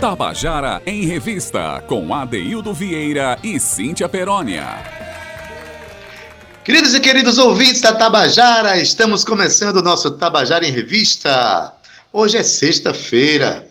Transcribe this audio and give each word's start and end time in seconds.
Tabajara 0.00 0.80
em 0.86 1.04
Revista, 1.04 1.82
com 1.88 2.14
Adeildo 2.14 2.72
Vieira 2.72 3.38
e 3.42 3.58
Cíntia 3.58 4.08
Perónia. 4.08 4.64
Queridos 6.64 6.94
e 6.94 7.00
queridos 7.00 7.38
ouvintes 7.38 7.80
da 7.80 7.92
Tabajara, 7.92 8.78
estamos 8.78 9.24
começando 9.24 9.76
o 9.78 9.82
nosso 9.82 10.12
Tabajara 10.12 10.66
em 10.66 10.70
Revista. 10.70 11.72
Hoje 12.12 12.36
é 12.36 12.42
sexta-feira, 12.42 13.66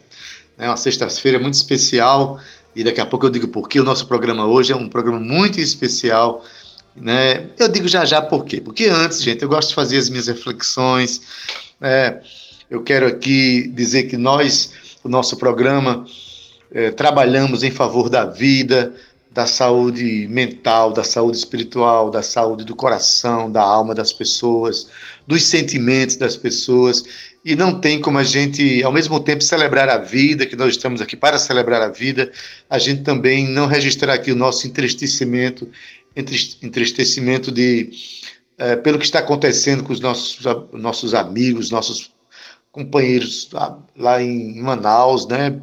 é 0.57 0.67
uma 0.67 0.77
sexta-feira 0.77 1.39
muito 1.39 1.53
especial 1.53 2.39
e 2.75 2.83
daqui 2.83 2.99
a 2.99 3.05
pouco 3.05 3.25
eu 3.25 3.29
digo 3.29 3.47
por 3.47 3.69
que 3.69 3.79
o 3.79 3.83
nosso 3.83 4.07
programa 4.07 4.45
hoje 4.45 4.73
é 4.73 4.75
um 4.75 4.89
programa 4.89 5.19
muito 5.19 5.59
especial. 5.59 6.43
Né? 6.95 7.47
Eu 7.59 7.67
digo 7.67 7.87
já 7.87 8.05
já 8.05 8.21
por 8.21 8.45
quê. 8.45 8.61
Porque 8.61 8.85
antes, 8.85 9.21
gente, 9.21 9.43
eu 9.43 9.49
gosto 9.49 9.69
de 9.69 9.75
fazer 9.75 9.97
as 9.97 10.09
minhas 10.09 10.27
reflexões. 10.27 11.21
Né? 11.79 12.21
Eu 12.69 12.83
quero 12.83 13.05
aqui 13.05 13.67
dizer 13.67 14.03
que 14.03 14.17
nós, 14.17 14.71
o 15.03 15.09
nosso 15.09 15.37
programa, 15.37 16.05
é, 16.71 16.91
trabalhamos 16.91 17.63
em 17.63 17.71
favor 17.71 18.09
da 18.09 18.25
vida, 18.25 18.93
da 19.35 19.45
saúde 19.45 20.27
mental, 20.29 20.93
da 20.93 21.03
saúde 21.03 21.37
espiritual, 21.37 22.09
da 22.09 22.21
saúde 22.21 22.63
do 22.63 22.73
coração, 22.73 23.51
da 23.51 23.61
alma 23.61 23.93
das 23.93 24.13
pessoas, 24.13 24.87
dos 25.27 25.43
sentimentos 25.43 26.15
das 26.15 26.37
pessoas. 26.37 27.03
E 27.43 27.53
não 27.53 27.79
tem 27.79 27.99
como 27.99 28.17
a 28.17 28.23
gente, 28.23 28.81
ao 28.81 28.93
mesmo 28.93 29.19
tempo, 29.19 29.43
celebrar 29.43 29.89
a 29.89 29.97
vida, 29.97 30.45
que 30.45 30.55
nós 30.55 30.69
estamos 30.69 31.01
aqui 31.01 31.17
para 31.17 31.37
celebrar 31.37 31.81
a 31.81 31.89
vida, 31.89 32.31
a 32.69 32.79
gente 32.79 33.03
também 33.03 33.45
não 33.47 33.67
registrar 33.67 34.13
aqui 34.13 34.31
o 34.31 34.35
nosso 34.35 34.65
entristecimento, 34.65 35.69
entristecimento 36.15 37.51
de, 37.51 37.91
é, 38.57 38.75
pelo 38.75 38.97
que 38.97 39.05
está 39.05 39.19
acontecendo 39.19 39.83
com 39.83 39.91
os 39.91 39.99
nossos, 39.99 40.39
nossos 40.71 41.13
amigos, 41.13 41.69
nossos 41.69 42.11
companheiros 42.71 43.49
lá, 43.95 44.21
em 44.21 44.61
Manaus, 44.61 45.27
né? 45.27 45.61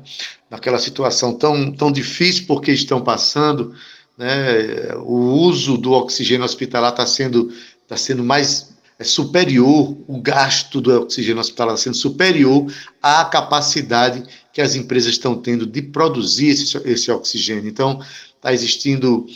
naquela 0.50 0.78
situação 0.78 1.34
tão, 1.34 1.70
tão 1.72 1.90
difícil 1.92 2.46
porque 2.46 2.72
estão 2.72 3.02
passando, 3.02 3.74
né? 4.16 4.94
o 4.96 5.14
uso 5.14 5.76
do 5.76 5.92
oxigênio 5.92 6.44
hospitalar 6.44 6.90
está 6.90 7.06
sendo, 7.06 7.52
tá 7.88 7.96
sendo 7.96 8.22
mais 8.22 8.72
é 8.98 9.04
superior, 9.04 9.96
o 10.06 10.20
gasto 10.20 10.80
do 10.80 11.02
oxigênio 11.02 11.40
hospitalar 11.40 11.74
está 11.74 11.84
sendo 11.84 11.96
superior 11.96 12.72
à 13.02 13.24
capacidade 13.24 14.22
que 14.52 14.60
as 14.60 14.76
empresas 14.76 15.10
estão 15.10 15.34
tendo 15.34 15.66
de 15.66 15.82
produzir 15.82 16.50
esse, 16.50 16.76
esse 16.84 17.10
oxigênio. 17.10 17.68
Então, 17.68 18.00
está 18.36 18.52
existindo 18.52 19.26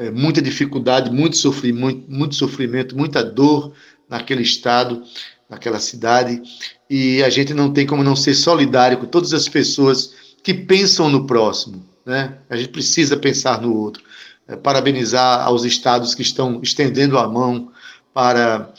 é, 0.00 0.10
muita 0.10 0.40
dificuldade, 0.40 1.10
muito 1.10 1.36
sofrimento, 1.36 1.80
muito, 1.80 2.10
muito 2.10 2.34
sofrimento, 2.34 2.96
muita 2.96 3.22
dor 3.22 3.74
naquele 4.08 4.42
estado, 4.42 5.02
naquela 5.48 5.78
cidade, 5.78 6.40
e 6.88 7.22
a 7.22 7.28
gente 7.28 7.52
não 7.52 7.70
tem 7.70 7.86
como 7.86 8.02
não 8.02 8.16
ser 8.16 8.34
solidário 8.34 8.96
com 8.96 9.04
todas 9.04 9.34
as 9.34 9.46
pessoas 9.46 10.14
que 10.42 10.54
pensam 10.54 11.10
no 11.10 11.26
próximo. 11.26 11.84
Né? 12.06 12.38
A 12.48 12.56
gente 12.56 12.70
precisa 12.70 13.14
pensar 13.14 13.60
no 13.60 13.76
outro. 13.76 14.02
É, 14.48 14.56
parabenizar 14.56 15.46
aos 15.46 15.64
estados 15.64 16.14
que 16.14 16.22
estão 16.22 16.60
estendendo 16.62 17.18
a 17.18 17.28
mão 17.28 17.70
para 18.14 18.72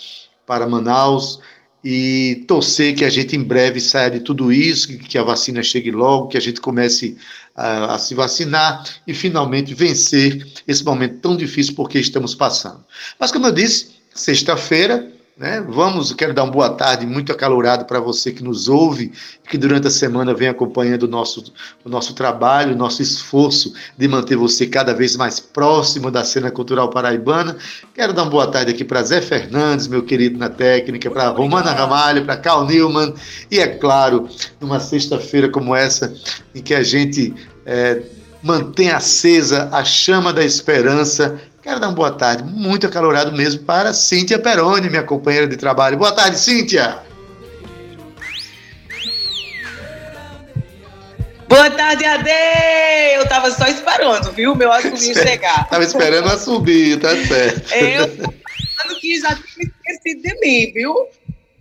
para 0.46 0.68
Manaus 0.68 1.40
e 1.84 2.44
torcer 2.48 2.96
que 2.96 3.04
a 3.04 3.10
gente 3.10 3.36
em 3.36 3.44
breve 3.44 3.80
saia 3.80 4.12
de 4.12 4.20
tudo 4.20 4.52
isso, 4.52 4.98
que 5.00 5.18
a 5.18 5.24
vacina 5.24 5.64
chegue 5.64 5.92
logo, 5.92 6.28
que 6.28 6.38
a 6.38 6.42
gente 6.42 6.62
comece 6.62 7.18
a, 7.56 7.96
a 7.96 7.98
se 7.98 8.14
vacinar 8.14 8.84
e 9.08 9.14
finalmente 9.14 9.74
vencer 9.74 10.48
esse 10.68 10.84
momento 10.84 11.20
tão 11.20 11.36
difícil 11.36 11.74
porque 11.74 12.00
estamos 12.00 12.36
passando. 12.36 12.84
Mas 13.20 13.32
como 13.32 13.48
eu 13.48 13.52
disse, 13.52 13.92
sexta-feira 14.14 15.12
né? 15.42 15.60
Vamos, 15.68 16.14
quero 16.14 16.36
dar 16.36 16.44
uma 16.44 16.52
boa 16.52 16.70
tarde 16.70 17.04
muito 17.04 17.32
acalorado 17.32 17.86
para 17.86 18.00
você 18.00 18.32
que 18.32 18.44
nos 18.44 18.70
ouve, 18.70 19.12
que 19.50 19.58
durante 19.58 19.88
a 19.88 19.90
semana 19.90 20.36
vem 20.36 20.48
acompanhando 20.48 21.04
o 21.04 21.08
nosso, 21.08 21.52
o 21.84 21.90
nosso 21.90 22.14
trabalho, 22.14 22.76
o 22.76 22.78
nosso 22.78 23.02
esforço 23.02 23.74
de 23.98 24.08
manter 24.08 24.36
você 24.36 24.68
cada 24.68 24.94
vez 24.94 25.16
mais 25.16 25.40
próximo 25.40 26.12
da 26.12 26.24
cena 26.24 26.52
cultural 26.52 26.92
paraibana. 26.92 27.58
Quero 27.96 28.14
dar 28.14 28.22
uma 28.22 28.30
boa 28.30 28.46
tarde 28.52 28.70
aqui 28.70 28.86
para 28.86 29.02
Zé 29.02 29.20
Fernandes, 29.20 29.88
meu 29.88 30.04
querido 30.04 30.38
na 30.38 30.48
técnica, 30.48 31.10
para 31.10 31.30
Romana 31.30 31.72
Ramalho, 31.72 32.24
para 32.24 32.38
Carl 32.38 32.64
Newman, 32.64 33.12
e 33.50 33.58
é 33.58 33.68
claro, 33.68 34.30
numa 34.60 34.80
sexta-feira 34.80 35.50
como 35.50 35.76
essa, 35.76 36.14
em 36.54 36.62
que 36.62 36.76
a 36.76 36.84
gente 36.84 37.34
é, 37.66 38.04
mantém 38.44 38.92
acesa 38.92 39.70
a 39.72 39.84
chama 39.84 40.32
da 40.32 40.44
esperança 40.44 41.42
Quero 41.62 41.80
dar 41.80 41.90
uma 41.90 41.94
boa 41.96 42.12
tarde, 42.12 42.44
muito 42.44 42.88
acalorado 42.88 43.32
mesmo, 43.32 43.64
para 43.64 43.94
Cíntia 43.94 44.40
Peroni, 44.40 44.90
minha 44.90 45.04
companheira 45.04 45.48
de 45.48 45.56
trabalho. 45.56 45.96
Boa 45.96 46.12
tarde, 46.12 46.40
Cíntia! 46.40 46.98
Boa 51.48 51.70
tarde, 51.70 52.04
Ade! 52.04 52.30
Eu 53.14 53.28
tava 53.28 53.52
só 53.52 53.68
esperando, 53.68 54.32
viu, 54.32 54.56
meu 54.56 54.72
assobio 54.72 55.14
chegar. 55.14 55.70
tava 55.70 55.84
esperando 55.84 56.30
a 56.30 56.38
subir, 56.38 57.00
tá 57.00 57.10
certo. 57.28 57.72
Eu 57.76 58.08
falando 58.08 59.00
que 59.00 59.20
já 59.20 59.36
tinha 59.36 59.68
esquecido 59.68 60.22
de 60.24 60.40
mim, 60.40 60.72
viu? 60.74 60.96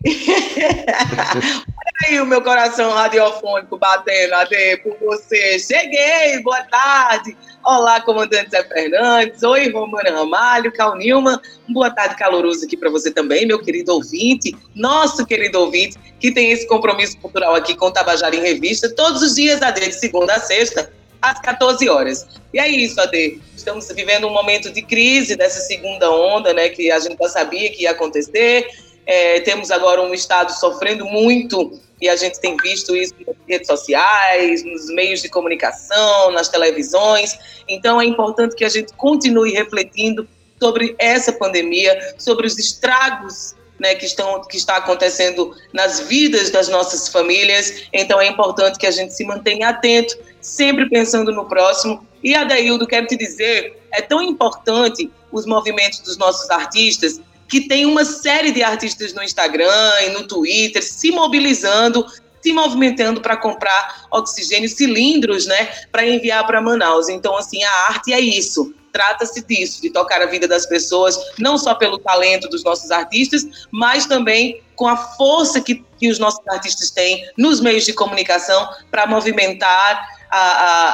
Olha 0.03 1.75
aí 2.09 2.21
o 2.21 2.27
meu 2.27 2.41
coração 2.41 2.91
radiofônico 2.91 3.77
batendo, 3.77 4.35
Ade, 4.35 4.79
por 4.79 4.97
você. 4.99 5.59
Cheguei, 5.59 6.41
boa 6.43 6.63
tarde. 6.63 7.37
Olá, 7.63 8.01
comandante 8.01 8.51
Zé 8.51 8.65
Fernandes. 8.65 9.43
Oi, 9.43 9.71
Romana 9.71 10.11
Ramalho, 10.11 10.73
Cal 10.73 10.97
Nilman. 10.97 11.39
Um 11.69 11.75
boa 11.75 11.91
tarde 11.91 12.17
caloroso 12.17 12.65
aqui 12.65 12.79
para 12.79 12.89
você 12.89 13.11
também, 13.11 13.45
meu 13.45 13.63
querido 13.63 13.93
ouvinte, 13.93 14.57
nosso 14.75 15.27
querido 15.27 15.61
ouvinte, 15.61 15.99
que 16.19 16.33
tem 16.33 16.51
esse 16.51 16.67
compromisso 16.67 17.19
cultural 17.19 17.55
aqui 17.55 17.77
com 17.77 17.87
o 17.87 17.93
Tabajara 17.93 18.35
em 18.35 18.41
Revista, 18.41 18.89
todos 18.89 19.21
os 19.21 19.35
dias, 19.35 19.61
Ade, 19.61 19.87
de 19.87 19.93
segunda 19.93 20.35
a 20.35 20.41
sexta, 20.41 20.91
às 21.21 21.39
14 21.41 21.87
horas. 21.91 22.27
E 22.55 22.59
é 22.59 22.67
isso, 22.67 22.99
Ade. 22.99 23.39
Estamos 23.55 23.87
vivendo 23.89 24.27
um 24.27 24.33
momento 24.33 24.71
de 24.71 24.81
crise 24.81 25.37
dessa 25.37 25.61
segunda 25.61 26.11
onda, 26.11 26.55
né, 26.55 26.71
que 26.71 26.91
a 26.91 26.99
gente 26.99 27.19
já 27.21 27.29
sabia 27.29 27.71
que 27.71 27.83
ia 27.83 27.91
acontecer. 27.91 28.67
É, 29.11 29.41
temos 29.41 29.73
agora 29.73 30.01
um 30.01 30.15
Estado 30.15 30.53
sofrendo 30.53 31.05
muito 31.05 31.81
e 32.01 32.09
a 32.09 32.15
gente 32.15 32.41
tem 32.41 32.57
visto 32.57 32.95
isso 32.95 33.13
nas 33.27 33.35
redes 33.49 33.67
sociais, 33.67 34.63
nos 34.65 34.87
meios 34.87 35.21
de 35.21 35.29
comunicação, 35.29 36.31
nas 36.31 36.49
televisões. 36.49 37.37
Então 37.67 38.01
é 38.01 38.05
importante 38.05 38.55
que 38.55 38.65
a 38.65 38.69
gente 38.69 38.93
continue 38.93 39.51
refletindo 39.51 40.29
sobre 40.61 40.95
essa 40.97 41.33
pandemia, 41.33 42.15
sobre 42.19 42.47
os 42.47 42.57
estragos 42.57 43.57
né, 43.81 43.97
que, 43.97 44.07
estão, 44.07 44.43
que 44.43 44.57
está 44.57 44.77
acontecendo 44.77 45.57
nas 45.73 45.99
vidas 46.03 46.51
das 46.51 46.69
nossas 46.69 47.09
famílias. 47.09 47.89
Então 47.93 48.21
é 48.21 48.29
importante 48.29 48.79
que 48.79 48.87
a 48.87 48.93
gente 48.93 49.13
se 49.13 49.25
mantenha 49.25 49.71
atento, 49.71 50.17
sempre 50.41 50.89
pensando 50.89 51.33
no 51.33 51.49
próximo. 51.49 52.07
E 52.23 52.33
Adaildo, 52.33 52.87
quero 52.87 53.09
te 53.09 53.17
dizer, 53.17 53.77
é 53.93 54.01
tão 54.01 54.23
importante 54.23 55.11
os 55.33 55.47
movimentos 55.47 55.99
dos 55.99 56.17
nossos 56.17 56.49
artistas 56.49 57.21
que 57.51 57.63
tem 57.63 57.85
uma 57.85 58.05
série 58.05 58.53
de 58.53 58.63
artistas 58.63 59.13
no 59.13 59.23
Instagram 59.23 60.01
e 60.07 60.11
no 60.11 60.27
Twitter 60.27 60.83
se 60.83 61.11
mobilizando, 61.11 62.07
se 62.41 62.53
movimentando 62.53 63.21
para 63.21 63.37
comprar 63.37 64.07
oxigênio, 64.11 64.69
cilindros, 64.69 65.47
né, 65.47 65.69
para 65.91 66.07
enviar 66.07 66.47
para 66.47 66.63
Manaus. 66.63 67.09
Então, 67.09 67.37
assim, 67.37 67.63
a 67.65 67.73
arte 67.89 68.13
é 68.13 68.21
isso. 68.21 68.73
Trata-se 68.93 69.45
disso, 69.45 69.83
de 69.83 69.91
tocar 69.91 70.23
a 70.23 70.27
vida 70.27 70.47
das 70.49 70.65
pessoas, 70.67 71.17
não 71.39 71.59
só 71.59 71.75
pelo 71.75 71.99
talento 71.99 72.49
dos 72.49 72.65
nossos 72.65 72.91
artistas, 72.91 73.45
mas 73.71 74.07
também 74.07 74.63
com 74.77 74.87
a 74.87 74.97
força 74.97 75.61
que, 75.61 75.85
que 75.99 76.09
os 76.09 76.19
nossos 76.19 76.41
artistas 76.49 76.91
têm 76.91 77.29
nos 77.37 77.61
meios 77.61 77.85
de 77.85 77.93
comunicação 77.93 78.69
para 78.91 79.07
movimentar 79.07 80.09
a, 80.31 80.39
a, 80.39 80.89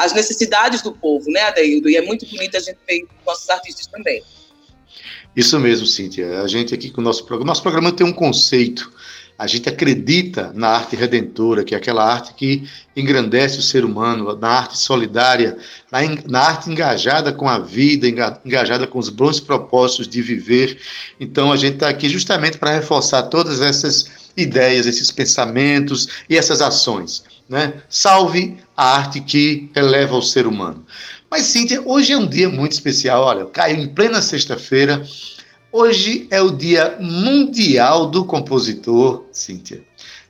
a, 0.00 0.04
as 0.04 0.12
necessidades 0.12 0.82
do 0.82 0.92
povo, 0.92 1.30
né, 1.30 1.42
Adaildo? 1.42 1.88
E 1.88 1.96
é 1.96 2.02
muito 2.02 2.26
bonito 2.26 2.56
a 2.56 2.60
gente 2.60 2.78
ver 2.86 3.06
nossos 3.24 3.48
artistas 3.48 3.86
também. 3.86 4.22
Isso 5.40 5.58
mesmo, 5.58 5.86
Cíntia. 5.86 6.42
A 6.42 6.46
gente 6.46 6.74
aqui 6.74 6.90
com 6.90 7.00
o 7.00 7.04
nosso 7.04 7.24
programa. 7.24 7.50
Nosso 7.50 7.62
programa 7.62 7.90
tem 7.90 8.06
um 8.06 8.12
conceito. 8.12 8.92
A 9.38 9.46
gente 9.46 9.70
acredita 9.70 10.52
na 10.54 10.68
arte 10.68 10.94
redentora, 10.94 11.64
que 11.64 11.74
é 11.74 11.78
aquela 11.78 12.04
arte 12.04 12.34
que 12.34 12.68
engrandece 12.94 13.58
o 13.58 13.62
ser 13.62 13.82
humano, 13.82 14.36
na 14.36 14.48
arte 14.48 14.76
solidária, 14.76 15.56
na, 15.90 16.00
na 16.28 16.40
arte 16.40 16.70
engajada 16.70 17.32
com 17.32 17.48
a 17.48 17.58
vida, 17.58 18.06
engajada 18.44 18.86
com 18.86 18.98
os 18.98 19.08
bons 19.08 19.40
propósitos 19.40 20.06
de 20.06 20.20
viver. 20.20 20.78
Então, 21.18 21.50
a 21.50 21.56
gente 21.56 21.76
está 21.76 21.88
aqui 21.88 22.06
justamente 22.06 22.58
para 22.58 22.74
reforçar 22.74 23.22
todas 23.22 23.62
essas 23.62 24.10
ideias, 24.36 24.84
esses 24.84 25.10
pensamentos 25.10 26.06
e 26.28 26.36
essas 26.36 26.60
ações. 26.60 27.24
Né? 27.48 27.72
Salve 27.88 28.58
a 28.76 28.96
arte 28.96 29.22
que 29.22 29.70
eleva 29.74 30.16
o 30.16 30.22
ser 30.22 30.46
humano. 30.46 30.84
Mas, 31.30 31.46
Cíntia, 31.46 31.80
hoje 31.84 32.12
é 32.12 32.18
um 32.18 32.26
dia 32.26 32.48
muito 32.48 32.72
especial. 32.72 33.22
Olha, 33.22 33.46
caiu 33.46 33.76
em 33.76 33.86
plena 33.86 34.20
sexta-feira. 34.20 35.06
Hoje 35.70 36.26
é 36.28 36.42
o 36.42 36.50
Dia 36.50 36.96
Mundial 37.00 38.06
do 38.06 38.24
Compositor, 38.24 39.24
Cíntia. 39.30 39.80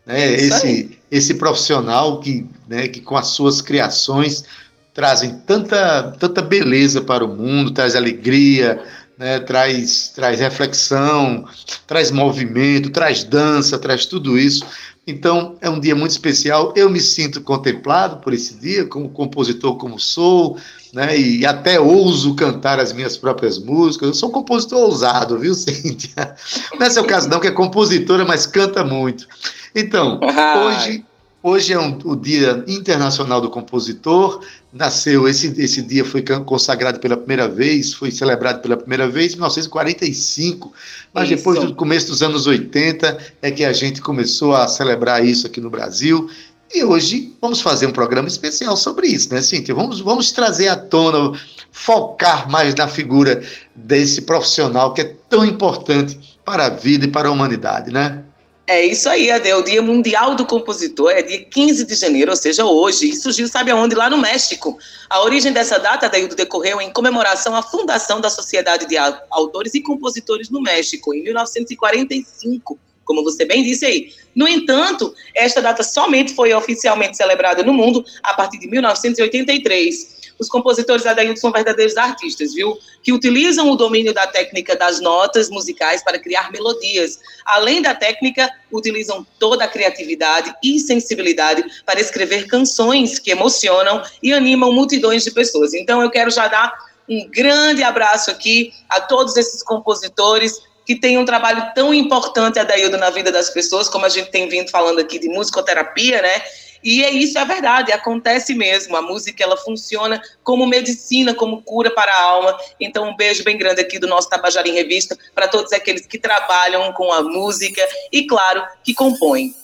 Né? 0.05 0.35
Esse, 0.35 0.99
esse 1.11 1.35
profissional 1.35 2.21
que, 2.21 2.47
né, 2.69 2.87
que, 2.87 3.01
com 3.01 3.17
as 3.17 3.29
suas 3.29 3.63
criações, 3.63 4.45
trazem 4.93 5.39
tanta, 5.47 6.15
tanta 6.19 6.43
beleza 6.43 7.01
para 7.01 7.25
o 7.25 7.35
mundo, 7.35 7.71
traz 7.71 7.97
alegria, 7.97 8.83
né, 9.17 9.39
traz, 9.41 10.13
traz 10.15 10.41
reflexão, 10.41 11.47
traz 11.87 12.11
movimento, 12.11 12.91
traz 12.91 13.25
dança, 13.25 13.79
traz 13.79 14.05
tudo 14.05 14.39
isso. 14.39 14.67
Então, 15.11 15.57
é 15.61 15.69
um 15.69 15.81
dia 15.81 15.95
muito 15.95 16.13
especial. 16.13 16.73
Eu 16.77 16.89
me 16.89 17.01
sinto 17.01 17.41
contemplado 17.41 18.19
por 18.19 18.33
esse 18.33 18.55
dia, 18.55 18.87
como 18.87 19.09
compositor 19.09 19.77
como 19.77 19.99
sou, 19.99 20.57
né, 20.93 21.19
e 21.19 21.45
até 21.45 21.81
ouso 21.81 22.35
cantar 22.35 22.79
as 22.79 22.93
minhas 22.93 23.17
próprias 23.17 23.59
músicas. 23.59 24.09
Eu 24.09 24.15
sou 24.15 24.29
um 24.29 24.33
compositor 24.33 24.79
ousado, 24.79 25.39
viu, 25.39 25.55
Cíntia? 25.55 26.35
Não 26.79 26.87
é 26.87 26.91
seu 26.91 27.05
caso 27.05 27.29
não, 27.29 27.41
que 27.41 27.49
é 27.49 27.51
compositora, 27.51 28.25
mas 28.25 28.47
canta 28.47 28.85
muito. 28.85 29.27
Então, 29.75 30.21
hoje 30.65 31.05
Hoje 31.43 31.73
é 31.73 31.81
um, 31.81 31.99
o 32.05 32.15
Dia 32.15 32.63
Internacional 32.69 33.41
do 33.41 33.49
Compositor. 33.49 34.45
Nasceu, 34.71 35.27
esse, 35.27 35.47
esse 35.59 35.81
dia 35.81 36.05
foi 36.05 36.23
consagrado 36.45 37.01
pela 37.01 37.17
primeira 37.17 37.49
vez, 37.49 37.95
foi 37.95 38.11
celebrado 38.11 38.61
pela 38.61 38.77
primeira 38.77 39.09
vez 39.09 39.33
em 39.33 39.37
1945, 39.37 40.71
mas 41.15 41.25
isso. 41.25 41.37
depois 41.37 41.59
do 41.61 41.75
começo 41.75 42.09
dos 42.09 42.23
anos 42.23 42.47
80 42.47 43.19
é 43.41 43.51
que 43.51 43.65
a 43.65 43.73
gente 43.73 44.03
começou 44.03 44.55
a 44.55 44.69
celebrar 44.69 45.25
isso 45.25 45.47
aqui 45.47 45.63
no 45.63 45.71
Brasil. 45.71 46.29
E 46.73 46.85
hoje 46.85 47.35
vamos 47.41 47.63
fazer 47.63 47.87
um 47.87 47.93
programa 47.93 48.29
especial 48.29 48.77
sobre 48.77 49.09
isso, 49.09 49.33
né, 49.33 49.41
Cíntia? 49.41 49.75
Vamos, 49.75 50.01
vamos 50.01 50.31
trazer 50.33 50.69
à 50.69 50.77
tona, 50.77 51.33
focar 51.73 52.51
mais 52.51 52.75
na 52.75 52.87
figura 52.87 53.43
desse 53.75 54.23
profissional 54.23 54.93
que 54.93 55.01
é 55.01 55.17
tão 55.29 55.45
importante 55.45 56.39
para 56.45 56.67
a 56.67 56.71
vida 56.71 57.07
e 57.07 57.09
para 57.09 57.29
a 57.29 57.33
humanidade, 57.33 57.91
né? 57.91 58.25
É 58.73 58.87
isso 58.87 59.09
aí, 59.09 59.33
Ade, 59.33 59.53
o 59.53 59.63
Dia 59.63 59.83
Mundial 59.83 60.37
do 60.37 60.47
Compositor, 60.47 61.11
é 61.11 61.23
dia 61.23 61.45
15 61.45 61.85
de 61.85 61.97
janeiro, 61.97 62.31
ou 62.31 62.37
seja, 62.37 62.65
hoje, 62.65 63.11
e 63.11 63.17
surgiu, 63.17 63.49
sabe 63.49 63.73
aonde? 63.73 63.97
Lá 63.97 64.09
no 64.09 64.17
México. 64.17 64.79
A 65.09 65.25
origem 65.25 65.53
dessa 65.53 65.77
data, 65.77 66.07
Adaildo, 66.07 66.37
decorreu 66.37 66.81
em 66.81 66.89
comemoração 66.93 67.57
à 67.57 67.65
fundação 67.65 68.21
da 68.21 68.31
Sociedade 68.31 68.87
de 68.87 68.97
Autores 69.29 69.75
e 69.75 69.83
Compositores 69.83 70.51
no 70.51 70.63
México, 70.63 71.13
em 71.13 71.21
1945, 71.25 72.79
como 73.05 73.25
você 73.25 73.45
bem 73.45 73.65
disse 73.65 73.85
aí. 73.85 74.13
No 74.37 74.47
entanto, 74.47 75.13
esta 75.35 75.61
data 75.61 75.83
somente 75.83 76.33
foi 76.33 76.55
oficialmente 76.55 77.17
celebrada 77.17 77.65
no 77.65 77.75
mundo 77.75 78.05
a 78.23 78.35
partir 78.35 78.61
de 78.61 78.69
1983 78.69 80.20
os 80.41 80.49
compositores 80.49 81.05
Adailton 81.05 81.37
são 81.37 81.53
verdadeiros 81.53 81.97
artistas, 81.99 82.55
viu? 82.55 82.79
Que 83.03 83.13
utilizam 83.13 83.71
o 83.71 83.77
domínio 83.77 84.15
da 84.15 84.27
técnica 84.27 84.75
das 84.75 85.01
notas 85.01 85.51
musicais 85.51 86.03
para 86.03 86.19
criar 86.19 86.51
melodias. 86.51 87.21
Além 87.45 87.83
da 87.83 87.95
técnica, 87.95 88.51
utilizam 88.73 89.27
toda 89.39 89.65
a 89.65 89.69
criatividade 89.69 90.53
e 90.65 90.81
sensibilidade 90.81 91.63
para 91.85 92.01
escrever 92.01 92.47
canções 92.47 93.19
que 93.19 93.31
emocionam 93.31 94.03
e 94.23 94.33
animam 94.33 94.73
multidões 94.73 95.23
de 95.23 95.31
pessoas. 95.31 95.75
Então, 95.75 96.01
eu 96.01 96.11
quero 96.11 96.31
já 96.31 96.49
dar 96.49 96.73
um 97.07 97.29
grande 97.29 97.83
abraço 97.83 98.31
aqui 98.31 98.73
a 98.89 99.01
todos 99.01 99.37
esses 99.37 99.63
compositores 99.63 100.59
que 100.87 100.97
têm 100.97 101.19
um 101.19 101.25
trabalho 101.25 101.71
tão 101.75 101.93
importante, 101.93 102.59
Adaildo, 102.59 102.97
na 102.97 103.11
vida 103.11 103.31
das 103.31 103.51
pessoas, 103.51 103.89
como 103.89 104.07
a 104.07 104.09
gente 104.09 104.31
tem 104.31 104.49
vindo 104.49 104.71
falando 104.71 104.99
aqui 104.99 105.19
de 105.19 105.29
musicoterapia, 105.29 106.23
né? 106.23 106.43
E 106.83 107.03
é 107.05 107.11
isso, 107.11 107.39
é 107.39 107.45
verdade, 107.45 107.93
acontece 107.93 108.55
mesmo. 108.55 108.97
A 108.97 109.03
música 109.03 109.43
ela 109.43 109.57
funciona 109.57 110.21
como 110.43 110.67
medicina, 110.67 111.35
como 111.35 111.63
cura 111.63 111.91
para 111.91 112.13
a 112.13 112.23
alma. 112.23 112.59
Então, 112.81 113.09
um 113.09 113.17
beijo 113.17 113.45
bem 113.45 113.59
grande 113.59 113.81
aqui 113.81 113.99
do 113.99 114.07
nosso 114.07 114.29
Tabajara 114.29 114.69
em 114.69 114.73
Revista 114.73 115.17
para 115.35 115.49
todos 115.49 115.73
aqueles 115.73 116.07
que 116.07 116.19
trabalham 116.19 116.93
com 116.93 117.13
a 117.13 117.23
música 117.23 117.83
e, 118.11 118.27
claro, 118.27 118.63
que 118.83 118.95
compõem. 118.95 119.55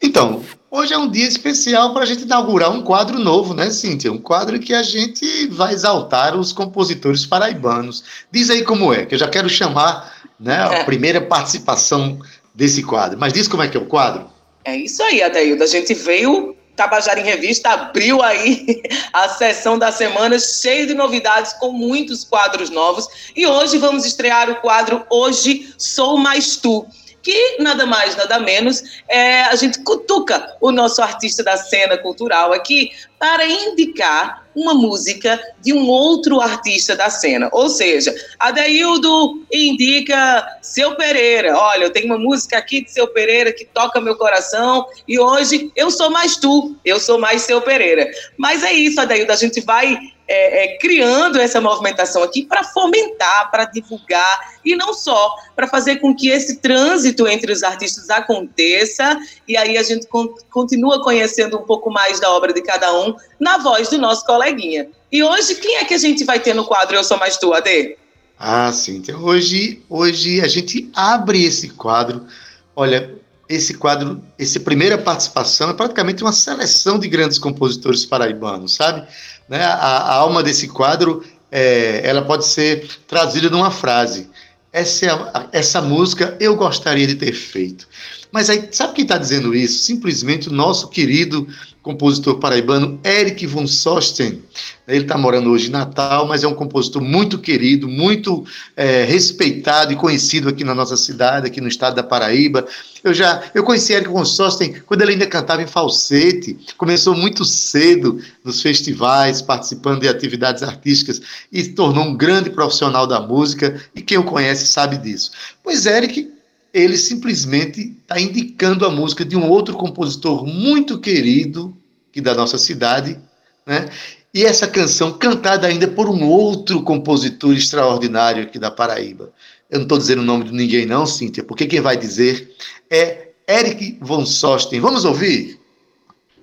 Então, 0.00 0.44
hoje 0.70 0.94
é 0.94 0.98
um 0.98 1.10
dia 1.10 1.26
especial 1.26 1.92
para 1.92 2.02
a 2.02 2.06
gente 2.06 2.22
inaugurar 2.22 2.70
um 2.70 2.82
quadro 2.82 3.18
novo, 3.18 3.54
né, 3.54 3.70
Cíntia? 3.70 4.12
Um 4.12 4.18
quadro 4.18 4.58
que 4.58 4.74
a 4.74 4.82
gente 4.82 5.46
vai 5.48 5.72
exaltar 5.74 6.36
os 6.36 6.52
compositores 6.52 7.26
paraibanos. 7.26 8.04
Diz 8.30 8.50
aí 8.50 8.64
como 8.64 8.92
é, 8.92 9.06
que 9.06 9.14
eu 9.14 9.18
já 9.18 9.28
quero 9.28 9.48
chamar 9.48 10.12
né, 10.38 10.56
a 10.56 10.74
é. 10.74 10.84
primeira 10.84 11.20
participação 11.20 12.18
desse 12.54 12.82
quadro. 12.82 13.18
Mas 13.18 13.32
diz 13.32 13.46
como 13.46 13.62
é 13.62 13.68
que 13.68 13.76
é 13.76 13.80
o 13.80 13.86
quadro? 13.86 14.31
É 14.64 14.76
isso 14.76 15.02
aí, 15.02 15.22
Adaildo. 15.22 15.62
A 15.62 15.66
gente 15.66 15.92
veio, 15.94 16.56
Tabajara 16.76 17.20
em 17.20 17.24
Revista 17.24 17.70
abriu 17.70 18.22
aí 18.22 18.82
a 19.12 19.28
sessão 19.28 19.78
da 19.78 19.90
semana 19.90 20.38
cheia 20.38 20.86
de 20.86 20.94
novidades, 20.94 21.52
com 21.54 21.72
muitos 21.72 22.24
quadros 22.24 22.70
novos. 22.70 23.06
E 23.34 23.46
hoje 23.46 23.78
vamos 23.78 24.04
estrear 24.04 24.50
o 24.50 24.56
quadro 24.56 25.04
Hoje 25.10 25.74
Sou 25.76 26.16
Mais 26.16 26.56
Tu 26.56 26.86
que 27.22 27.58
nada 27.60 27.86
mais, 27.86 28.16
nada 28.16 28.40
menos, 28.40 28.82
é, 29.08 29.44
a 29.44 29.54
gente 29.54 29.78
cutuca 29.84 30.56
o 30.60 30.72
nosso 30.72 31.00
artista 31.00 31.42
da 31.42 31.56
cena 31.56 31.96
cultural 31.96 32.52
aqui 32.52 32.90
para 33.18 33.46
indicar 33.46 34.41
uma 34.54 34.74
música 34.74 35.40
de 35.60 35.72
um 35.72 35.88
outro 35.88 36.40
artista 36.40 36.94
da 36.94 37.10
cena. 37.10 37.48
Ou 37.52 37.68
seja, 37.68 38.14
Adeildo 38.38 39.42
indica 39.52 40.58
Seu 40.60 40.94
Pereira. 40.94 41.56
Olha, 41.56 41.84
eu 41.84 41.90
tenho 41.90 42.06
uma 42.06 42.18
música 42.18 42.58
aqui 42.58 42.84
de 42.84 42.90
Seu 42.90 43.08
Pereira 43.08 43.52
que 43.52 43.64
toca 43.64 44.00
meu 44.00 44.16
coração 44.16 44.86
e 45.06 45.18
hoje 45.18 45.70
eu 45.76 45.90
sou 45.90 46.10
mais 46.10 46.36
tu, 46.36 46.76
eu 46.84 47.00
sou 47.00 47.18
mais 47.18 47.42
Seu 47.42 47.60
Pereira. 47.60 48.10
Mas 48.36 48.62
é 48.62 48.72
isso, 48.72 49.00
Adeildo, 49.00 49.32
a 49.32 49.36
gente 49.36 49.60
vai 49.60 49.98
é, 50.26 50.64
é, 50.64 50.78
criando 50.78 51.38
essa 51.38 51.60
movimentação 51.60 52.22
aqui 52.22 52.44
para 52.44 52.64
fomentar, 52.64 53.50
para 53.50 53.64
divulgar 53.64 54.40
e 54.64 54.76
não 54.76 54.94
só 54.94 55.34
para 55.54 55.66
fazer 55.66 55.96
com 55.96 56.14
que 56.14 56.28
esse 56.28 56.56
trânsito 56.56 57.26
entre 57.26 57.52
os 57.52 57.62
artistas 57.62 58.08
aconteça 58.08 59.18
e 59.46 59.56
aí 59.56 59.76
a 59.76 59.82
gente 59.82 60.06
con 60.06 60.28
continua 60.50 61.02
conhecendo 61.02 61.58
um 61.58 61.62
pouco 61.62 61.90
mais 61.90 62.20
da 62.20 62.30
obra 62.30 62.52
de 62.52 62.62
cada 62.62 62.92
um 63.00 63.14
na 63.38 63.58
voz 63.58 63.88
do 63.88 63.98
nosso 63.98 64.24
coleguinha. 64.24 64.88
E 65.10 65.22
hoje, 65.22 65.56
quem 65.56 65.76
é 65.76 65.84
que 65.84 65.94
a 65.94 65.98
gente 65.98 66.24
vai 66.24 66.40
ter 66.40 66.54
no 66.54 66.64
quadro 66.64 66.96
Eu 66.96 67.04
Sou 67.04 67.18
Mais 67.18 67.36
Tu, 67.36 67.52
Ade? 67.52 67.96
Ah, 68.38 68.72
sim. 68.72 68.96
Então, 68.96 69.22
hoje, 69.22 69.82
hoje 69.88 70.40
a 70.40 70.48
gente 70.48 70.90
abre 70.94 71.44
esse 71.44 71.68
quadro. 71.68 72.26
Olha, 72.74 73.14
esse 73.48 73.74
quadro, 73.74 74.22
essa 74.38 74.58
primeira 74.58 74.96
participação 74.96 75.68
é 75.68 75.74
praticamente 75.74 76.22
uma 76.22 76.32
seleção 76.32 76.98
de 76.98 77.06
grandes 77.06 77.38
compositores 77.38 78.06
paraibanos, 78.06 78.74
sabe? 78.74 79.06
Né? 79.52 79.62
A, 79.62 79.74
a 79.74 80.14
alma 80.14 80.42
desse 80.42 80.66
quadro, 80.66 81.22
é, 81.50 82.00
ela 82.08 82.22
pode 82.22 82.46
ser 82.46 82.88
traduzida 83.06 83.50
numa 83.50 83.70
frase. 83.70 84.30
Essa, 84.72 85.04
é 85.52 85.58
essa 85.58 85.82
música 85.82 86.34
eu 86.40 86.56
gostaria 86.56 87.06
de 87.06 87.16
ter 87.16 87.34
feito. 87.34 87.86
Mas 88.32 88.48
aí, 88.48 88.66
sabe 88.72 88.94
quem 88.94 89.02
está 89.02 89.18
dizendo 89.18 89.54
isso? 89.54 89.82
Simplesmente 89.82 90.48
o 90.48 90.52
nosso 90.52 90.88
querido 90.88 91.46
compositor 91.82 92.38
paraibano 92.38 92.98
Eric 93.04 93.46
von 93.46 93.66
Sosten. 93.66 94.42
Ele 94.86 95.02
está 95.02 95.18
morando 95.18 95.50
hoje 95.50 95.68
em 95.68 95.70
Natal, 95.70 96.26
mas 96.26 96.42
é 96.42 96.48
um 96.48 96.54
compositor 96.54 97.02
muito 97.02 97.38
querido, 97.38 97.88
muito 97.88 98.44
é, 98.76 99.04
respeitado 99.04 99.92
e 99.92 99.96
conhecido 99.96 100.48
aqui 100.48 100.64
na 100.64 100.74
nossa 100.74 100.96
cidade, 100.96 101.46
aqui 101.46 101.60
no 101.60 101.68
estado 101.68 101.96
da 101.96 102.02
Paraíba. 102.02 102.66
Eu 103.04 103.12
já 103.12 103.42
eu 103.54 103.64
conheci 103.64 103.92
Eric 103.92 104.08
von 104.08 104.24
Sosten 104.24 104.76
quando 104.86 105.02
ele 105.02 105.12
ainda 105.12 105.26
cantava 105.26 105.62
em 105.62 105.66
falsete. 105.66 106.56
Começou 106.78 107.14
muito 107.14 107.44
cedo 107.44 108.18
nos 108.42 108.62
festivais, 108.62 109.42
participando 109.42 110.00
de 110.00 110.08
atividades 110.08 110.62
artísticas 110.62 111.20
e 111.52 111.62
se 111.62 111.70
tornou 111.72 112.04
um 112.04 112.16
grande 112.16 112.48
profissional 112.48 113.06
da 113.06 113.20
música. 113.20 113.78
E 113.94 114.00
quem 114.00 114.16
o 114.16 114.24
conhece 114.24 114.66
sabe 114.68 114.96
disso. 114.96 115.32
Pois 115.62 115.84
Eric 115.84 116.32
ele 116.72 116.96
simplesmente 116.96 117.96
está 118.00 118.20
indicando 118.20 118.86
a 118.86 118.90
música 118.90 119.24
de 119.24 119.36
um 119.36 119.48
outro 119.48 119.74
compositor 119.76 120.46
muito 120.46 120.98
querido 120.98 121.76
que 122.10 122.20
da 122.20 122.34
nossa 122.34 122.58
cidade, 122.58 123.18
né? 123.66 123.88
E 124.34 124.44
essa 124.44 124.66
canção 124.66 125.12
cantada 125.12 125.66
ainda 125.66 125.86
por 125.86 126.08
um 126.08 126.24
outro 126.24 126.82
compositor 126.82 127.52
extraordinário 127.52 128.44
aqui 128.44 128.58
da 128.58 128.70
Paraíba. 128.70 129.30
Eu 129.70 129.78
não 129.78 129.82
estou 129.84 129.98
dizendo 129.98 130.22
o 130.22 130.24
nome 130.24 130.44
de 130.44 130.52
ninguém 130.52 130.86
não, 130.86 131.04
Cíntia, 131.04 131.44
porque 131.44 131.66
quem 131.66 131.80
vai 131.80 131.96
dizer 131.96 132.50
é 132.90 133.28
Eric 133.46 133.98
von 134.00 134.24
Sosten. 134.24 134.80
Vamos 134.80 135.04
ouvir? 135.04 135.60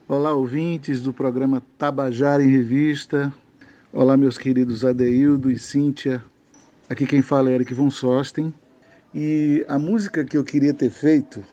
Olá, 0.08 0.34
ouvintes 0.34 1.02
do 1.02 1.12
programa 1.12 1.64
Tabajara 1.80 2.44
em 2.44 2.50
Revista. 2.50 3.34
Olá, 3.92 4.16
meus 4.16 4.38
queridos 4.38 4.86
Adeildo 4.86 5.50
e 5.50 5.58
Cíntia. 5.58 6.24
Aqui 6.88 7.08
quem 7.08 7.24
fala 7.24 7.50
é 7.50 7.56
Eric 7.56 7.74
von 7.74 7.90
Sosten. 7.90 8.54
E 9.14 9.66
a 9.68 9.80
música 9.80 10.24
que 10.24 10.38
eu 10.38 10.44
queria 10.44 10.74
ter 10.74 10.92
feito, 10.92 11.44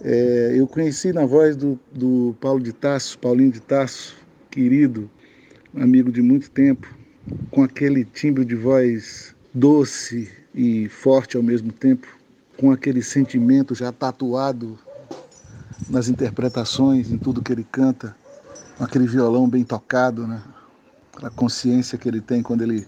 é, 0.00 0.54
eu 0.54 0.68
conheci 0.68 1.12
na 1.12 1.26
voz 1.26 1.56
do, 1.56 1.78
do 1.92 2.36
Paulo 2.40 2.62
de 2.62 2.72
Tasso, 2.72 3.18
Paulinho 3.18 3.50
de 3.50 3.60
Tasso, 3.60 4.16
querido, 4.50 5.10
amigo 5.74 6.12
de 6.12 6.22
muito 6.22 6.48
tempo, 6.50 6.86
com 7.50 7.64
aquele 7.64 8.04
timbre 8.04 8.44
de 8.44 8.54
voz 8.54 9.34
doce 9.52 10.30
e 10.54 10.88
forte 10.88 11.36
ao 11.36 11.42
mesmo 11.42 11.72
tempo, 11.72 12.06
com 12.56 12.70
aquele 12.70 13.02
sentimento 13.02 13.74
já 13.74 13.90
tatuado 13.90 14.78
nas 15.90 16.08
interpretações, 16.08 17.10
em 17.10 17.18
tudo 17.18 17.42
que 17.42 17.52
ele 17.52 17.64
canta, 17.64 18.16
com 18.78 18.84
aquele 18.84 19.06
violão 19.06 19.48
bem 19.48 19.64
tocado, 19.64 20.26
né? 20.26 20.40
a 21.22 21.30
consciência 21.30 21.98
que 21.98 22.08
ele 22.08 22.20
tem 22.20 22.42
quando 22.42 22.62
ele 22.62 22.86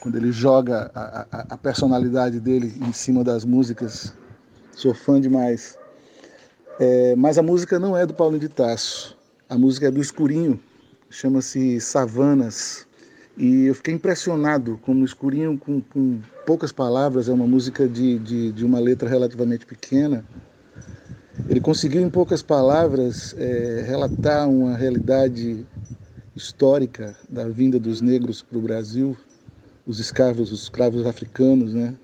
quando 0.00 0.16
ele 0.16 0.32
joga 0.32 0.90
a, 0.94 1.26
a, 1.30 1.46
a, 1.50 1.58
personalidade 1.58 2.40
dele 2.40 2.74
em 2.80 2.92
cima 2.92 3.24
das 3.24 3.44
músicas. 3.44 4.12
Sou 4.72 4.94
fã 4.94 5.20
demais. 5.20 5.76
É, 6.78 7.16
mas 7.16 7.38
a 7.38 7.42
música 7.42 7.78
não 7.78 7.96
é 7.96 8.06
do 8.06 8.14
Paulinho 8.14 8.40
de 8.40 8.48
Tasso. 8.48 9.16
A 9.48 9.56
música 9.56 9.88
é 9.88 9.90
do 9.90 10.00
Escurinho, 10.00 10.60
chama-se 11.10 11.80
Savanas. 11.80 12.86
E 13.36 13.66
eu 13.66 13.74
fiquei 13.74 13.94
impressionado 13.94 14.78
como 14.82 15.02
o 15.02 15.04
Escurinho, 15.04 15.58
com, 15.58 15.80
com 15.80 16.20
poucas 16.44 16.72
palavras, 16.72 17.28
é 17.28 17.32
uma 17.32 17.46
música 17.46 17.88
de, 17.88 18.18
de, 18.18 18.52
de 18.52 18.64
uma 18.64 18.78
letra 18.78 19.08
relativamente 19.08 19.64
pequena. 19.64 20.24
Ele 21.48 21.60
conseguiu, 21.60 22.02
em 22.02 22.10
poucas 22.10 22.42
palavras, 22.42 23.34
é, 23.38 23.84
relatar 23.86 24.48
uma 24.48 24.76
realidade 24.76 25.64
histórica 26.34 27.16
da 27.28 27.48
vinda 27.48 27.78
dos 27.78 28.00
negros 28.00 28.42
para 28.42 28.58
o 28.58 28.60
Brasil, 28.60 29.16
os 29.88 29.98
escravos, 29.98 30.52
os 30.52 30.64
escravos 30.64 31.06
africanos, 31.06 31.72
né? 31.72 31.94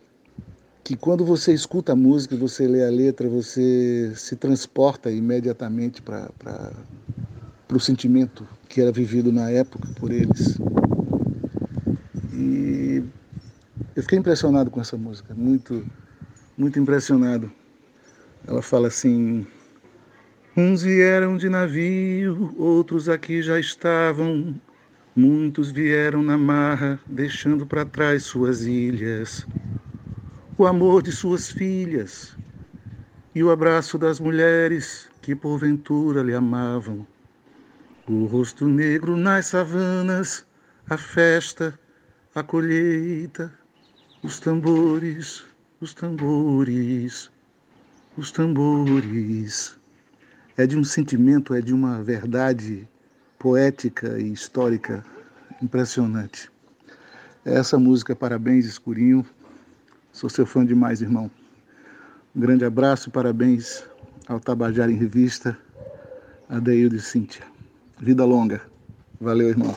Que 0.83 0.97
quando 0.97 1.23
você 1.23 1.53
escuta 1.53 1.93
a 1.93 1.97
música, 1.97 2.35
você 2.35 2.67
lê 2.67 2.83
a 2.83 2.91
letra, 2.91 3.29
você 3.29 4.11
se 4.17 4.37
transporta 4.37 5.11
imediatamente 5.11 6.01
para 6.01 6.73
o 7.71 7.79
sentimento 7.79 8.49
que 8.71 8.81
era 8.81 8.91
vivido 8.91 9.31
na 9.31 9.51
época 9.51 9.87
por 10.01 10.11
eles. 10.11 10.59
E 12.33 13.03
eu 13.95 14.03
fiquei 14.03 14.19
impressionado 14.19 14.71
com 14.71 14.81
essa 14.81 14.97
música, 14.97 15.35
muito, 15.35 15.87
muito 16.57 16.79
impressionado. 16.79 17.53
Ela 18.47 18.63
fala 18.63 18.89
assim: 18.89 19.47
Uns 20.57 20.83
vieram 20.83 21.37
de 21.37 21.51
navio, 21.51 22.55
outros 22.59 23.11
aqui 23.11 23.43
já 23.43 23.61
estavam. 23.61 24.55
Muitos 25.17 25.71
vieram 25.71 26.25
na 26.25 26.37
marra, 26.37 26.99
deixando 27.07 27.65
para 27.65 27.85
trás 27.85 28.25
suas 28.25 28.63
ilhas. 28.63 29.47
O 30.59 30.67
amor 30.67 31.05
de 31.05 31.13
suas 31.13 31.49
filhas 31.49 32.37
e 33.33 33.41
o 33.41 33.49
abraço 33.49 33.97
das 33.97 34.19
mulheres 34.19 35.09
que 35.23 35.33
porventura 35.33 36.21
lhe 36.21 36.35
amavam. 36.35 37.07
O 38.09 38.25
rosto 38.25 38.67
negro 38.67 39.17
nas 39.17 39.47
savanas, 39.47 40.45
a 40.91 40.99
festa, 40.99 41.79
a 42.35 42.43
colheita, 42.43 43.57
os 44.21 44.41
tambores, 44.41 45.45
os 45.81 45.95
tambores, 45.95 47.31
os 48.17 48.33
tambores. 48.33 49.79
É 50.57 50.67
de 50.67 50.77
um 50.77 50.83
sentimento, 50.83 51.55
é 51.55 51.61
de 51.61 51.73
uma 51.73 52.03
verdade 52.03 52.89
poética 53.45 54.19
e 54.19 54.33
histórica 54.33 55.05
impressionante. 55.63 56.51
Essa 57.45 57.79
música, 57.79 58.17
parabéns, 58.17 58.65
Escurinho. 58.65 59.23
Sou 60.11 60.31
seu 60.31 60.47
fã 60.47 60.65
demais, 60.65 61.03
irmão. 61.03 61.31
Um 62.35 62.41
grande 62.41 62.65
abraço, 62.65 63.11
parabéns 63.11 63.85
ao 64.27 64.41
Tabajara 64.41 64.91
em 64.91 64.97
Revista, 64.97 65.59
a 66.49 66.59
Deildo 66.59 66.97
e 66.97 67.01
Cíntia. 67.01 67.45
Vida 68.01 68.25
longa. 68.25 68.63
Valeu, 69.21 69.51
irmão. 69.51 69.77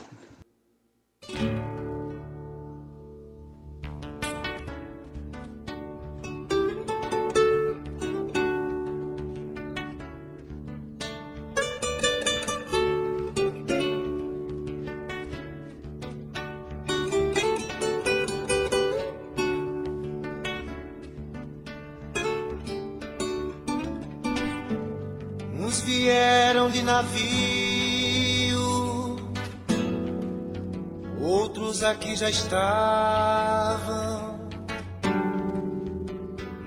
Outros 31.28 31.82
aqui 31.82 32.16
já 32.16 32.30
estavam. 32.30 33.28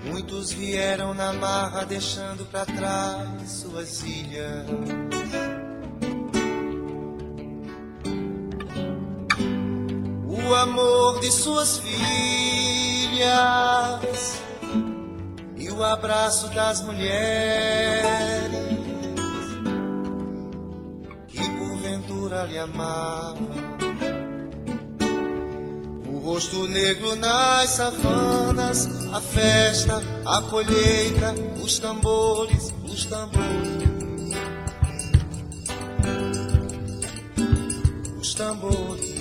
Muitos 0.06 0.52
vieram 0.52 1.16
na 1.16 1.34
marra, 1.34 1.84
deixando 1.86 2.46
para 2.46 2.66
trás 2.66 3.52
suas 3.52 4.04
ilhas. 4.04 4.68
O 10.28 10.54
amor 10.54 11.20
de 11.22 11.32
suas 11.32 11.80
filhas 11.80 12.02
e 15.58 15.72
o 15.72 15.84
abraço 15.84 16.50
das 16.50 16.82
mulheres 16.82 18.52
que 21.28 21.50
porventura 21.58 22.44
lhe 22.46 22.60
amavam 22.60 23.71
rosto 26.24 26.68
negro 26.68 27.16
nas 27.16 27.72
savanas, 27.72 28.88
a 29.12 29.20
festa, 29.20 30.02
a 30.26 30.42
colheita, 30.44 31.34
os 31.62 31.80
tambores, 31.80 32.74
os 32.84 33.06
tambores. 33.06 33.92
Os 38.20 38.34
tambores. 38.36 39.12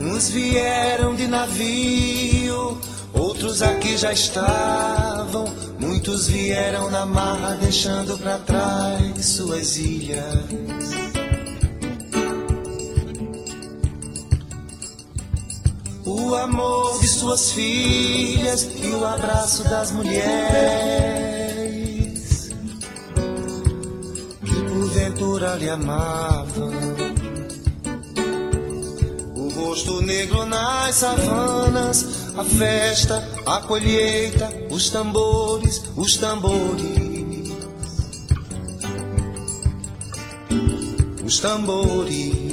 Uns 0.00 0.30
vieram 0.30 1.14
de 1.14 1.26
navio, 1.26 2.80
outros 3.12 3.60
aqui 3.60 3.98
já 3.98 4.12
estavam. 4.12 5.44
Muitos 5.78 6.28
vieram 6.28 6.90
na 6.90 7.04
mar, 7.04 7.58
deixando 7.58 8.16
para 8.18 8.38
trás 8.38 9.26
suas 9.26 9.76
ilhas. 9.76 11.05
O 16.26 16.34
amor 16.34 16.98
de 16.98 17.06
suas 17.06 17.52
filhas 17.52 18.68
e 18.82 18.88
o 18.88 19.04
abraço 19.04 19.62
das 19.64 19.92
mulheres 19.92 20.16
que 24.44 24.62
porventura 24.68 25.54
lhe 25.54 25.70
amavam. 25.70 26.70
O 29.36 29.48
rosto 29.50 30.02
negro 30.02 30.44
nas 30.46 30.96
savanas, 30.96 32.34
a 32.36 32.44
festa, 32.44 33.22
a 33.46 33.60
colheita, 33.60 34.52
os 34.70 34.90
tambores, 34.90 35.80
os 35.96 36.16
tambores. 36.16 37.06
Os 41.24 41.40
tambores. 41.40 42.45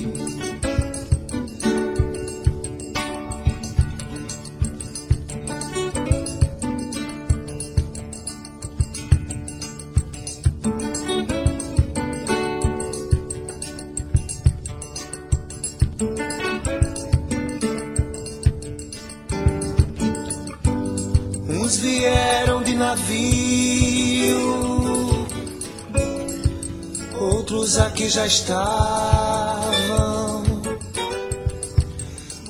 Que 28.04 28.10
já 28.10 28.26
estavam. 28.26 28.64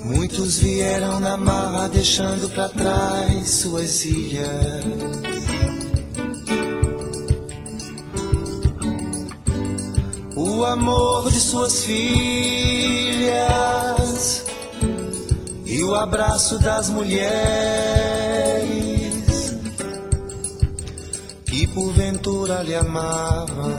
Muitos 0.04 0.58
vieram 0.58 1.20
na 1.20 1.38
marra, 1.38 1.88
deixando 1.90 2.50
para 2.50 2.70
trás 2.70 3.50
suas 3.50 4.04
ilhas. 4.06 4.86
O 10.36 10.66
amor 10.66 11.30
de 11.30 11.40
suas 11.40 11.84
filhas 11.86 13.24
e 15.66 15.84
o 15.84 15.94
abraço 15.94 16.58
das 16.60 16.90
mulheres 16.90 18.13
porventura 22.54 22.64
lhe 22.64 22.76
amavam 22.76 23.74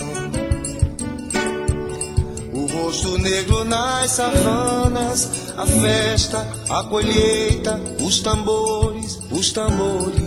rosto 2.72 3.18
negro 3.18 3.64
nas 3.64 4.10
savanas, 4.10 5.52
a 5.56 5.66
festa, 5.66 6.46
a 6.68 6.82
colheita, 6.84 7.80
os 8.00 8.20
tambores, 8.20 9.20
os 9.30 9.52
tambores. 9.52 10.24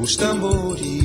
Os 0.00 0.16
tambores. 0.16 1.03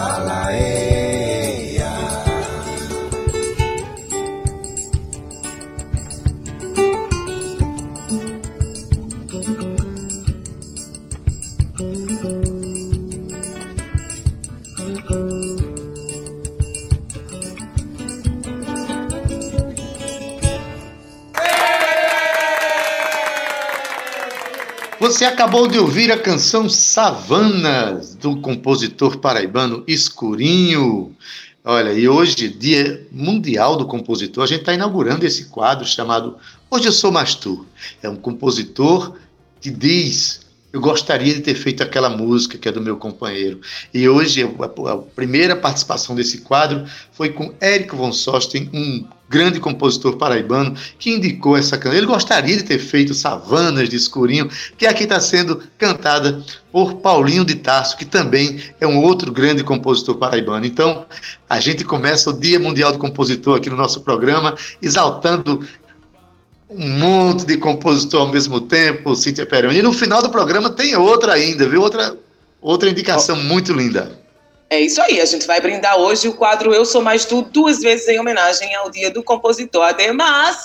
Balae. 0.00 0.56
Eh. 0.56 0.79
Você 25.10 25.24
acabou 25.24 25.66
de 25.66 25.76
ouvir 25.76 26.12
a 26.12 26.16
canção 26.16 26.68
Savanas, 26.68 28.14
do 28.14 28.40
compositor 28.40 29.18
paraibano 29.18 29.82
Escurinho. 29.84 31.16
Olha, 31.64 31.92
e 31.92 32.08
hoje, 32.08 32.48
Dia 32.48 33.04
Mundial 33.10 33.76
do 33.76 33.86
Compositor, 33.86 34.44
a 34.44 34.46
gente 34.46 34.60
está 34.60 34.72
inaugurando 34.72 35.26
esse 35.26 35.46
quadro 35.46 35.84
chamado 35.84 36.36
Hoje 36.70 36.86
Eu 36.86 36.92
Sou 36.92 37.10
Mais 37.10 37.34
Tu. 37.34 37.66
É 38.00 38.08
um 38.08 38.14
compositor 38.14 39.16
que 39.60 39.68
diz 39.68 40.42
eu 40.72 40.80
gostaria 40.80 41.34
de 41.34 41.40
ter 41.40 41.54
feito 41.54 41.82
aquela 41.82 42.08
música 42.08 42.56
que 42.56 42.68
é 42.68 42.72
do 42.72 42.80
meu 42.80 42.96
companheiro. 42.96 43.60
E 43.92 44.08
hoje 44.08 44.42
a, 44.42 44.96
primeira 45.14 45.56
participação 45.56 46.14
desse 46.14 46.38
quadro 46.38 46.84
foi 47.12 47.30
com 47.30 47.52
Érico 47.60 47.96
von 47.96 48.12
Sosten, 48.12 48.70
um 48.72 49.04
grande 49.28 49.60
compositor 49.60 50.16
paraibano, 50.16 50.74
que 50.98 51.10
indicou 51.10 51.56
essa 51.56 51.78
canção. 51.78 51.96
Ele 51.96 52.06
gostaria 52.06 52.56
de 52.56 52.64
ter 52.64 52.80
feito 52.80 53.14
Savanas 53.14 53.88
de 53.88 53.94
Escurinho, 53.94 54.50
que 54.76 54.86
aqui 54.86 55.04
está 55.04 55.20
sendo 55.20 55.62
cantada 55.78 56.44
por 56.72 56.96
Paulinho 56.96 57.44
de 57.44 57.54
Tarso, 57.54 57.96
que 57.96 58.04
também 58.04 58.60
é 58.80 58.86
um 58.86 58.98
outro 58.98 59.30
grande 59.30 59.62
compositor 59.62 60.16
paraibano. 60.16 60.66
Então, 60.66 61.06
a 61.48 61.60
gente 61.60 61.84
começa 61.84 62.30
o 62.30 62.32
Dia 62.32 62.58
Mundial 62.58 62.92
do 62.92 62.98
Compositor 62.98 63.56
aqui 63.56 63.70
no 63.70 63.76
nosso 63.76 64.00
programa, 64.00 64.56
exaltando 64.82 65.64
um 66.70 66.88
monte 66.88 67.44
de 67.44 67.56
compositor 67.56 68.20
ao 68.20 68.28
mesmo 68.28 68.60
tempo, 68.60 69.14
Cíntia 69.16 69.44
Peroni. 69.44 69.78
E 69.78 69.82
no 69.82 69.92
final 69.92 70.22
do 70.22 70.30
programa 70.30 70.70
tem 70.70 70.96
outra 70.96 71.34
ainda, 71.34 71.68
viu? 71.68 71.82
Outra, 71.82 72.16
outra 72.60 72.88
indicação 72.88 73.36
oh. 73.36 73.42
muito 73.42 73.72
linda. 73.72 74.18
É 74.68 74.78
isso 74.80 75.02
aí, 75.02 75.20
a 75.20 75.24
gente 75.24 75.48
vai 75.48 75.60
brindar 75.60 75.98
hoje 75.98 76.28
o 76.28 76.32
quadro 76.32 76.72
Eu 76.72 76.84
Sou 76.84 77.02
Mais 77.02 77.24
Tu, 77.24 77.42
duas 77.42 77.80
vezes 77.80 78.06
em 78.06 78.20
homenagem 78.20 78.72
ao 78.76 78.88
Dia 78.88 79.10
do 79.10 79.20
Compositor. 79.20 79.82
Ademais, 79.82 80.56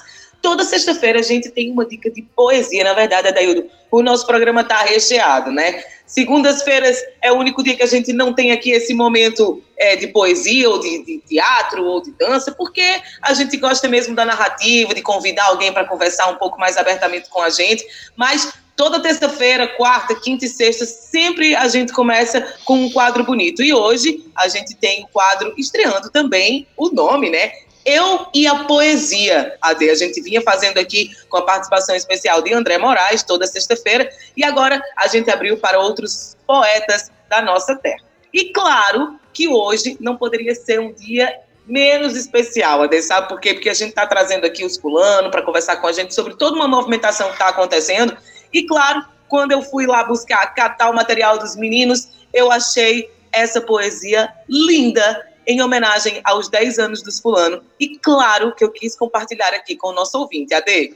toda 0.42 0.64
sexta-feira 0.64 1.20
a 1.20 1.24
gente 1.24 1.50
tem 1.50 1.72
uma 1.72 1.86
dica 1.86 2.10
de 2.10 2.22
poesia, 2.22 2.84
na 2.84 2.94
verdade, 2.94 3.28
Adaildo. 3.28 3.70
O 3.92 4.02
nosso 4.02 4.26
programa 4.26 4.62
está 4.62 4.82
recheado, 4.82 5.52
né? 5.52 5.84
Segundas-feiras 6.06 6.98
é 7.22 7.32
o 7.32 7.36
único 7.36 7.64
dia 7.64 7.76
que 7.76 7.84
a 7.84 7.88
gente 7.88 8.14
não 8.14 8.32
tem 8.34 8.52
aqui 8.52 8.70
esse 8.72 8.94
momento 8.94 9.62
é, 9.78 9.96
de 9.96 10.08
poesia, 10.08 10.70
ou 10.70 10.80
de, 10.80 11.04
de, 11.04 11.18
teatro, 11.20 11.84
ou 11.84 12.02
de 12.02 12.12
dança, 12.12 12.52
porque 12.52 13.02
a 13.22 13.34
gente 13.34 13.58
gosta 13.58 13.88
mesmo 13.88 14.16
da 14.16 14.24
narrativa, 14.24 14.94
de 14.94 15.02
convidar 15.02 15.46
alguém 15.46 15.74
para 15.74 15.86
conversar 15.86 16.28
um 16.28 16.36
pouco 16.36 16.60
mais 16.60 16.78
abertamente 16.78 17.30
com 17.30 17.42
a 17.42 17.50
gente. 17.50 17.84
Mas 18.16 18.54
toda 18.76 19.00
terça-feira, 19.00 19.68
quarta, 19.68 20.14
quinta 20.14 20.46
e 20.46 20.50
sexta, 20.50 20.86
sempre 20.86 21.56
a 21.56 21.68
gente 21.68 21.92
começa 21.92 22.56
com 22.66 22.86
um 22.86 22.92
quadro 22.92 23.24
bonito. 23.24 23.64
E 23.64 23.74
hoje 23.74 24.24
a 24.36 24.48
gente 24.48 24.76
tem 24.76 25.02
o 25.02 25.06
um 25.06 25.08
quadro 25.08 25.54
estreando 25.58 26.12
também 26.12 26.68
o 26.78 26.90
nome, 26.90 27.30
né? 27.30 27.52
Eu 27.86 28.26
e 28.34 28.48
a 28.48 28.64
Poesia, 28.64 29.56
AD. 29.62 29.92
A 29.92 29.96
gente 29.96 30.20
vinha 30.20 30.42
fazendo 30.42 30.80
aqui 30.80 31.16
com 31.30 31.38
a 31.38 31.44
participação 31.44 31.96
especial 31.96 32.42
de 32.42 32.52
André 32.52 32.80
Moraes 32.80 33.22
toda 33.22 33.46
sexta-feira 33.46 34.10
e 34.36 34.44
agora 34.44 34.82
a 34.98 35.08
gente 35.08 35.30
abriu 35.30 35.56
para 35.58 35.80
outros 35.80 36.36
poetas 36.48 37.12
da 37.30 37.44
nossa 37.44 37.76
terra. 37.76 38.04
E 38.34 38.52
claro 38.52 39.20
que 39.32 39.48
hoje 39.48 39.98
não 40.00 40.18
poderia 40.18 40.56
ser 40.56 40.80
um 40.80 40.92
dia 40.92 41.40
menos 41.68 42.16
especial, 42.16 42.84
Ade, 42.84 43.02
sabe 43.02 43.28
por 43.28 43.40
quê? 43.40 43.54
Porque 43.54 43.70
a 43.70 43.74
gente 43.74 43.90
está 43.90 44.06
trazendo 44.06 44.46
aqui 44.46 44.66
os 44.66 44.78
fulanos 44.78 45.32
para 45.32 45.42
conversar 45.42 45.78
com 45.78 45.88
a 45.88 45.92
gente 45.92 46.14
sobre 46.14 46.36
toda 46.36 46.56
uma 46.56 46.68
movimentação 46.68 47.28
que 47.28 47.34
está 47.34 47.50
acontecendo. 47.50 48.16
E 48.54 48.64
claro, 48.64 49.04
quando 49.28 49.52
eu 49.52 49.62
fui 49.62 49.86
lá 49.86 50.04
buscar, 50.04 50.46
catar 50.54 50.90
o 50.90 50.94
material 50.94 51.38
dos 51.38 51.56
meninos, 51.56 52.08
eu 52.34 52.52
achei 52.52 53.10
essa 53.32 53.62
poesia 53.62 54.32
linda 54.48 55.35
em 55.48 55.62
homenagem 55.62 56.22
aos 56.24 56.50
10 56.50 56.80
anos 56.80 57.02
dos 57.02 57.20
fulano. 57.20 57.62
E 57.80 57.98
claro 57.98 58.54
que 58.56 58.64
eu 58.64 58.72
quis 58.72 58.96
compartilhar 58.96 59.54
aqui 59.54 59.76
com 59.76 59.90
o 59.90 59.94
nosso 59.94 60.18
ouvinte. 60.20 60.54
Ade. 60.54 60.96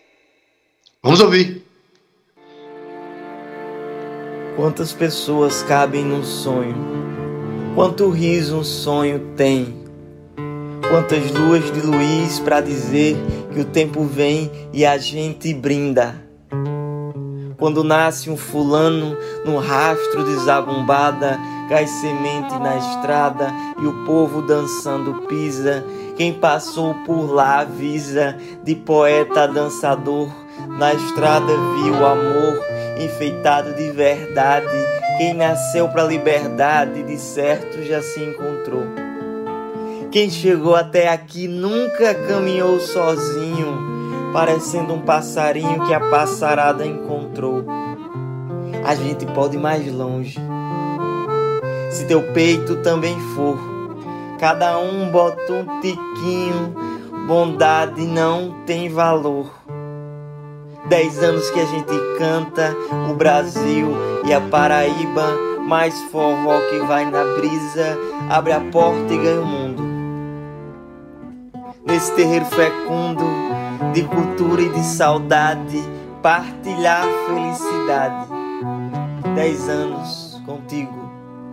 Vamos 1.01 1.21
ouvir. 1.21 1.63
Quantas 4.55 4.91
pessoas 4.91 5.63
cabem 5.63 6.03
num 6.03 6.23
sonho? 6.23 6.75
Quanto 7.75 8.09
riso 8.09 8.57
um 8.57 8.63
sonho 8.63 9.33
tem? 9.37 9.79
Quantas 10.89 11.31
luas 11.31 11.71
de 11.71 11.81
Luiz 11.81 12.39
para 12.39 12.59
dizer 12.59 13.15
que 13.53 13.59
o 13.61 13.65
tempo 13.65 14.03
vem 14.03 14.51
e 14.73 14.85
a 14.85 14.97
gente 14.97 15.53
brinda? 15.53 16.15
Quando 17.57 17.83
nasce 17.83 18.29
um 18.29 18.35
fulano 18.35 19.15
no 19.45 19.59
rastro 19.59 20.25
de 20.25 20.35
zabumbada, 20.43 21.39
cai 21.69 21.85
semente 21.85 22.57
na 22.57 22.75
estrada 22.77 23.53
e 23.79 23.85
o 23.85 24.03
povo 24.03 24.41
dançando 24.41 25.21
pisa. 25.27 25.85
Quem 26.17 26.33
passou 26.33 26.95
por 27.05 27.31
lá 27.31 27.59
avisa 27.59 28.35
de 28.63 28.75
poeta 28.75 29.43
a 29.43 29.47
dançador. 29.47 30.27
Na 30.67 30.93
estrada 30.93 31.53
viu 31.75 32.05
amor 32.05 32.59
enfeitado 32.99 33.73
de 33.75 33.91
verdade. 33.91 34.75
Quem 35.17 35.35
nasceu 35.35 35.87
pra 35.87 36.03
liberdade, 36.03 37.03
de 37.03 37.17
certo 37.17 37.83
já 37.83 38.01
se 38.01 38.19
encontrou. 38.21 38.83
Quem 40.11 40.29
chegou 40.29 40.75
até 40.75 41.07
aqui 41.09 41.47
nunca 41.47 42.15
caminhou 42.15 42.79
sozinho, 42.79 44.31
parecendo 44.33 44.93
um 44.93 45.01
passarinho 45.01 45.85
que 45.85 45.93
a 45.93 45.99
passarada 45.99 46.85
encontrou. 46.85 47.63
A 48.83 48.95
gente 48.95 49.25
pode 49.27 49.55
ir 49.55 49.59
mais 49.59 49.85
longe 49.93 50.39
se 51.89 52.05
teu 52.05 52.21
peito 52.33 52.77
também 52.77 53.19
for. 53.35 53.57
Cada 54.39 54.79
um 54.79 55.09
bota 55.11 55.51
um 55.51 55.81
tiquinho, 55.81 56.73
bondade 57.27 58.05
não 58.05 58.55
tem 58.65 58.89
valor. 58.89 59.51
Dez 60.87 61.21
anos 61.21 61.49
que 61.49 61.59
a 61.59 61.65
gente 61.65 61.93
canta 62.17 62.75
o 63.09 63.13
Brasil 63.13 63.89
e 64.25 64.33
a 64.33 64.39
Paraíba, 64.39 65.27
mais 65.67 65.99
forró 66.03 66.59
que 66.69 66.79
vai 66.79 67.05
na 67.05 67.23
brisa, 67.35 67.97
abre 68.29 68.53
a 68.53 68.59
porta 68.59 69.13
e 69.13 69.17
ganha 69.17 69.41
o 69.41 69.45
mundo. 69.45 69.83
Nesse 71.85 72.13
terreiro 72.13 72.45
fecundo 72.45 73.25
de 73.93 74.03
cultura 74.03 74.61
e 74.61 74.69
de 74.69 74.83
saudade, 74.83 75.83
partilhar 76.21 77.03
felicidade. 77.27 78.27
Dez 79.35 79.67
anos 79.67 80.41
contigo 80.45 80.98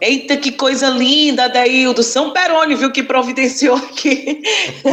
Eita, 0.00 0.36
que 0.36 0.52
coisa 0.52 0.88
linda, 0.88 1.44
Adaildo. 1.44 2.02
São 2.02 2.32
Peroni, 2.32 2.74
viu, 2.74 2.92
que 2.92 3.02
providenciou 3.02 3.76
aqui 3.76 4.42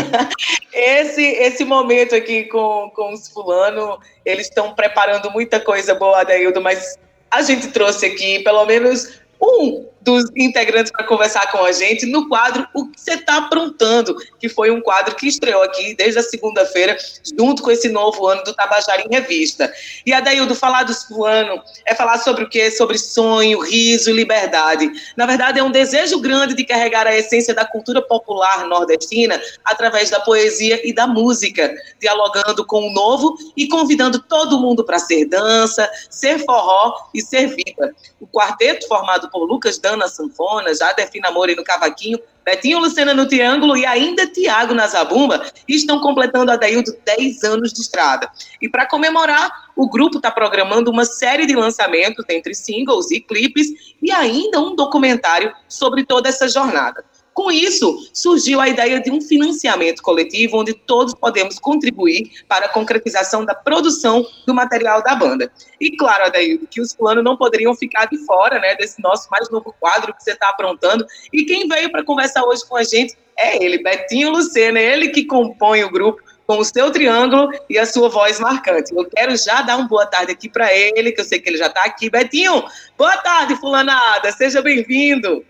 esse, 0.74 1.22
esse 1.22 1.64
momento 1.64 2.16
aqui 2.16 2.46
com, 2.46 2.92
com 2.96 3.14
os 3.14 3.28
fulano. 3.28 4.00
Eles 4.26 4.48
estão 4.48 4.74
preparando 4.74 5.30
muita 5.32 5.60
coisa 5.60 5.94
boa, 5.94 6.22
Adaildo, 6.22 6.60
mas 6.60 6.98
a 7.30 7.42
gente 7.42 7.68
trouxe 7.68 8.06
aqui 8.06 8.40
pelo 8.40 8.66
menos 8.66 9.20
um 9.42 9.86
dos 10.06 10.26
integrantes 10.36 10.92
para 10.92 11.04
conversar 11.04 11.52
com 11.52 11.66
a 11.66 11.72
gente 11.72 12.06
no 12.06 12.30
quadro 12.30 12.68
O 12.76 12.88
que 12.88 13.02
você 13.02 13.14
está 13.14 13.38
aprontando, 13.38 14.16
que 14.40 14.48
foi 14.48 14.70
um 14.70 14.80
quadro 14.80 15.16
que 15.16 15.28
estreou 15.28 15.64
aqui 15.64 15.96
desde 15.96 16.20
a 16.20 16.24
segunda-feira, 16.24 16.96
junto 17.38 17.64
com 17.64 17.72
esse 17.72 17.90
novo 17.90 18.28
ano 18.28 18.44
do 18.44 18.54
Tabajara 18.54 19.02
em 19.02 19.10
Revista. 19.10 19.74
E 20.06 20.14
Adaildo, 20.14 20.54
falar 20.54 20.84
do 20.84 21.26
ano 21.26 21.62
é 21.88 21.96
falar 21.96 22.20
sobre 22.20 22.44
o 22.44 22.50
quê? 22.50 22.70
Sobre 22.70 23.00
sonho, 23.00 23.60
riso 23.60 24.12
e 24.12 24.14
liberdade. 24.14 24.92
Na 25.18 25.26
verdade, 25.26 25.60
é 25.60 25.64
um 25.64 25.72
desejo 25.72 26.20
grande 26.20 26.54
de 26.54 26.64
carregar 26.64 27.08
a 27.08 27.18
essência 27.18 27.54
da 27.54 27.66
cultura 27.66 28.02
popular 28.02 28.68
nordestina 28.68 29.42
através 29.64 30.12
da 30.12 30.20
poesia 30.20 30.88
e 30.88 30.94
da 30.94 31.08
música, 31.08 31.74
dialogando 32.00 32.64
com 32.66 32.88
o 32.88 32.94
novo 32.94 33.36
e 33.58 33.68
convidando 33.68 34.20
todo 34.20 34.60
mundo 34.60 34.84
para 34.84 35.00
ser 35.00 35.26
dança, 35.26 35.90
ser 36.12 36.38
forró 36.46 36.94
e 37.12 37.22
ser 37.22 37.48
vida. 37.48 37.96
O 38.20 38.28
quarteto, 38.28 38.88
formado 38.88 39.30
por 39.32 39.46
Lucas 39.46 39.80
Dan 39.80 39.95
na 39.98 40.08
sanfona, 40.08 40.74
Jader 40.74 41.10
Namori 41.22 41.56
no 41.56 41.64
cavaquinho, 41.64 42.20
Betinho 42.44 42.80
Lucena 42.80 43.14
no 43.14 43.28
triângulo 43.28 43.76
e 43.76 43.86
ainda 43.86 44.28
Tiago 44.28 44.74
na 44.74 44.88
zabumba, 44.88 45.44
estão 45.68 46.00
completando 46.00 46.52
a 46.52 46.56
Daildo 46.56 46.96
10 47.04 47.44
anos 47.44 47.74
de 47.74 47.82
estrada. 47.82 48.30
E 48.62 48.70
para 48.70 48.86
comemorar, 48.86 49.52
o 49.76 49.90
grupo 49.90 50.18
está 50.18 50.30
programando 50.30 50.92
uma 50.92 51.06
série 51.06 51.48
de 51.48 51.56
lançamentos 51.56 52.24
entre 52.30 52.54
singles 52.54 53.10
e 53.10 53.20
clipes 53.20 53.68
e 54.02 54.12
ainda 54.12 54.60
um 54.60 54.76
documentário 54.76 55.52
sobre 55.68 56.06
toda 56.06 56.30
essa 56.30 56.48
jornada. 56.48 57.04
Com 57.36 57.52
isso, 57.52 58.10
surgiu 58.14 58.62
a 58.62 58.70
ideia 58.70 58.98
de 59.02 59.12
um 59.12 59.20
financiamento 59.20 60.02
coletivo 60.02 60.58
onde 60.58 60.74
todos 60.74 61.14
podemos 61.14 61.60
contribuir 61.60 62.32
para 62.48 62.68
a 62.68 62.70
concretização 62.70 63.44
da 63.44 63.54
produção 63.54 64.26
do 64.48 64.54
material 64.54 65.04
da 65.04 65.14
banda. 65.16 65.52
E 65.78 65.98
claro, 65.98 66.24
Adaildo, 66.24 66.66
que 66.66 66.80
os 66.80 66.94
planos 66.96 67.26
não 67.26 67.36
poderiam 67.36 67.76
ficar 67.76 68.06
de 68.06 68.18
fora 68.26 68.58
né, 68.58 68.74
desse 68.76 69.02
nosso 69.02 69.28
mais 69.30 69.50
novo 69.50 69.76
quadro 69.78 70.14
que 70.14 70.24
você 70.24 70.32
está 70.32 70.48
aprontando. 70.48 71.06
E 71.34 71.44
quem 71.44 71.68
veio 71.68 71.92
para 71.92 72.06
conversar 72.06 72.42
hoje 72.46 72.66
com 72.66 72.78
a 72.78 72.86
gente 72.86 73.18
é 73.38 73.62
ele, 73.62 73.84
Betinho 73.84 74.32
Lucena, 74.32 74.80
ele 74.80 75.10
que 75.10 75.26
compõe 75.26 75.84
o 75.84 75.92
grupo 75.92 76.22
com 76.48 76.60
o 76.60 76.64
seu 76.64 76.90
triângulo 76.90 77.50
e 77.70 77.78
a 77.78 77.86
sua 77.86 78.08
voz 78.08 78.40
marcante. 78.40 78.96
Eu 78.96 79.10
quero 79.10 79.36
já 79.36 79.62
dar 79.62 79.76
uma 79.76 79.90
boa 79.90 80.06
tarde 80.06 80.32
aqui 80.32 80.48
para 80.48 80.74
ele, 80.74 81.12
que 81.12 81.20
eu 81.20 81.26
sei 81.26 81.40
que 81.40 81.50
ele 81.50 81.58
já 81.58 81.68
está 81.68 81.84
aqui. 81.84 82.10
Betinho, 82.10 82.64
boa 82.98 83.18
tarde, 83.18 83.58
fulanada, 83.58 84.32
seja 84.32 84.62
bem-vindo. 84.62 85.44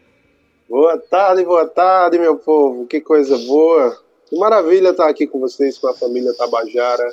Boa 0.68 0.98
tarde, 0.98 1.46
boa 1.46 1.68
tarde, 1.68 2.18
meu 2.18 2.38
povo. 2.38 2.88
Que 2.88 3.00
coisa 3.00 3.38
boa. 3.38 3.96
Que 4.28 4.36
maravilha 4.36 4.90
estar 4.90 5.08
aqui 5.08 5.28
com 5.28 5.40
vocês, 5.40 5.78
com 5.78 5.88
a 5.88 5.94
família 5.94 6.34
Tabajara, 6.34 7.08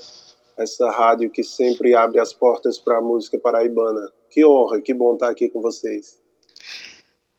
essa 0.56 0.90
rádio 0.90 1.28
que 1.28 1.44
sempre 1.44 1.94
abre 1.94 2.18
as 2.18 2.32
portas 2.32 2.78
para 2.78 2.96
a 2.96 3.02
música 3.02 3.38
paraibana. 3.38 4.10
Que 4.30 4.44
honra, 4.44 4.80
que 4.80 4.94
bom 4.94 5.12
estar 5.14 5.28
aqui 5.28 5.50
com 5.50 5.60
vocês. 5.60 6.18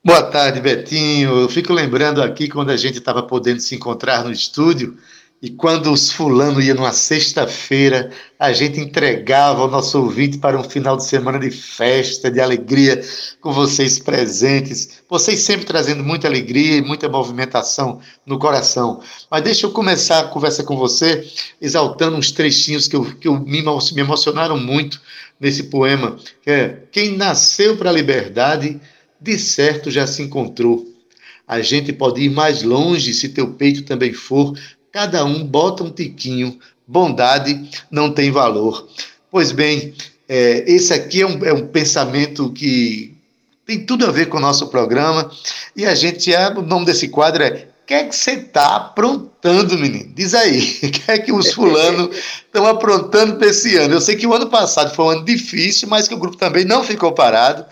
Boa 0.05 0.21
tarde, 0.21 0.61
Betinho. 0.61 1.41
Eu 1.41 1.49
fico 1.49 1.73
lembrando 1.73 2.21
aqui 2.21 2.47
quando 2.47 2.69
a 2.69 2.77
gente 2.77 2.99
estava 2.99 3.23
podendo 3.23 3.59
se 3.59 3.73
encontrar 3.73 4.23
no 4.23 4.31
estúdio 4.31 4.95
e 5.43 5.49
quando 5.49 5.91
os 5.91 6.09
fulano 6.09 6.61
ia 6.61 6.73
numa 6.73 6.93
sexta-feira, 6.93 8.09
a 8.39 8.53
gente 8.53 8.79
entregava 8.79 9.65
o 9.65 9.67
nosso 9.67 10.01
ouvinte 10.01 10.37
para 10.37 10.57
um 10.57 10.63
final 10.63 10.95
de 10.95 11.03
semana 11.03 11.37
de 11.37 11.51
festa, 11.51 12.31
de 12.31 12.39
alegria, 12.39 13.03
com 13.41 13.51
vocês 13.51 13.99
presentes. 13.99 15.01
Vocês 15.09 15.41
sempre 15.41 15.65
trazendo 15.65 16.01
muita 16.01 16.29
alegria 16.29 16.77
e 16.77 16.81
muita 16.81 17.09
movimentação 17.09 17.99
no 18.25 18.39
coração. 18.39 19.01
Mas 19.29 19.43
deixa 19.43 19.65
eu 19.65 19.71
começar 19.71 20.21
a 20.21 20.27
conversa 20.29 20.63
com 20.63 20.77
você, 20.77 21.29
exaltando 21.59 22.15
uns 22.15 22.31
trechinhos 22.31 22.87
que, 22.87 22.95
eu, 22.95 23.03
que 23.03 23.27
eu 23.27 23.37
me, 23.37 23.61
me 23.61 23.99
emocionaram 23.99 24.57
muito 24.57 25.01
nesse 25.37 25.63
poema, 25.63 26.15
que 26.41 26.49
é 26.49 26.83
Quem 26.89 27.17
nasceu 27.17 27.75
para 27.75 27.89
a 27.89 27.93
liberdade, 27.93 28.79
de 29.19 29.37
certo 29.37 29.91
já 29.91 30.07
se 30.07 30.21
encontrou. 30.21 30.87
A 31.45 31.59
gente 31.59 31.91
pode 31.91 32.21
ir 32.21 32.29
mais 32.29 32.63
longe 32.63 33.13
se 33.13 33.27
teu 33.27 33.51
peito 33.55 33.83
também 33.83 34.13
for 34.13 34.53
Cada 34.93 35.25
um 35.25 35.43
bota 35.43 35.83
um 35.83 35.89
tiquinho. 35.89 36.59
Bondade 36.85 37.67
não 37.89 38.11
tem 38.11 38.29
valor. 38.29 38.87
Pois 39.31 39.51
bem, 39.51 39.95
é, 40.29 40.63
esse 40.67 40.93
aqui 40.93 41.23
é 41.23 41.25
um, 41.25 41.43
é 41.43 41.51
um, 41.51 41.65
pensamento 41.65 42.51
que 42.51 43.17
tem 43.65 43.83
tudo 43.83 44.05
a 44.05 44.11
ver 44.11 44.27
com 44.27 44.37
o 44.37 44.39
nosso 44.39 44.67
programa. 44.67 45.31
E 45.75 45.83
a 45.83 45.95
gente, 45.95 46.31
é, 46.31 46.47
o 46.49 46.61
nome 46.61 46.85
desse 46.85 47.07
quadro 47.07 47.41
é 47.41 47.67
o 47.81 47.85
que 47.87 47.93
é 47.95 48.03
que 48.03 48.15
você 48.15 48.33
está 48.33 48.75
aprontando, 48.75 49.77
menino? 49.79 50.13
Diz 50.13 50.35
aí, 50.35 50.79
o 50.83 50.91
que 50.91 51.11
é 51.11 51.17
que 51.17 51.31
os 51.33 51.51
fulanos 51.51 52.15
estão 52.45 52.67
aprontando 52.67 53.37
para 53.37 53.47
esse 53.47 53.75
ano? 53.75 53.95
Eu 53.95 54.01
sei 54.01 54.15
que 54.15 54.27
o 54.27 54.33
ano 54.33 54.47
passado 54.47 54.93
foi 54.93 55.05
um 55.05 55.09
ano 55.09 55.25
difícil, 55.25 55.87
mas 55.89 56.07
que 56.07 56.13
o 56.13 56.19
grupo 56.19 56.37
também 56.37 56.65
não 56.65 56.83
ficou 56.83 57.11
parado. 57.13 57.65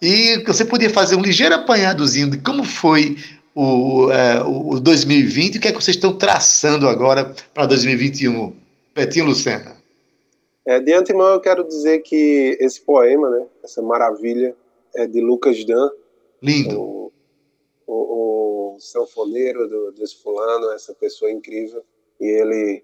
E 0.00 0.40
você 0.46 0.64
podia 0.64 0.88
fazer 0.88 1.16
um 1.16 1.20
ligeiro 1.20 1.56
apanhadozinho 1.56 2.30
de 2.30 2.38
como 2.38 2.62
foi 2.62 3.18
o, 3.54 4.10
é, 4.10 4.42
o 4.42 4.80
2020, 4.80 5.58
o 5.58 5.60
que 5.60 5.68
é 5.68 5.72
que 5.72 5.82
vocês 5.82 5.96
estão 5.96 6.16
traçando 6.16 6.88
agora 6.88 7.34
para 7.52 7.66
2021? 7.66 8.52
Betinho 8.94 9.26
Lucena. 9.26 9.76
É, 10.66 10.80
de 10.80 10.92
antemão 10.92 11.28
eu 11.28 11.40
quero 11.40 11.62
dizer 11.66 12.00
que 12.00 12.56
esse 12.60 12.80
poema, 12.80 13.30
né, 13.30 13.46
essa 13.62 13.82
maravilha, 13.82 14.54
é 14.94 15.06
de 15.06 15.20
Lucas 15.20 15.64
Dan. 15.64 15.90
Lindo. 16.42 16.80
O, 16.80 17.12
o, 17.86 18.74
o 18.74 18.80
sanfoneiro 18.80 19.68
do, 19.68 19.92
desse 19.92 20.22
fulano, 20.22 20.70
essa 20.72 20.94
pessoa 20.94 21.30
incrível. 21.30 21.82
E 22.20 22.24
ele 22.24 22.82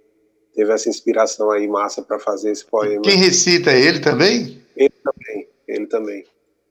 teve 0.55 0.73
essa 0.73 0.89
inspiração 0.89 1.51
aí 1.51 1.67
massa 1.67 2.03
para 2.03 2.19
fazer 2.19 2.51
esse 2.51 2.65
poema. 2.65 3.03
Quem 3.03 3.17
recita 3.17 3.71
é 3.71 3.81
ele 3.81 4.01
também? 4.01 4.61
Ele 4.77 4.95
também, 5.03 5.49
ele 5.67 5.87
também. 5.87 6.25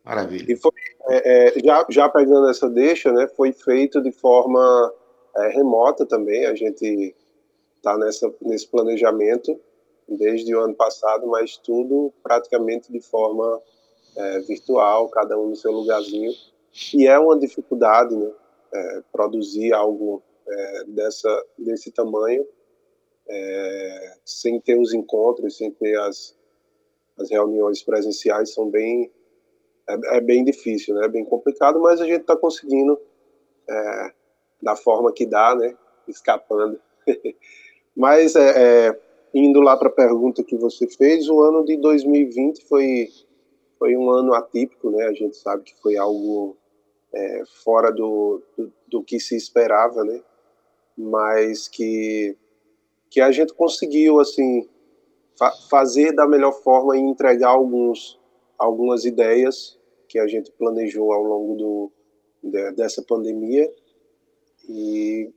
Maravilha. 0.09 0.51
E 0.51 0.55
foi, 0.55 0.71
é, 1.07 1.49
é, 1.49 1.59
já, 1.63 1.85
já 1.87 2.09
pegando 2.09 2.49
essa 2.49 2.67
deixa, 2.67 3.11
né, 3.11 3.27
foi 3.27 3.53
feito 3.53 4.01
de 4.01 4.11
forma 4.11 4.91
é, 5.35 5.49
remota 5.49 6.03
também. 6.03 6.47
A 6.47 6.55
gente 6.55 7.15
está 7.77 7.95
nesse 8.41 8.67
planejamento 8.67 9.59
desde 10.07 10.55
o 10.55 10.61
ano 10.61 10.73
passado, 10.73 11.27
mas 11.27 11.57
tudo 11.57 12.11
praticamente 12.23 12.91
de 12.91 12.99
forma 12.99 13.61
é, 14.15 14.39
virtual, 14.39 15.09
cada 15.09 15.37
um 15.37 15.49
no 15.49 15.55
seu 15.55 15.71
lugarzinho. 15.71 16.31
E 16.95 17.05
é 17.05 17.19
uma 17.19 17.37
dificuldade, 17.37 18.15
né, 18.15 18.31
é, 18.73 19.03
produzir 19.11 19.73
algo 19.73 20.23
dessa, 20.87 21.45
desse 21.55 21.91
tamanho 21.91 22.43
sem 24.25 24.59
ter 24.59 24.79
os 24.79 24.95
encontros, 24.95 25.57
sem 25.57 25.69
ter 25.69 25.95
as, 25.99 26.35
as 27.19 27.29
reuniões 27.29 27.83
presenciais, 27.83 28.51
são 28.51 28.67
bem 28.67 29.11
é, 29.89 30.17
é 30.17 30.21
bem 30.21 30.43
difícil, 30.43 30.95
né? 30.95 31.05
É 31.05 31.09
bem 31.09 31.25
complicado, 31.25 31.79
mas 31.79 31.99
a 31.99 32.05
gente 32.05 32.21
está 32.21 32.35
conseguindo 32.35 32.99
é, 33.67 34.11
da 34.61 34.75
forma 34.75 35.11
que 35.11 35.25
dá, 35.25 35.55
né? 35.55 35.75
Escapando. 36.07 36.79
mas 37.95 38.35
é, 38.35 38.87
é, 38.87 38.99
indo 39.33 39.59
lá 39.61 39.75
para 39.75 39.87
a 39.87 39.91
pergunta 39.93 40.43
que 40.43 40.55
você 40.55 40.87
fez, 40.87 41.27
o 41.27 41.41
ano 41.41 41.65
de 41.65 41.77
2020 41.77 42.65
foi 42.65 43.07
foi 43.77 43.95
um 43.95 44.09
ano 44.11 44.33
atípico, 44.33 44.91
né? 44.91 45.05
A 45.05 45.13
gente 45.13 45.37
sabe 45.37 45.63
que 45.63 45.73
foi 45.81 45.95
algo 45.95 46.57
é, 47.13 47.43
fora 47.63 47.91
do, 47.91 48.43
do, 48.57 48.73
do, 48.89 49.03
que 49.03 49.21
se 49.21 49.37
esperava, 49.37 50.03
né? 50.03 50.21
Mas 50.97 51.67
que 51.67 52.37
que 53.09 53.21
a 53.21 53.31
gente 53.31 53.53
conseguiu 53.53 54.19
assim 54.19 54.67
fa 55.37 55.51
fazer 55.69 56.11
da 56.11 56.27
melhor 56.27 56.51
forma 56.51 56.97
e 56.97 56.99
entregar 56.99 57.49
alguns 57.49 58.19
algumas 58.57 59.05
ideias 59.05 59.78
que 60.09 60.19
a 60.19 60.27
gente 60.27 60.51
planejou 60.51 61.13
ao 61.13 61.23
longo 61.23 61.55
do, 61.55 61.91
de, 62.43 62.71
dessa 62.71 63.01
pandemia. 63.01 63.71
E 64.67 65.31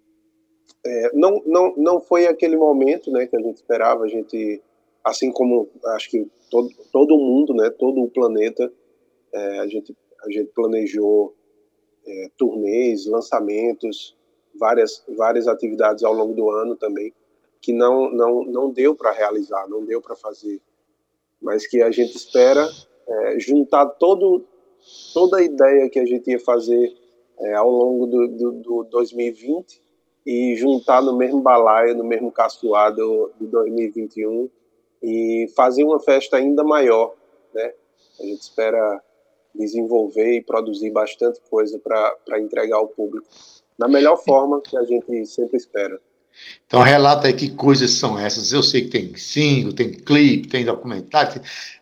é, 0.85 1.11
não, 1.15 1.41
não, 1.47 1.77
não 1.77 2.01
foi 2.01 2.27
aquele 2.27 2.57
momento 2.57 3.11
né, 3.13 3.27
que 3.27 3.37
a 3.37 3.41
gente 3.41 3.57
esperava, 3.57 4.05
a 4.05 4.09
gente, 4.09 4.61
assim 5.05 5.31
como 5.31 5.69
acho 5.95 6.11
que 6.11 6.27
todo, 6.51 6.69
todo 6.91 7.19
mundo, 7.19 7.55
né, 7.55 7.71
todo 7.71 8.03
o 8.03 8.11
planeta, 8.11 8.73
é, 9.33 9.59
a, 9.61 9.67
gente, 9.67 9.97
a 10.25 10.31
gente 10.31 10.51
planejou 10.55 11.35
é, 12.07 12.31
turnês, 12.37 13.07
lançamentos, 13.07 14.17
várias, 14.59 15.05
várias 15.17 15.47
atividades 15.47 16.03
ao 16.03 16.13
longo 16.13 16.35
do 16.35 16.51
ano 16.51 16.75
também, 16.77 17.13
que 17.61 17.73
não, 17.73 18.11
não, 18.11 18.45
não 18.45 18.71
deu 18.71 18.95
para 18.95 19.13
realizar, 19.13 19.69
não 19.69 19.85
deu 19.85 20.01
para 20.01 20.17
fazer, 20.17 20.61
mas 21.41 21.67
que 21.67 21.81
a 21.81 21.91
gente 21.91 22.17
espera 22.17 22.69
é, 23.07 23.39
juntar 23.39 23.87
todo, 23.87 24.45
toda 25.12 25.38
a 25.38 25.42
ideia 25.42 25.88
que 25.88 25.99
a 25.99 26.07
gente 26.07 26.31
ia 26.31 26.40
fazer 26.40 26.95
é, 27.38 27.55
ao 27.55 27.71
longo 27.71 28.07
do, 28.07 28.29
do, 28.29 28.53
do, 28.53 28.85
2020 28.85 29.81
e 30.25 30.55
juntar 30.57 31.03
no 31.03 31.16
mesmo 31.16 31.40
balaio, 31.40 31.97
no 31.97 32.05
mesmo 32.05 32.31
caçoado 32.31 33.33
de 33.40 33.47
2021 33.47 34.49
e 35.03 35.51
fazer 35.57 35.85
uma 35.85 35.99
festa 35.99 36.37
ainda 36.37 36.62
maior, 36.62 37.14
né? 37.53 37.73
A 38.21 38.23
gente 38.25 38.42
espera 38.42 39.03
desenvolver 39.55 40.37
e 40.37 40.42
produzir 40.42 40.90
bastante 40.90 41.40
coisa 41.51 41.79
para 41.79 42.38
entregar 42.38 42.77
ao 42.77 42.88
público 42.88 43.27
da 43.79 43.88
melhor 43.88 44.16
forma 44.16 44.61
que 44.61 44.77
a 44.77 44.85
gente 44.85 45.27
sempre 45.27 45.57
espera. 45.57 46.01
Então 46.66 46.81
relata 46.81 47.27
aí 47.27 47.33
que 47.33 47.51
coisas 47.51 47.92
são 47.92 48.18
essas. 48.18 48.53
Eu 48.53 48.62
sei 48.62 48.83
que 48.83 48.88
tem 48.88 49.14
single, 49.16 49.73
tem 49.73 49.92
clipe, 49.92 50.49
tem 50.49 50.64
documentário. 50.64 51.40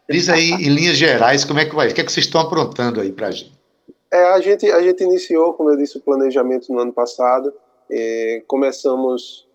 Diz 0.08 0.28
aí, 0.28 0.50
em 0.50 0.68
linhas 0.68 0.96
gerais, 0.96 1.44
como 1.44 1.60
é 1.60 1.64
que 1.64 1.74
vai? 1.74 1.88
O 1.88 1.94
que 1.94 2.00
é 2.00 2.04
que 2.04 2.10
vocês 2.10 2.26
estão 2.26 2.40
aprontando 2.40 3.00
aí 3.00 3.12
para 3.12 3.28
a 3.28 3.30
gente? 3.30 3.52
É, 4.12 4.24
a 4.24 4.40
gente, 4.40 4.70
a 4.70 4.82
gente 4.82 5.04
iniciou, 5.04 5.54
como 5.54 5.70
eu 5.70 5.76
disse, 5.76 5.96
o 5.96 6.00
planejamento 6.00 6.72
no 6.72 6.80
ano 6.80 6.92
passado. 6.92 7.52
começamos, 8.48 9.46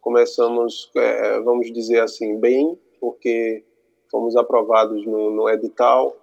começamos 0.00 0.90
é, 0.96 1.40
vamos 1.40 1.72
dizer 1.72 2.00
assim, 2.00 2.38
bem, 2.40 2.76
porque 3.00 3.64
fomos 4.10 4.36
aprovados 4.36 5.06
no, 5.06 5.30
no 5.30 5.48
edital, 5.48 6.16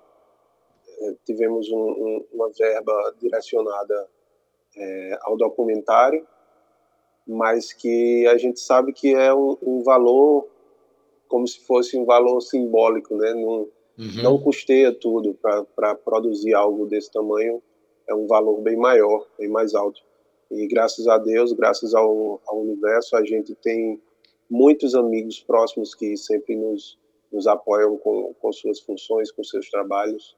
é, 0.99 1.13
tivemos 1.25 1.69
um, 1.69 1.77
um, 1.77 2.25
uma 2.33 2.49
verba 2.57 3.15
direcionada 3.19 4.07
é, 4.75 5.19
ao 5.21 5.37
documentário, 5.37 6.27
mas 7.27 7.73
que 7.73 8.25
a 8.27 8.37
gente 8.37 8.59
sabe 8.59 8.93
que 8.93 9.13
é 9.13 9.33
um, 9.33 9.57
um 9.61 9.83
valor 9.83 10.47
como 11.27 11.47
se 11.47 11.59
fosse 11.59 11.97
um 11.97 12.05
valor 12.05 12.39
simbólico, 12.41 13.15
né? 13.15 13.33
Não, 13.33 13.67
uhum. 13.97 14.23
não 14.23 14.39
custeia 14.39 14.93
tudo 14.93 15.37
para 15.75 15.95
produzir 15.95 16.53
algo 16.53 16.85
desse 16.85 17.11
tamanho, 17.11 17.61
é 18.07 18.15
um 18.15 18.25
valor 18.25 18.61
bem 18.61 18.77
maior, 18.77 19.27
bem 19.37 19.49
mais 19.49 19.75
alto. 19.75 20.01
E 20.49 20.65
graças 20.67 21.07
a 21.07 21.17
Deus, 21.17 21.51
graças 21.51 21.93
ao, 21.93 22.41
ao 22.47 22.61
universo, 22.61 23.17
a 23.17 23.23
gente 23.23 23.53
tem 23.55 24.01
muitos 24.49 24.95
amigos 24.95 25.41
próximos 25.41 25.93
que 25.93 26.15
sempre 26.15 26.55
nos, 26.55 26.97
nos 27.31 27.47
apoiam 27.47 27.97
com, 27.97 28.33
com 28.39 28.51
suas 28.53 28.79
funções, 28.79 29.29
com 29.29 29.43
seus 29.43 29.69
trabalhos, 29.69 30.37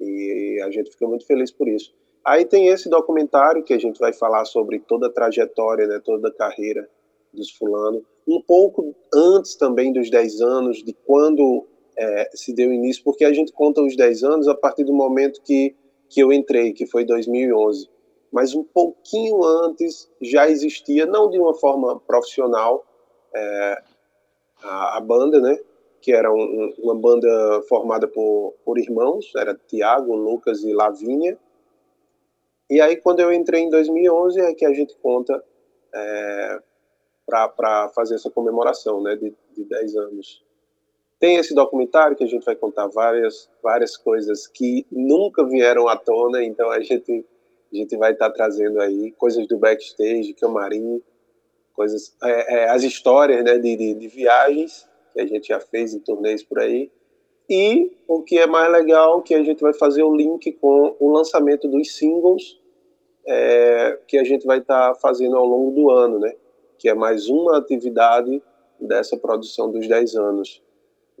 e 0.00 0.58
a 0.64 0.70
gente 0.70 0.90
fica 0.90 1.06
muito 1.06 1.26
feliz 1.26 1.50
por 1.50 1.68
isso. 1.68 1.94
Aí 2.24 2.44
tem 2.44 2.68
esse 2.68 2.88
documentário 2.88 3.64
que 3.64 3.74
a 3.74 3.78
gente 3.78 3.98
vai 3.98 4.12
falar 4.12 4.44
sobre 4.44 4.78
toda 4.78 5.08
a 5.08 5.12
trajetória, 5.12 5.86
né, 5.86 6.00
toda 6.04 6.28
a 6.28 6.32
carreira 6.32 6.88
dos 7.32 7.50
fulano, 7.50 8.04
um 8.26 8.40
pouco 8.40 8.94
antes 9.12 9.56
também 9.56 9.92
dos 9.92 10.10
10 10.10 10.40
anos, 10.40 10.84
de 10.84 10.92
quando 10.92 11.66
é, 11.96 12.30
se 12.34 12.52
deu 12.52 12.72
início, 12.72 13.02
porque 13.02 13.24
a 13.24 13.32
gente 13.32 13.52
conta 13.52 13.82
os 13.82 13.96
10 13.96 14.22
anos 14.22 14.48
a 14.48 14.54
partir 14.54 14.84
do 14.84 14.92
momento 14.92 15.40
que, 15.42 15.74
que 16.08 16.20
eu 16.20 16.32
entrei, 16.32 16.72
que 16.72 16.86
foi 16.86 17.04
2011. 17.04 17.88
Mas 18.30 18.54
um 18.54 18.62
pouquinho 18.62 19.44
antes 19.44 20.10
já 20.20 20.48
existia, 20.48 21.04
não 21.04 21.28
de 21.28 21.38
uma 21.38 21.54
forma 21.54 21.98
profissional, 22.00 22.84
é, 23.34 23.82
a, 24.62 24.98
a, 24.98 25.00
banda, 25.00 25.40
né? 25.40 25.58
Que 26.00 26.12
era 26.12 26.32
um, 26.32 26.72
uma 26.78 26.94
banda 26.94 27.62
formada 27.68 28.08
por, 28.08 28.54
por 28.64 28.78
irmãos, 28.78 29.30
era 29.36 29.58
Tiago, 29.68 30.14
Lucas 30.14 30.64
e 30.64 30.72
Lavínia, 30.72 31.38
e 32.72 32.80
aí, 32.80 32.96
quando 32.96 33.20
eu 33.20 33.30
entrei 33.30 33.60
em 33.60 33.68
2011, 33.68 34.40
é 34.40 34.54
que 34.54 34.64
a 34.64 34.72
gente 34.72 34.96
conta 35.02 35.44
é, 35.94 36.58
para 37.26 37.90
fazer 37.90 38.14
essa 38.14 38.30
comemoração 38.30 39.02
né, 39.02 39.14
de, 39.14 39.34
de 39.54 39.64
10 39.64 39.94
anos. 39.96 40.42
Tem 41.20 41.36
esse 41.36 41.54
documentário 41.54 42.16
que 42.16 42.24
a 42.24 42.26
gente 42.26 42.46
vai 42.46 42.56
contar 42.56 42.86
várias, 42.86 43.50
várias 43.62 43.94
coisas 43.94 44.46
que 44.46 44.86
nunca 44.90 45.44
vieram 45.44 45.86
à 45.86 45.98
tona, 45.98 46.42
então 46.42 46.70
a 46.70 46.80
gente, 46.80 47.26
a 47.70 47.76
gente 47.76 47.94
vai 47.98 48.12
estar 48.12 48.30
tá 48.30 48.34
trazendo 48.34 48.80
aí 48.80 49.12
coisas 49.18 49.46
do 49.46 49.58
backstage, 49.58 50.32
camarim, 50.32 51.02
coisas, 51.74 52.16
é, 52.22 52.54
é, 52.54 52.70
as 52.70 52.82
histórias 52.84 53.44
né, 53.44 53.58
de, 53.58 53.76
de, 53.76 53.92
de 53.92 54.08
viagens 54.08 54.88
que 55.12 55.20
a 55.20 55.26
gente 55.26 55.48
já 55.48 55.60
fez 55.60 55.92
em 55.92 55.98
turnês 55.98 56.42
por 56.42 56.58
aí. 56.58 56.90
E 57.50 57.92
o 58.08 58.22
que 58.22 58.38
é 58.38 58.46
mais 58.46 58.72
legal, 58.72 59.20
que 59.20 59.34
a 59.34 59.42
gente 59.42 59.60
vai 59.60 59.74
fazer 59.74 60.02
o 60.02 60.16
link 60.16 60.52
com 60.52 60.96
o 60.98 61.12
lançamento 61.12 61.68
dos 61.68 61.94
singles 61.94 62.61
é, 63.26 63.98
que 64.06 64.18
a 64.18 64.24
gente 64.24 64.46
vai 64.46 64.58
estar 64.58 64.92
tá 64.92 64.94
fazendo 64.94 65.36
ao 65.36 65.46
longo 65.46 65.70
do 65.70 65.90
ano, 65.90 66.18
né? 66.18 66.34
Que 66.78 66.88
é 66.88 66.94
mais 66.94 67.28
uma 67.28 67.58
atividade 67.58 68.42
dessa 68.80 69.16
produção 69.16 69.70
dos 69.70 69.86
10 69.86 70.16
anos. 70.16 70.62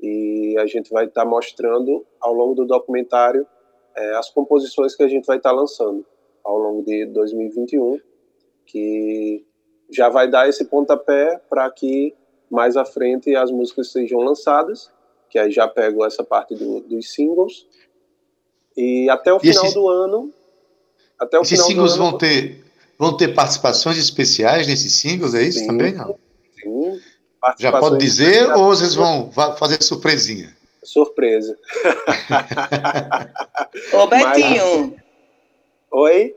E 0.00 0.56
a 0.58 0.66
gente 0.66 0.90
vai 0.90 1.06
estar 1.06 1.22
tá 1.22 1.28
mostrando 1.28 2.04
ao 2.20 2.32
longo 2.32 2.54
do 2.54 2.66
documentário 2.66 3.46
é, 3.94 4.14
as 4.14 4.30
composições 4.30 4.96
que 4.96 5.02
a 5.02 5.08
gente 5.08 5.26
vai 5.26 5.36
estar 5.36 5.50
tá 5.50 5.56
lançando 5.56 6.04
ao 6.42 6.58
longo 6.58 6.82
de 6.82 7.06
2021, 7.06 8.00
que 8.66 9.44
já 9.90 10.08
vai 10.08 10.28
dar 10.28 10.48
esse 10.48 10.64
pontapé 10.64 11.40
para 11.48 11.70
que 11.70 12.14
mais 12.50 12.76
à 12.76 12.84
frente 12.84 13.34
as 13.36 13.50
músicas 13.50 13.92
sejam 13.92 14.20
lançadas, 14.20 14.90
que 15.30 15.38
aí 15.38 15.50
já 15.50 15.68
pego 15.68 16.04
essa 16.04 16.24
parte 16.24 16.54
do, 16.54 16.80
dos 16.80 17.12
singles. 17.12 17.66
E 18.76 19.08
até 19.08 19.32
o 19.32 19.38
final 19.38 19.64
esse... 19.64 19.74
do 19.74 19.88
ano 19.88 20.32
até 21.22 21.38
o 21.38 21.42
Esses 21.42 21.58
final 21.58 21.66
singles 21.66 21.96
vão 21.96 22.18
ter 22.18 22.64
vão 22.98 23.16
ter 23.16 23.28
participações 23.28 23.96
especiais 23.96 24.66
nesses 24.66 24.96
singles, 24.96 25.34
é 25.34 25.42
isso 25.42 25.60
sim, 25.60 25.66
também 25.66 25.92
não? 25.92 26.18
Sim. 26.60 27.00
Já 27.58 27.72
pode 27.72 27.98
dizer 27.98 28.52
ou 28.52 28.66
vocês 28.66 28.94
vão 28.94 29.32
fazer 29.32 29.82
surpresinha? 29.82 30.54
Surpresa. 30.84 31.56
Ô 33.92 34.06
Betinho. 34.06 34.92
Mas... 34.92 35.02
Oi? 35.92 36.36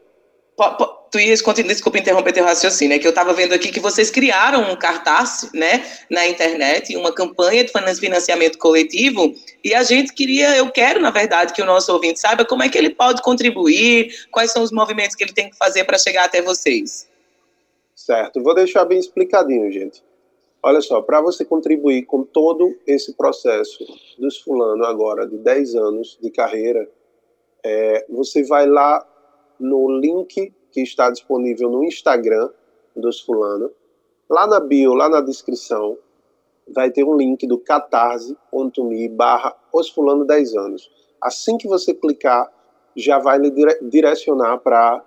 tu 0.58 1.05
ias, 1.20 1.42
desculpa 1.68 1.98
interromper 1.98 2.34
teu 2.34 2.44
raciocínio, 2.44 2.96
é 2.96 3.00
que 3.00 3.08
eu 3.08 3.10
estava 3.10 3.34
vendo 3.34 3.54
aqui 3.54 3.72
que 3.72 3.80
vocês 3.80 4.10
criaram 4.10 4.72
um 4.72 4.76
cartaz, 4.76 5.50
né, 5.54 5.86
na 6.10 6.28
internet, 6.28 6.96
uma 6.96 7.14
campanha 7.14 7.64
de 7.64 7.72
financiamento 8.00 8.58
coletivo, 8.58 9.34
e 9.64 9.74
a 9.74 9.84
gente 9.84 10.14
queria, 10.14 10.56
eu 10.58 10.70
quero, 10.72 11.00
na 11.00 11.12
verdade, 11.12 11.54
que 11.54 11.62
o 11.62 11.66
nosso 11.66 11.92
ouvinte 11.92 12.20
saiba 12.20 12.46
como 12.46 12.64
é 12.64 12.70
que 12.70 12.78
ele 12.78 12.90
pode 12.90 13.22
contribuir, 13.22 14.14
quais 14.32 14.52
são 14.52 14.64
os 14.64 14.72
movimentos 14.72 15.16
que 15.16 15.24
ele 15.24 15.34
tem 15.34 15.50
que 15.50 15.58
fazer 15.58 15.84
para 15.84 15.98
chegar 15.98 16.26
até 16.26 16.42
vocês. 16.42 17.08
Certo, 17.96 18.44
vou 18.44 18.54
deixar 18.54 18.86
bem 18.86 19.00
explicadinho, 19.00 19.72
gente. 19.72 20.04
Olha 20.62 20.82
só, 20.82 21.02
para 21.02 21.22
você 21.22 21.46
contribuir 21.46 22.06
com 22.06 22.24
todo 22.24 22.76
esse 22.88 23.14
processo 23.14 23.86
dos 24.18 24.40
fulano 24.40 24.84
agora 24.84 25.28
de 25.28 25.38
10 25.38 25.76
anos 25.76 26.18
de 26.20 26.32
carreira, 26.32 26.90
é, 27.64 28.06
você 28.10 28.44
vai 28.44 28.68
lá 28.68 29.08
no 29.60 30.00
link 30.00 30.52
que 30.76 30.82
está 30.82 31.10
disponível 31.10 31.70
no 31.70 31.86
Instagram 31.86 32.50
dos 32.94 33.22
fulano. 33.22 33.72
Lá 34.30 34.46
na 34.46 34.60
bio, 34.60 34.94
lá 34.94 35.08
na 35.08 35.22
descrição, 35.22 35.98
vai 36.68 36.92
ter 36.92 37.06
um 37.06 37.16
link 37.16 37.48
do 37.48 37.58
catarse.me 37.58 39.08
barra 39.08 39.56
os 39.72 39.90
fulano 39.90 40.26
10 40.26 40.56
anos. 40.56 40.92
Assim 41.22 41.58
que 41.58 41.66
você 41.66 41.94
clicar, 41.94 42.52
já 42.94 43.20
vai 43.20 43.38
lhe 43.38 43.52
direcionar 43.84 44.58
para 44.58 45.02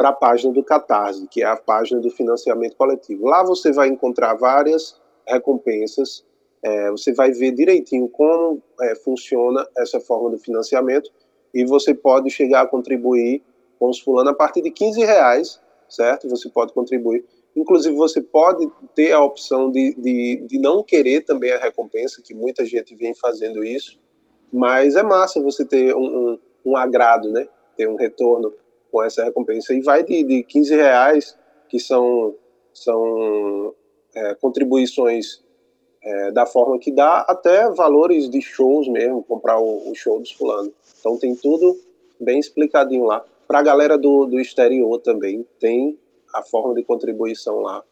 a 0.00 0.12
página 0.12 0.52
do 0.52 0.64
Catarse, 0.64 1.28
que 1.28 1.42
é 1.42 1.46
a 1.46 1.56
página 1.56 2.00
do 2.00 2.10
financiamento 2.10 2.76
coletivo. 2.76 3.26
Lá 3.26 3.44
você 3.44 3.72
vai 3.72 3.88
encontrar 3.88 4.34
várias 4.34 5.00
recompensas, 5.26 6.24
é, 6.62 6.90
você 6.90 7.12
vai 7.12 7.30
ver 7.30 7.52
direitinho 7.52 8.08
como 8.08 8.60
é, 8.80 8.94
funciona 8.96 9.66
essa 9.76 10.00
forma 10.00 10.30
de 10.30 10.42
financiamento 10.42 11.10
e 11.52 11.64
você 11.64 11.94
pode 11.94 12.30
chegar 12.30 12.62
a 12.62 12.66
contribuir 12.66 13.42
com 13.84 14.04
fulano 14.04 14.30
a 14.30 14.34
partir 14.34 14.62
de 14.62 14.70
15 14.70 15.04
reais, 15.04 15.60
certo? 15.88 16.28
Você 16.28 16.48
pode 16.48 16.72
contribuir. 16.72 17.24
Inclusive, 17.54 17.94
você 17.94 18.20
pode 18.20 18.68
ter 18.94 19.12
a 19.12 19.22
opção 19.22 19.70
de, 19.70 19.94
de, 19.94 20.44
de 20.46 20.58
não 20.58 20.82
querer 20.82 21.20
também 21.20 21.52
a 21.52 21.58
recompensa, 21.58 22.22
que 22.22 22.34
muita 22.34 22.64
gente 22.64 22.94
vem 22.96 23.14
fazendo 23.14 23.62
isso, 23.64 23.98
mas 24.52 24.96
é 24.96 25.02
massa 25.02 25.42
você 25.42 25.64
ter 25.64 25.94
um, 25.94 26.32
um, 26.32 26.38
um 26.64 26.76
agrado, 26.76 27.30
né? 27.30 27.46
Ter 27.76 27.88
um 27.88 27.96
retorno 27.96 28.52
com 28.90 29.02
essa 29.02 29.24
recompensa. 29.24 29.74
E 29.74 29.80
vai 29.80 30.02
de, 30.02 30.22
de 30.22 30.42
15 30.42 30.74
reais, 30.74 31.38
que 31.68 31.78
são, 31.78 32.34
são 32.72 33.74
é, 34.14 34.34
contribuições 34.34 35.44
é, 36.02 36.32
da 36.32 36.46
forma 36.46 36.78
que 36.78 36.90
dá, 36.90 37.20
até 37.20 37.70
valores 37.70 38.28
de 38.28 38.40
shows 38.40 38.88
mesmo, 38.88 39.22
comprar 39.22 39.58
o, 39.58 39.90
o 39.90 39.94
show 39.94 40.18
dos 40.18 40.32
fulano. 40.32 40.72
Então 40.98 41.16
tem 41.18 41.34
tudo 41.34 41.78
bem 42.20 42.38
explicadinho 42.38 43.04
lá. 43.04 43.24
Para 43.46 43.58
a 43.58 43.62
galera 43.62 43.98
do, 43.98 44.26
do 44.26 44.40
exterior 44.40 44.98
também, 45.00 45.46
tem 45.58 45.98
a 46.34 46.42
forma 46.42 46.74
de 46.74 46.82
contribuição 46.82 47.60
lá. 47.60 47.82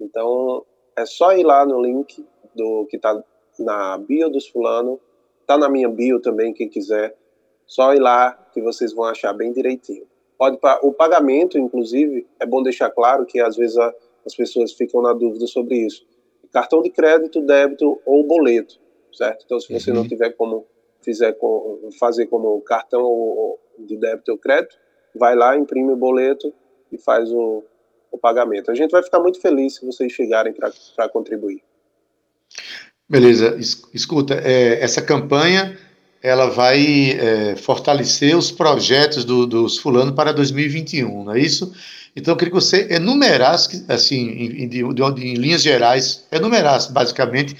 Então, 0.00 0.64
é 0.96 1.06
só 1.06 1.32
ir 1.32 1.44
lá 1.44 1.64
no 1.64 1.80
link 1.80 2.24
do 2.54 2.86
que 2.86 2.96
está 2.96 3.22
na 3.58 3.98
bio 3.98 4.28
dos 4.28 4.48
fulano, 4.48 5.00
está 5.40 5.56
na 5.56 5.68
minha 5.68 5.88
bio 5.88 6.20
também, 6.20 6.52
quem 6.52 6.68
quiser. 6.68 7.16
Só 7.66 7.94
ir 7.94 8.00
lá 8.00 8.32
que 8.52 8.60
vocês 8.60 8.92
vão 8.92 9.04
achar 9.04 9.32
bem 9.32 9.52
direitinho. 9.52 10.06
Pode, 10.36 10.58
o 10.82 10.92
pagamento, 10.92 11.56
inclusive, 11.56 12.26
é 12.40 12.44
bom 12.44 12.62
deixar 12.62 12.90
claro 12.90 13.24
que 13.24 13.40
às 13.40 13.56
vezes 13.56 13.78
a, 13.78 13.94
as 14.26 14.34
pessoas 14.34 14.72
ficam 14.72 15.00
na 15.00 15.12
dúvida 15.12 15.46
sobre 15.46 15.76
isso. 15.76 16.04
Cartão 16.52 16.82
de 16.82 16.90
crédito, 16.90 17.40
débito 17.40 18.00
ou 18.04 18.24
boleto, 18.24 18.78
certo? 19.12 19.44
Então, 19.44 19.58
se 19.60 19.72
você 19.72 19.90
uhum. 19.90 19.98
não 19.98 20.08
tiver 20.08 20.30
como 20.32 20.66
fizer 21.00 21.32
com, 21.32 21.88
fazer 21.98 22.26
como 22.26 22.60
cartão 22.60 23.02
ou, 23.02 23.58
de 23.86 23.96
débito 23.96 24.32
ou 24.32 24.38
crédito, 24.38 24.76
vai 25.14 25.34
lá, 25.34 25.56
imprime 25.56 25.92
o 25.92 25.96
boleto 25.96 26.52
e 26.90 26.98
faz 26.98 27.30
o, 27.30 27.64
o 28.10 28.18
pagamento. 28.18 28.70
A 28.70 28.74
gente 28.74 28.90
vai 28.90 29.02
ficar 29.02 29.20
muito 29.20 29.40
feliz 29.40 29.76
se 29.76 29.86
vocês 29.86 30.12
chegarem 30.12 30.52
para 30.52 31.08
contribuir. 31.08 31.62
Beleza. 33.08 33.56
Escuta, 33.92 34.34
é, 34.34 34.82
essa 34.82 35.02
campanha 35.02 35.78
ela 36.22 36.48
vai 36.48 37.10
é, 37.10 37.56
fortalecer 37.56 38.36
os 38.36 38.50
projetos 38.52 39.24
do, 39.24 39.44
dos 39.44 39.78
fulano 39.78 40.14
para 40.14 40.32
2021, 40.32 41.24
não 41.24 41.34
é 41.34 41.40
isso? 41.40 41.74
Então, 42.14 42.32
eu 42.32 42.38
queria 42.38 42.52
que 42.52 42.60
você 42.60 42.86
enumerasse, 42.90 43.84
assim, 43.88 44.28
em, 44.30 44.68
de, 44.68 44.82
de, 44.94 45.02
em 45.02 45.34
linhas 45.34 45.62
gerais, 45.62 46.26
enumerasse 46.30 46.92
basicamente 46.92 47.56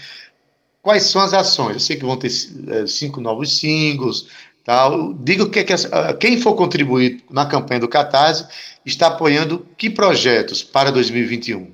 quais 0.81 1.05
são 1.05 1.21
as 1.21 1.33
ações. 1.33 1.75
Eu 1.75 1.81
sei 1.81 1.97
que 1.97 2.05
vão 2.05 2.17
ter 2.17 2.31
é, 2.69 2.87
cinco 2.87 3.21
novos 3.21 3.59
singles, 3.59 4.29
Diga 5.21 5.43
o 5.45 5.51
que, 5.51 5.61
é 5.61 5.65
que 5.65 5.75
quem 6.21 6.41
for 6.41 6.55
contribuir 6.55 7.23
na 7.31 7.47
campanha 7.47 7.81
do 7.81 7.89
Catarse 7.89 8.47
está 8.87 9.09
apoiando 9.09 9.67
que 9.77 9.91
projetos 9.91 10.63
para 10.63 10.91
2021? 10.91 11.73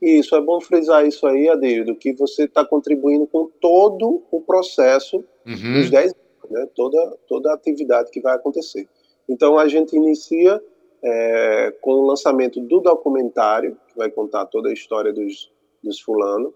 Isso, 0.00 0.34
é 0.34 0.40
bom 0.40 0.60
frisar 0.60 1.06
isso 1.06 1.26
aí, 1.26 1.48
Adeildo, 1.48 1.94
que 1.94 2.12
você 2.12 2.44
está 2.44 2.64
contribuindo 2.64 3.26
com 3.26 3.50
todo 3.60 4.22
o 4.30 4.40
processo 4.40 5.24
uhum. 5.46 5.74
dos 5.74 5.90
10 5.90 6.12
anos, 6.12 6.50
né? 6.50 6.68
toda, 6.74 7.16
toda 7.26 7.50
a 7.50 7.54
atividade 7.54 8.10
que 8.10 8.20
vai 8.20 8.34
acontecer. 8.34 8.86
Então, 9.28 9.58
a 9.58 9.66
gente 9.66 9.96
inicia 9.96 10.62
é, 11.02 11.74
com 11.80 11.92
o 11.92 12.06
lançamento 12.06 12.60
do 12.60 12.80
documentário, 12.80 13.78
que 13.88 13.96
vai 13.96 14.10
contar 14.10 14.46
toda 14.46 14.68
a 14.68 14.72
história 14.72 15.12
dos, 15.12 15.50
dos 15.82 16.00
fulano, 16.00 16.52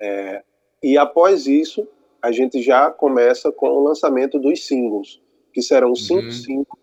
é, 0.00 0.42
e 0.82 0.98
após 0.98 1.46
isso, 1.46 1.86
a 2.22 2.30
gente 2.30 2.62
já 2.62 2.90
começa 2.90 3.50
com 3.50 3.68
o 3.68 3.82
lançamento 3.82 4.38
dos 4.38 4.64
singles, 4.64 5.20
que 5.52 5.60
serão 5.60 5.94
cinco 5.94 6.26
uhum. 6.26 6.30
singles, 6.30 6.78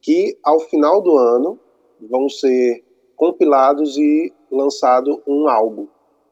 que 0.00 0.38
ao 0.44 0.60
final 0.60 1.02
do 1.02 1.18
ano 1.18 1.58
vão 2.00 2.28
ser 2.28 2.84
compilados 3.16 3.98
e 3.98 4.32
lançado 4.50 5.20
um 5.26 5.48
álbum, 5.48 5.88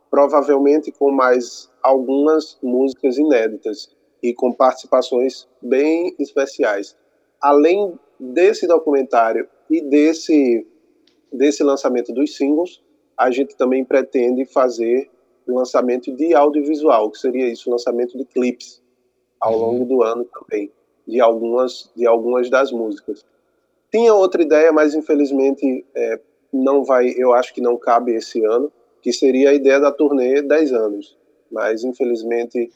provavelmente 0.08 0.92
com 0.92 1.10
mais 1.10 1.68
algumas 1.82 2.56
músicas 2.62 3.18
inéditas 3.18 3.94
e 4.22 4.32
com 4.32 4.52
participações 4.52 5.48
bem 5.60 6.14
especiais. 6.18 6.96
Além 7.40 7.98
desse 8.18 8.66
documentário 8.66 9.48
e 9.68 9.80
desse 9.80 10.66
desse 11.32 11.64
lançamento 11.64 12.12
dos 12.12 12.36
singles, 12.36 12.80
a 13.18 13.28
gente 13.28 13.56
também 13.56 13.84
pretende 13.84 14.44
fazer 14.44 15.10
o 15.46 15.54
lançamento 15.54 16.14
de 16.14 16.34
audiovisual, 16.34 17.10
que 17.10 17.18
seria 17.18 17.48
isso, 17.48 17.68
o 17.68 17.72
lançamento 17.72 18.16
de 18.16 18.24
clipes 18.24 18.82
ao 19.40 19.54
uhum. 19.54 19.60
longo 19.60 19.84
do 19.84 20.02
ano 20.02 20.24
também, 20.24 20.70
de 21.06 21.20
algumas 21.20 21.90
de 21.94 22.06
algumas 22.06 22.48
das 22.48 22.72
músicas. 22.72 23.24
Tinha 23.90 24.14
outra 24.14 24.42
ideia, 24.42 24.72
mas 24.72 24.94
infelizmente 24.94 25.84
é, 25.94 26.20
não 26.52 26.84
vai, 26.84 27.12
eu 27.16 27.32
acho 27.32 27.52
que 27.52 27.60
não 27.60 27.76
cabe 27.76 28.14
esse 28.14 28.44
ano, 28.44 28.72
que 29.02 29.12
seria 29.12 29.50
a 29.50 29.54
ideia 29.54 29.80
da 29.80 29.92
turnê 29.92 30.40
10 30.40 30.72
anos. 30.72 31.16
Mas, 31.50 31.84
infelizmente, 31.84 32.72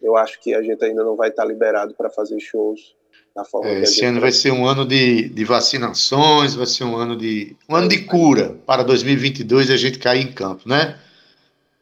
eu 0.00 0.16
acho 0.16 0.40
que 0.40 0.54
a 0.54 0.62
gente 0.62 0.84
ainda 0.84 1.02
não 1.02 1.16
vai 1.16 1.30
estar 1.30 1.44
liberado 1.44 1.94
para 1.94 2.08
fazer 2.08 2.38
shows 2.38 2.94
da 3.34 3.44
forma 3.44 3.68
é, 3.68 3.74
que 3.74 3.80
a 3.80 3.82
Esse 3.82 4.04
ano 4.04 4.20
vai 4.20 4.30
ser 4.30 4.52
um 4.52 4.66
ano 4.66 4.86
de, 4.86 5.28
de 5.28 5.44
vacinações, 5.44 6.54
vai 6.54 6.66
ser 6.66 6.84
um 6.84 6.96
ano 6.96 7.16
de 7.16 7.56
um 7.68 7.74
ano 7.74 7.88
de 7.88 8.04
cura 8.04 8.56
para 8.66 8.82
2022 8.82 9.70
a 9.70 9.76
gente 9.76 9.98
cair 9.98 10.22
em 10.22 10.32
campo, 10.32 10.68
né? 10.68 10.98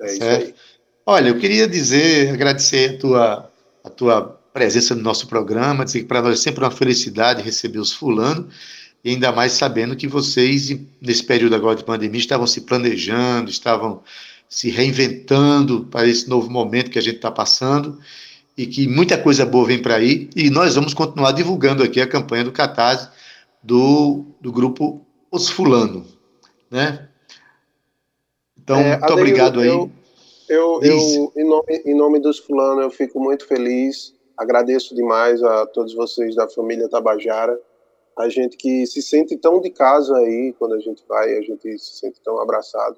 É 0.01 0.13
isso 0.13 0.25
aí. 0.25 0.55
Olha, 1.07 1.29
eu 1.29 1.39
queria 1.39 1.67
dizer, 1.67 2.31
agradecer 2.33 2.95
a 2.95 2.99
tua, 2.99 3.51
a 3.85 3.91
tua 3.91 4.23
presença 4.53 4.95
no 4.95 5.03
nosso 5.03 5.27
programa, 5.27 5.85
dizer 5.85 6.01
que 6.01 6.07
para 6.07 6.23
nós 6.23 6.39
é 6.39 6.43
sempre 6.43 6.65
uma 6.65 6.71
felicidade 6.71 7.43
receber 7.43 7.79
os 7.79 7.93
fulano 7.93 8.49
e 9.03 9.11
ainda 9.11 9.33
mais 9.33 9.53
sabendo 9.53 9.97
que 9.97 10.07
vocês, 10.07 10.77
nesse 11.01 11.25
período 11.25 11.55
agora 11.55 11.77
de 11.77 11.85
pandemia, 11.85 12.21
estavam 12.21 12.47
se 12.47 12.63
planejando, 12.63 13.51
estavam 13.51 14.03
se 14.49 14.69
reinventando 14.69 15.85
para 15.85 16.07
esse 16.07 16.29
novo 16.29 16.51
momento 16.51 16.91
que 16.91 16.99
a 16.99 17.03
gente 17.03 17.17
está 17.17 17.31
passando 17.31 17.99
e 18.57 18.67
que 18.67 18.87
muita 18.87 19.17
coisa 19.17 19.47
boa 19.47 19.67
vem 19.67 19.81
para 19.81 19.97
aí. 19.97 20.29
E 20.37 20.51
nós 20.51 20.75
vamos 20.75 20.93
continuar 20.93 21.33
divulgando 21.33 21.83
aqui 21.83 22.01
a 22.01 22.07
campanha 22.07 22.45
do 22.45 22.53
Catarse 22.53 23.09
do, 23.63 24.27
do 24.41 24.53
grupo 24.53 25.07
Os 25.31 25.49
Fulano, 25.49 26.05
né? 26.71 27.09
Então, 28.73 28.81
é, 28.81 28.99
muito 28.99 29.13
obrigado 29.13 29.65
eu, 29.65 29.83
aí. 29.83 29.91
Eu, 30.49 30.81
eu, 30.83 30.83
eu, 30.83 31.33
em, 31.37 31.45
nome, 31.45 31.83
em 31.87 31.95
nome 31.95 32.19
dos 32.21 32.39
Fulano, 32.39 32.83
eu 32.83 32.91
fico 32.91 33.21
muito 33.21 33.47
feliz, 33.47 34.15
agradeço 34.37 34.95
demais 34.95 35.43
a 35.43 35.67
todos 35.67 35.95
vocês 35.95 36.35
da 36.35 36.49
família 36.49 36.89
Tabajara 36.89 37.59
a 38.21 38.29
gente 38.29 38.57
que 38.57 38.87
se 38.87 39.03
sente 39.03 39.37
tão 39.37 39.61
de 39.61 39.71
casa 39.71 40.17
aí, 40.19 40.55
quando 40.59 40.75
a 40.75 40.79
gente 40.79 41.03
vai, 41.09 41.37
a 41.37 41.41
gente 41.41 41.79
se 41.79 41.99
sente 41.99 42.21
tão 42.21 42.41
abraçado. 42.41 42.97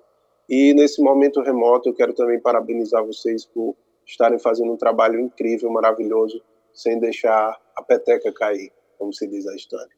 E 0.49 0.75
nesse 0.75 1.01
momento 1.01 1.41
remoto, 1.41 1.89
eu 1.89 1.95
quero 1.95 2.13
também 2.13 2.41
parabenizar 2.41 3.05
vocês 3.05 3.45
por 3.45 3.77
estarem 4.07 4.39
fazendo 4.39 4.73
um 4.73 4.77
trabalho 4.77 5.21
incrível, 5.21 5.71
maravilhoso, 5.71 6.43
sem 6.75 6.99
deixar 6.99 7.57
a 7.77 7.83
peteca 7.83 8.33
cair, 8.33 8.73
como 8.99 9.13
se 9.13 9.27
diz 9.27 9.47
a 9.47 9.55
história. 9.55 9.93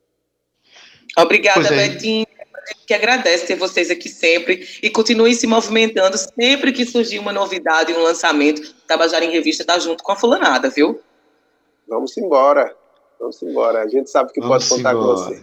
Obrigada, 1.18 1.66
é. 1.68 1.88
Betinho. 1.88 2.23
Que 2.86 2.94
agradece 2.94 3.46
ter 3.46 3.56
vocês 3.56 3.90
aqui 3.90 4.08
sempre 4.08 4.68
e 4.82 4.90
continuem 4.90 5.34
se 5.34 5.46
movimentando 5.46 6.16
sempre 6.16 6.72
que 6.72 6.84
surgir 6.84 7.18
uma 7.18 7.32
novidade, 7.32 7.92
um 7.92 8.02
lançamento. 8.02 8.74
Tabajara 8.86 9.24
em 9.24 9.30
Revista 9.30 9.62
está 9.62 9.78
junto 9.78 10.02
com 10.02 10.12
a 10.12 10.16
Fulanada, 10.16 10.68
viu? 10.70 11.00
Vamos 11.88 12.16
embora. 12.16 12.74
Vamos 13.18 13.42
embora. 13.42 13.82
A 13.82 13.88
gente 13.88 14.10
sabe 14.10 14.32
que 14.32 14.40
Vamos 14.40 14.68
pode 14.68 14.82
contar 14.82 14.94
embora. 14.94 15.06
com 15.06 15.16
você. 15.16 15.42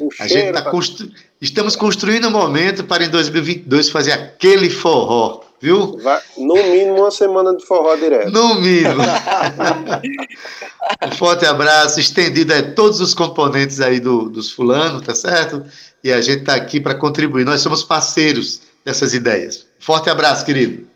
Um 0.00 0.08
a 0.20 0.28
gente 0.28 0.52
tá 0.52 0.70
constru... 0.70 1.08
Estamos 1.40 1.74
construindo 1.74 2.28
um 2.28 2.30
momento 2.30 2.84
para 2.84 3.04
em 3.04 3.10
2022 3.10 3.90
fazer 3.90 4.12
aquele 4.12 4.70
forró, 4.70 5.40
viu? 5.60 5.98
Vai, 5.98 6.20
no 6.36 6.54
mínimo 6.54 7.00
uma 7.00 7.10
semana 7.10 7.56
de 7.56 7.64
forró 7.64 7.94
direto. 7.96 8.30
No 8.30 8.60
mínimo. 8.60 9.02
um 11.02 11.12
forte 11.12 11.46
abraço 11.46 12.00
estendido 12.00 12.54
a 12.54 12.62
todos 12.72 13.00
os 13.00 13.14
componentes 13.14 13.80
aí 13.80 14.00
do, 14.00 14.28
dos 14.28 14.50
fulanos, 14.50 15.06
tá 15.06 15.14
certo? 15.14 15.64
E 16.02 16.12
a 16.12 16.20
gente 16.20 16.40
está 16.40 16.54
aqui 16.54 16.80
para 16.80 16.94
contribuir. 16.94 17.44
Nós 17.44 17.60
somos 17.60 17.82
parceiros 17.82 18.62
dessas 18.84 19.14
ideias. 19.14 19.66
Forte 19.78 20.08
abraço, 20.08 20.44
querido. 20.44 20.86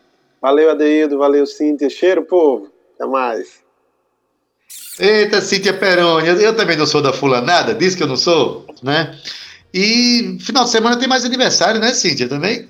Valeu, 0.40 0.70
Adeildo. 0.70 1.18
Valeu, 1.18 1.46
Cíntia. 1.46 1.90
Cheiro, 1.90 2.22
povo. 2.22 2.68
Até 2.94 3.07
mais. 3.07 3.62
Eita, 4.98 5.40
Cíntia 5.40 5.72
Peroni, 5.72 6.29
eu, 6.29 6.40
eu, 6.40 6.57
também 6.57 6.77
não 6.77 6.87
sou 6.87 7.01
da 7.01 7.12
fulanada, 7.12 7.75
diz 7.75 7.94
que 7.94 8.03
eu 8.03 8.07
não 8.07 8.16
sou, 8.16 8.66
né? 8.83 9.18
E 9.72 10.37
final 10.40 10.64
de 10.64 10.70
semana 10.70 10.98
tem 10.98 11.09
mais 11.09 11.25
aniversário, 11.25 11.81
né, 11.81 11.94
Cíntia, 11.94 12.29
também? 12.29 12.68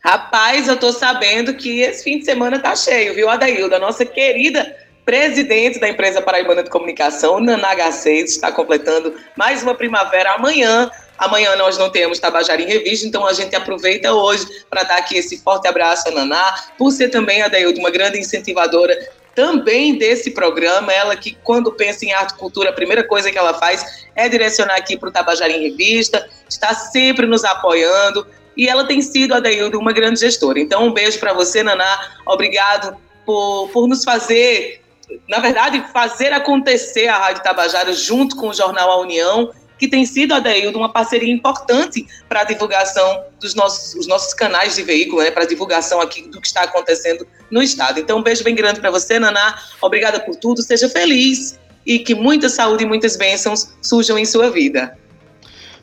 Rapaz, 0.00 0.68
eu 0.68 0.76
tô 0.76 0.92
sabendo 0.92 1.54
que 1.54 1.80
esse 1.80 2.04
fim 2.04 2.18
de 2.18 2.24
semana 2.24 2.58
tá 2.58 2.74
cheio, 2.76 3.14
viu, 3.14 3.28
Adailda? 3.28 3.78
Nossa 3.78 4.04
querida 4.04 4.76
presidente 5.08 5.80
da 5.80 5.88
empresa 5.88 6.20
Paraibana 6.20 6.62
de 6.62 6.68
Comunicação, 6.68 7.40
Nanaga 7.40 7.90
6, 7.90 8.30
está 8.30 8.52
completando 8.52 9.14
mais 9.34 9.62
uma 9.62 9.74
primavera 9.74 10.34
amanhã. 10.34 10.90
Amanhã 11.16 11.56
nós 11.56 11.78
não 11.78 11.88
temos 11.88 12.18
Tabajara 12.18 12.60
em 12.60 12.66
Revista, 12.66 13.06
então 13.06 13.26
a 13.26 13.32
gente 13.32 13.56
aproveita 13.56 14.12
hoje 14.12 14.46
para 14.68 14.82
dar 14.82 14.98
aqui 14.98 15.16
esse 15.16 15.38
forte 15.38 15.66
abraço 15.66 16.08
a 16.08 16.10
Naná, 16.10 16.54
por 16.76 16.92
ser 16.92 17.08
também, 17.08 17.40
Adaildo, 17.40 17.80
uma 17.80 17.90
grande 17.90 18.18
incentivadora 18.18 18.94
também 19.34 19.96
desse 19.96 20.30
programa. 20.30 20.92
Ela 20.92 21.16
que, 21.16 21.38
quando 21.42 21.72
pensa 21.72 22.04
em 22.04 22.12
arte 22.12 22.34
e 22.34 22.36
cultura, 22.36 22.68
a 22.68 22.74
primeira 22.74 23.02
coisa 23.02 23.30
que 23.30 23.38
ela 23.38 23.54
faz 23.54 24.06
é 24.14 24.28
direcionar 24.28 24.76
aqui 24.76 24.94
para 24.94 25.08
o 25.08 25.12
Tabajara 25.12 25.50
em 25.50 25.70
Revista, 25.70 26.28
está 26.46 26.74
sempre 26.74 27.24
nos 27.24 27.44
apoiando. 27.44 28.26
E 28.58 28.68
ela 28.68 28.84
tem 28.84 29.00
sido, 29.00 29.34
a 29.34 29.40
Daildo, 29.40 29.78
uma 29.78 29.92
grande 29.92 30.18
gestora. 30.18 30.58
Então, 30.58 30.88
um 30.88 30.92
beijo 30.92 31.18
para 31.20 31.32
você, 31.32 31.62
Naná. 31.62 32.16
Obrigado 32.26 32.96
por, 33.24 33.68
por 33.68 33.86
nos 33.86 34.02
fazer, 34.02 34.82
na 35.28 35.38
verdade, 35.38 35.84
fazer 35.92 36.32
acontecer 36.32 37.06
a 37.06 37.16
Rádio 37.16 37.44
Tabajara 37.44 37.92
junto 37.92 38.34
com 38.34 38.48
o 38.48 38.54
Jornal 38.54 38.90
A 38.90 39.00
União 39.00 39.52
que 39.78 39.86
tem 39.86 40.04
sido, 40.04 40.34
Adeildo, 40.34 40.76
uma 40.76 40.92
parceria 40.92 41.32
importante 41.32 42.04
para 42.28 42.40
a 42.40 42.44
divulgação 42.44 43.24
dos 43.40 43.54
nossos, 43.54 43.94
os 43.94 44.08
nossos 44.08 44.34
canais 44.34 44.74
de 44.74 44.82
veículo, 44.82 45.22
né, 45.22 45.30
para 45.30 45.44
a 45.44 45.46
divulgação 45.46 46.00
aqui 46.00 46.22
do 46.22 46.40
que 46.40 46.48
está 46.48 46.62
acontecendo 46.62 47.24
no 47.48 47.62
Estado. 47.62 48.00
Então, 48.00 48.18
um 48.18 48.22
beijo 48.22 48.42
bem 48.42 48.56
grande 48.56 48.80
para 48.80 48.90
você, 48.90 49.20
Naná. 49.20 49.56
Obrigada 49.80 50.18
por 50.18 50.34
tudo, 50.34 50.62
seja 50.62 50.88
feliz 50.88 51.58
e 51.86 51.98
que 51.98 52.14
muita 52.14 52.48
saúde 52.48 52.82
e 52.82 52.86
muitas 52.86 53.16
bênçãos 53.16 53.72
surjam 53.80 54.18
em 54.18 54.24
sua 54.24 54.50
vida. 54.50 54.98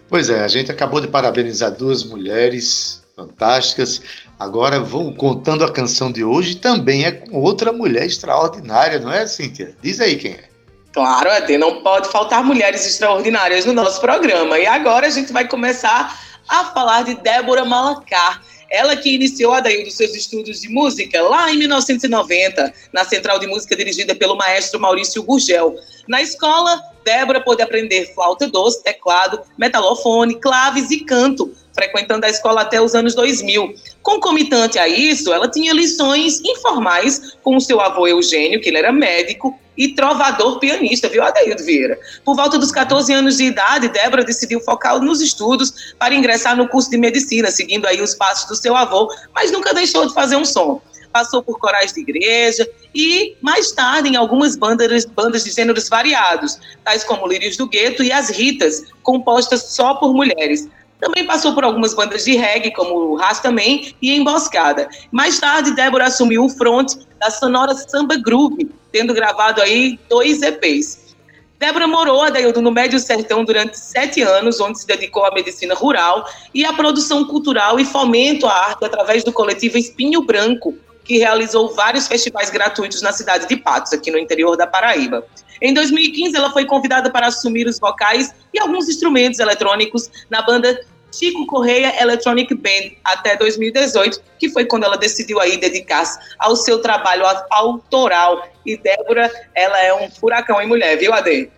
Pois 0.07 0.29
é, 0.29 0.43
a 0.43 0.47
gente 0.47 0.71
acabou 0.71 1.01
de 1.01 1.07
parabenizar 1.07 1.71
duas 1.71 2.03
mulheres 2.03 3.03
fantásticas. 3.15 4.01
Agora 4.39 4.79
vou 4.79 5.13
contando 5.15 5.63
a 5.63 5.71
canção 5.71 6.11
de 6.11 6.23
hoje 6.23 6.55
também 6.55 7.05
é 7.05 7.11
com 7.11 7.39
outra 7.41 7.71
mulher 7.71 8.05
extraordinária, 8.05 8.99
não 8.99 9.11
é, 9.11 9.25
Cíntia? 9.25 9.75
Diz 9.81 9.99
aí 9.99 10.17
quem 10.17 10.33
é. 10.33 10.49
Claro, 10.91 11.29
Ade, 11.29 11.57
não 11.57 11.81
pode 11.81 12.09
faltar 12.09 12.43
mulheres 12.43 12.85
extraordinárias 12.85 13.65
no 13.65 13.73
nosso 13.73 13.99
programa. 13.99 14.57
E 14.57 14.65
agora 14.65 15.07
a 15.07 15.09
gente 15.09 15.33
vai 15.33 15.47
começar 15.47 16.17
a 16.47 16.65
falar 16.65 17.03
de 17.03 17.15
Débora 17.15 17.65
Malacar. 17.65 18.41
Ela 18.69 18.95
que 18.95 19.13
iniciou 19.13 19.53
a 19.53 19.59
daí 19.59 19.83
dos 19.83 19.95
seus 19.95 20.15
estudos 20.15 20.61
de 20.61 20.69
música 20.69 21.21
lá 21.21 21.51
em 21.51 21.57
1990, 21.57 22.73
na 22.93 23.03
Central 23.03 23.39
de 23.39 23.47
Música 23.47 23.75
dirigida 23.75 24.15
pelo 24.15 24.37
maestro 24.37 24.79
Maurício 24.79 25.21
Gurgel. 25.23 25.75
Na 26.07 26.21
escola, 26.21 26.81
Débora 27.05 27.39
pôde 27.39 27.61
aprender 27.61 28.11
flauta 28.15 28.47
doce, 28.47 28.83
teclado, 28.83 29.39
metalofone, 29.55 30.39
claves 30.39 30.89
e 30.89 31.01
canto, 31.01 31.53
frequentando 31.71 32.25
a 32.25 32.29
escola 32.29 32.61
até 32.61 32.81
os 32.81 32.95
anos 32.95 33.13
2000. 33.13 33.75
Concomitante 34.01 34.79
a 34.79 34.87
isso, 34.87 35.31
ela 35.31 35.47
tinha 35.47 35.71
lições 35.71 36.41
informais 36.43 37.37
com 37.43 37.55
o 37.55 37.61
seu 37.61 37.79
avô 37.79 38.07
Eugênio, 38.07 38.59
que 38.59 38.69
ele 38.69 38.79
era 38.79 38.91
médico, 38.91 39.57
e 39.77 39.89
trovador 39.93 40.57
pianista, 40.57 41.09
viu, 41.09 41.21
Adaildo 41.21 41.63
Vieira? 41.63 41.99
Por 42.23 42.35
volta 42.35 42.57
dos 42.57 42.71
14 42.71 43.11
anos 43.13 43.37
de 43.37 43.43
idade, 43.43 43.89
Débora 43.89 44.23
decidiu 44.23 44.59
focar 44.61 44.99
nos 44.99 45.21
estudos 45.21 45.93
para 45.99 46.15
ingressar 46.15 46.55
no 46.55 46.67
curso 46.67 46.89
de 46.89 46.97
medicina, 46.97 47.51
seguindo 47.51 47.85
aí 47.85 48.01
os 48.01 48.15
passos 48.15 48.47
do 48.47 48.55
seu 48.55 48.75
avô, 48.75 49.13
mas 49.33 49.51
nunca 49.51 49.73
deixou 49.73 50.07
de 50.07 50.13
fazer 50.13 50.37
um 50.37 50.45
som. 50.45 50.81
Passou 51.15 51.41
por 51.41 51.57
corais 51.57 51.93
de 51.93 52.01
igreja 52.01 52.69
e, 52.93 53.37
mais 53.41 53.71
tarde, 53.71 54.09
em 54.09 54.17
algumas 54.17 54.57
bandas, 54.57 55.05
bandas 55.05 55.45
de 55.45 55.51
gêneros 55.51 55.87
variados, 55.87 56.59
tais 56.83 57.05
como 57.05 57.25
Lírios 57.25 57.55
do 57.55 57.69
Gueto 57.69 58.03
e 58.03 58.11
As 58.11 58.29
Ritas, 58.29 58.83
compostas 59.01 59.63
só 59.69 59.93
por 59.93 60.13
mulheres. 60.13 60.67
Também 60.99 61.25
passou 61.25 61.53
por 61.53 61.63
algumas 61.63 61.93
bandas 61.93 62.25
de 62.25 62.35
reggae, 62.35 62.71
como 62.71 63.15
Rastaman 63.15 63.79
e 64.01 64.13
Emboscada. 64.13 64.89
Mais 65.09 65.39
tarde, 65.39 65.73
Débora 65.73 66.07
assumiu 66.07 66.43
o 66.43 66.49
front 66.49 66.95
da 67.17 67.31
sonora 67.31 67.73
Samba 67.75 68.17
Groove, 68.17 68.69
tendo 68.91 69.13
gravado 69.13 69.61
aí 69.61 69.97
dois 70.09 70.41
EPs. 70.41 71.15
Débora 71.57 71.87
morou, 71.87 72.23
Adaildo, 72.23 72.61
no 72.61 72.71
Médio 72.71 72.99
Sertão 72.99 73.45
durante 73.45 73.79
sete 73.79 74.21
anos, 74.21 74.59
onde 74.59 74.81
se 74.81 74.85
dedicou 74.85 75.23
à 75.23 75.33
medicina 75.33 75.73
rural 75.75 76.29
e 76.53 76.65
à 76.65 76.73
produção 76.73 77.23
cultural 77.23 77.79
e 77.79 77.85
fomento 77.85 78.45
à 78.45 78.53
arte 78.53 78.83
através 78.83 79.23
do 79.23 79.31
coletivo 79.31 79.77
Espinho 79.77 80.21
Branco, 80.21 80.75
que 81.05 81.19
realizou 81.19 81.73
vários 81.73 82.07
festivais 82.07 82.49
gratuitos 82.49 83.01
na 83.01 83.13
cidade 83.13 83.47
de 83.47 83.55
Patos, 83.55 83.93
aqui 83.93 84.11
no 84.11 84.17
interior 84.17 84.57
da 84.57 84.67
Paraíba. 84.67 85.25
Em 85.61 85.73
2015, 85.73 86.35
ela 86.35 86.51
foi 86.51 86.65
convidada 86.65 87.09
para 87.09 87.27
assumir 87.27 87.67
os 87.67 87.79
vocais 87.79 88.33
e 88.53 88.59
alguns 88.59 88.89
instrumentos 88.89 89.39
eletrônicos 89.39 90.09
na 90.29 90.41
banda 90.41 90.77
Chico 91.17 91.45
Correia 91.45 92.01
Electronic 92.01 92.53
Band 92.55 92.97
até 93.03 93.37
2018, 93.37 94.21
que 94.37 94.49
foi 94.49 94.65
quando 94.65 94.83
ela 94.83 94.97
decidiu 94.97 95.39
aí 95.39 95.57
dedicar-se 95.57 96.19
ao 96.37 96.55
seu 96.55 96.79
trabalho 96.79 97.23
autoral. 97.51 98.49
E 98.65 98.75
Débora, 98.75 99.31
ela 99.53 99.79
é 99.81 99.93
um 99.93 100.09
furacão 100.11 100.61
em 100.61 100.67
mulher, 100.67 100.97
viu, 100.97 101.13
Ade? 101.13 101.49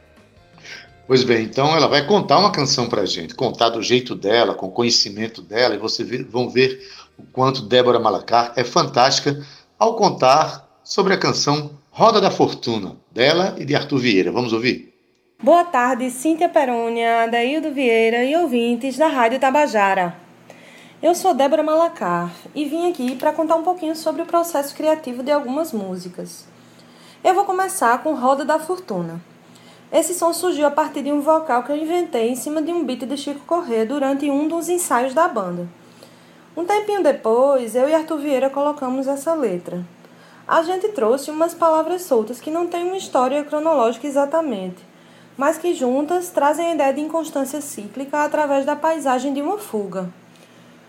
Pois 1.08 1.24
bem, 1.24 1.46
então 1.46 1.74
ela 1.74 1.88
vai 1.88 2.06
contar 2.06 2.38
uma 2.38 2.52
canção 2.52 2.90
pra 2.90 3.06
gente, 3.06 3.34
contar 3.34 3.70
do 3.70 3.82
jeito 3.82 4.14
dela, 4.14 4.54
com 4.54 4.68
o 4.68 4.72
conhecimento 4.72 5.42
dela, 5.42 5.74
e 5.74 5.78
vocês 5.78 6.08
vão 6.30 6.50
ver 6.50 6.86
o 7.18 7.24
quanto 7.32 7.62
Débora 7.62 8.00
Malacar 8.00 8.54
é 8.56 8.64
fantástica 8.64 9.44
ao 9.78 9.96
contar 9.96 10.68
sobre 10.84 11.14
a 11.14 11.18
canção 11.18 11.72
Roda 11.92 12.22
da 12.22 12.30
Fortuna, 12.30 12.96
dela 13.12 13.56
e 13.58 13.66
de 13.66 13.76
Arthur 13.76 13.98
Vieira. 13.98 14.32
Vamos 14.32 14.54
ouvir? 14.54 14.94
Boa 15.42 15.64
tarde, 15.64 16.10
Cíntia 16.12 16.48
Perônia, 16.48 17.24
Adaildo 17.24 17.72
Vieira 17.72 18.24
e 18.24 18.36
ouvintes 18.36 18.98
da 18.98 19.08
Rádio 19.08 19.40
Tabajara. 19.40 20.16
Eu 21.02 21.14
sou 21.14 21.34
Débora 21.34 21.62
Malacar 21.64 22.32
e 22.56 22.66
vim 22.66 22.90
aqui 22.90 23.16
para 23.16 23.34
contar 23.34 23.56
um 23.56 23.64
pouquinho 23.64 23.96
sobre 23.96 24.22
o 24.22 24.26
processo 24.26 24.76
criativo 24.76 25.22
de 25.22 25.32
algumas 25.32 25.72
músicas. 25.72 26.48
Eu 27.24 27.36
vou 27.36 27.46
começar 27.46 28.02
com 28.02 28.16
Roda 28.16 28.46
da 28.46 28.60
Fortuna. 28.60 29.22
Esse 29.92 30.14
som 30.14 30.34
surgiu 30.34 30.68
a 30.68 30.72
partir 30.72 31.02
de 31.02 31.12
um 31.12 31.22
vocal 31.22 31.64
que 31.64 31.72
eu 31.72 31.78
inventei 31.78 32.30
em 32.30 32.36
cima 32.36 32.62
de 32.62 32.72
um 32.72 32.84
beat 32.84 33.06
de 33.06 33.18
Chico 33.18 33.42
Corrêa 33.46 33.86
durante 33.86 34.30
um 34.30 34.48
dos 34.48 34.70
ensaios 34.70 35.14
da 35.14 35.28
banda. 35.28 35.68
Um 36.58 36.66
tempinho 36.66 37.02
depois, 37.02 37.74
eu 37.76 37.88
e 37.88 37.94
Arthur 37.94 38.18
Vieira 38.18 38.50
colocamos 38.50 39.08
essa 39.08 39.34
letra. 39.34 39.86
A 40.46 40.62
gente 40.64 40.90
trouxe 40.90 41.32
umas 41.32 41.54
palavras 41.54 42.02
soltas 42.02 42.42
que 42.42 42.52
não 42.52 42.68
têm 42.68 42.84
uma 42.84 42.98
história 42.98 43.44
cronológica 43.46 44.06
exatamente 44.06 44.88
mas 45.38 45.58
que 45.58 45.76
juntas 45.76 46.30
trazem 46.30 46.66
a 46.66 46.74
ideia 46.74 46.94
de 46.94 47.02
inconstância 47.02 47.62
cíclica 47.62 48.24
através 48.24 48.66
da 48.66 48.76
paisagem 48.76 49.34
de 49.34 49.42
uma 49.42 49.60
fuga. 49.60 50.10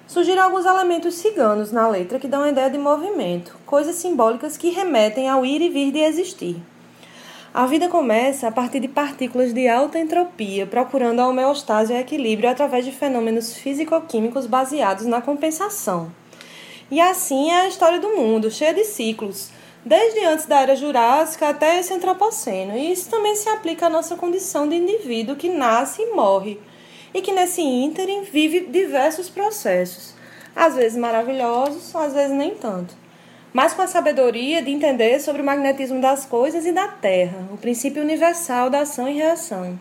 Surgiram 0.07 0.45
alguns 0.45 0.65
elementos 0.65 1.17
ciganos 1.17 1.71
na 1.71 1.87
letra 1.87 2.19
que 2.19 2.27
dão 2.27 2.43
a 2.43 2.49
ideia 2.49 2.71
de 2.71 2.79
movimento, 2.79 3.55
coisas 3.67 3.97
simbólicas 3.97 4.57
que 4.57 4.71
remetem 4.71 5.29
ao 5.29 5.45
ir 5.45 5.61
e 5.61 5.69
vir 5.69 5.93
de 5.93 5.99
existir. 5.99 6.57
A 7.53 7.65
vida 7.67 7.89
começa 7.89 8.47
a 8.47 8.53
partir 8.53 8.79
de 8.79 8.89
partículas 8.89 9.55
de 9.55 9.67
alta 9.67 9.99
entropia, 9.99 10.67
procurando 10.67 11.21
a 11.21 11.29
homeostase 11.29 11.95
e 11.95 11.97
o 11.97 11.99
equilíbrio 11.99 12.51
através 12.51 12.85
de 12.85 12.93
fenômenos 12.93 13.55
físico-químicos 13.55 14.47
baseados 14.47 15.07
na 15.07 15.23
compensação. 15.23 16.13
E 16.91 17.01
assim 17.01 17.51
é 17.51 17.63
a 17.63 17.69
história 17.69 17.99
do 17.99 18.11
mundo, 18.11 18.51
cheia 18.51 18.75
de 18.75 18.85
ciclos, 18.85 19.51
desde 19.83 20.23
antes 20.27 20.45
da 20.45 20.61
era 20.61 20.77
jurássica 20.77 21.49
até 21.49 21.81
esse 21.81 21.93
antropoceno. 21.93 22.77
E 22.77 22.93
isso 22.93 23.09
também 23.09 23.35
se 23.35 23.49
aplica 23.49 23.87
à 23.87 23.91
nossa 23.91 24.15
condição 24.15 24.69
de 24.69 24.77
indivíduo 24.77 25.35
que 25.35 25.49
nasce 25.49 26.03
e 26.03 26.15
morre, 26.15 26.61
e 27.15 27.23
que 27.23 27.33
nesse 27.33 27.63
ínterim 27.63 28.25
vive 28.25 28.67
diversos 28.67 29.31
processos, 29.31 30.15
às 30.55 30.75
vezes 30.75 30.99
maravilhosos, 30.99 31.97
às 31.97 32.13
vezes 32.13 32.37
nem 32.37 32.55
tanto. 32.55 32.95
Mas 33.53 33.73
com 33.73 33.81
a 33.81 33.87
sabedoria 33.87 34.63
de 34.63 34.71
entender 34.71 35.19
sobre 35.21 35.41
o 35.41 35.45
magnetismo 35.45 36.01
das 36.01 36.27
coisas 36.27 36.67
e 36.67 36.73
da 36.73 36.87
Terra, 36.89 37.49
o 37.51 37.57
princípio 37.57 38.03
universal 38.03 38.69
da 38.69 38.81
ação 38.81 39.09
e 39.09 39.15
reação. 39.15 39.79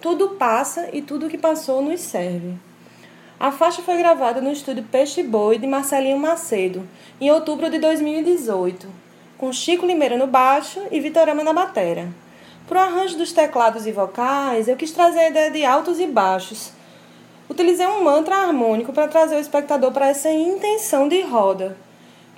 Tudo 0.00 0.30
passa 0.30 0.88
e 0.92 1.00
tudo 1.00 1.28
que 1.28 1.38
passou 1.38 1.80
nos 1.80 2.00
serve. 2.00 2.54
A 3.40 3.50
faixa 3.50 3.82
foi 3.82 3.96
gravada 3.96 4.40
no 4.40 4.52
estúdio 4.52 4.84
Peixe 4.84 5.22
Boi 5.22 5.58
de 5.58 5.66
Marcelinho 5.66 6.18
Macedo, 6.18 6.86
em 7.20 7.30
outubro 7.30 7.70
de 7.70 7.78
2018, 7.78 8.86
com 9.38 9.52
Chico 9.52 9.86
Limeira 9.86 10.18
no 10.18 10.26
baixo 10.26 10.80
e 10.90 11.00
Vitorama 11.00 11.42
na 11.42 11.52
batera. 11.52 12.08
Para 12.68 12.78
o 12.78 12.82
arranjo 12.82 13.16
dos 13.16 13.32
teclados 13.32 13.86
e 13.86 13.92
vocais, 13.92 14.68
eu 14.68 14.76
quis 14.76 14.92
trazer 14.92 15.20
a 15.20 15.28
ideia 15.28 15.50
de 15.50 15.64
altos 15.64 15.98
e 15.98 16.06
baixos. 16.06 16.72
Utilizei 17.48 17.86
um 17.86 18.04
mantra 18.04 18.36
harmônico 18.36 18.92
para 18.92 19.08
trazer 19.08 19.36
o 19.36 19.40
espectador 19.40 19.92
para 19.92 20.08
essa 20.08 20.30
intenção 20.30 21.08
de 21.08 21.22
roda. 21.22 21.76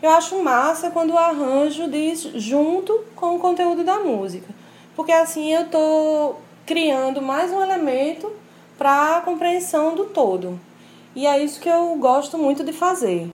Eu 0.04 0.10
acho 0.10 0.42
massa 0.42 0.90
quando 0.90 1.14
o 1.14 1.18
arranjo 1.18 1.88
diz 1.88 2.20
junto 2.34 2.92
com 3.16 3.36
o 3.36 3.38
conteúdo 3.38 3.82
da 3.82 4.00
música, 4.00 4.54
porque 4.94 5.10
assim 5.10 5.50
eu 5.54 5.62
estou 5.62 6.42
criando 6.66 7.22
mais 7.22 7.50
um 7.50 7.62
elemento 7.62 8.30
para 8.76 9.16
a 9.16 9.20
compreensão 9.22 9.94
do 9.94 10.04
todo. 10.04 10.60
E 11.16 11.26
é 11.26 11.42
isso 11.42 11.58
que 11.58 11.70
eu 11.70 11.96
gosto 11.96 12.36
muito 12.36 12.62
de 12.62 12.70
fazer. 12.70 13.30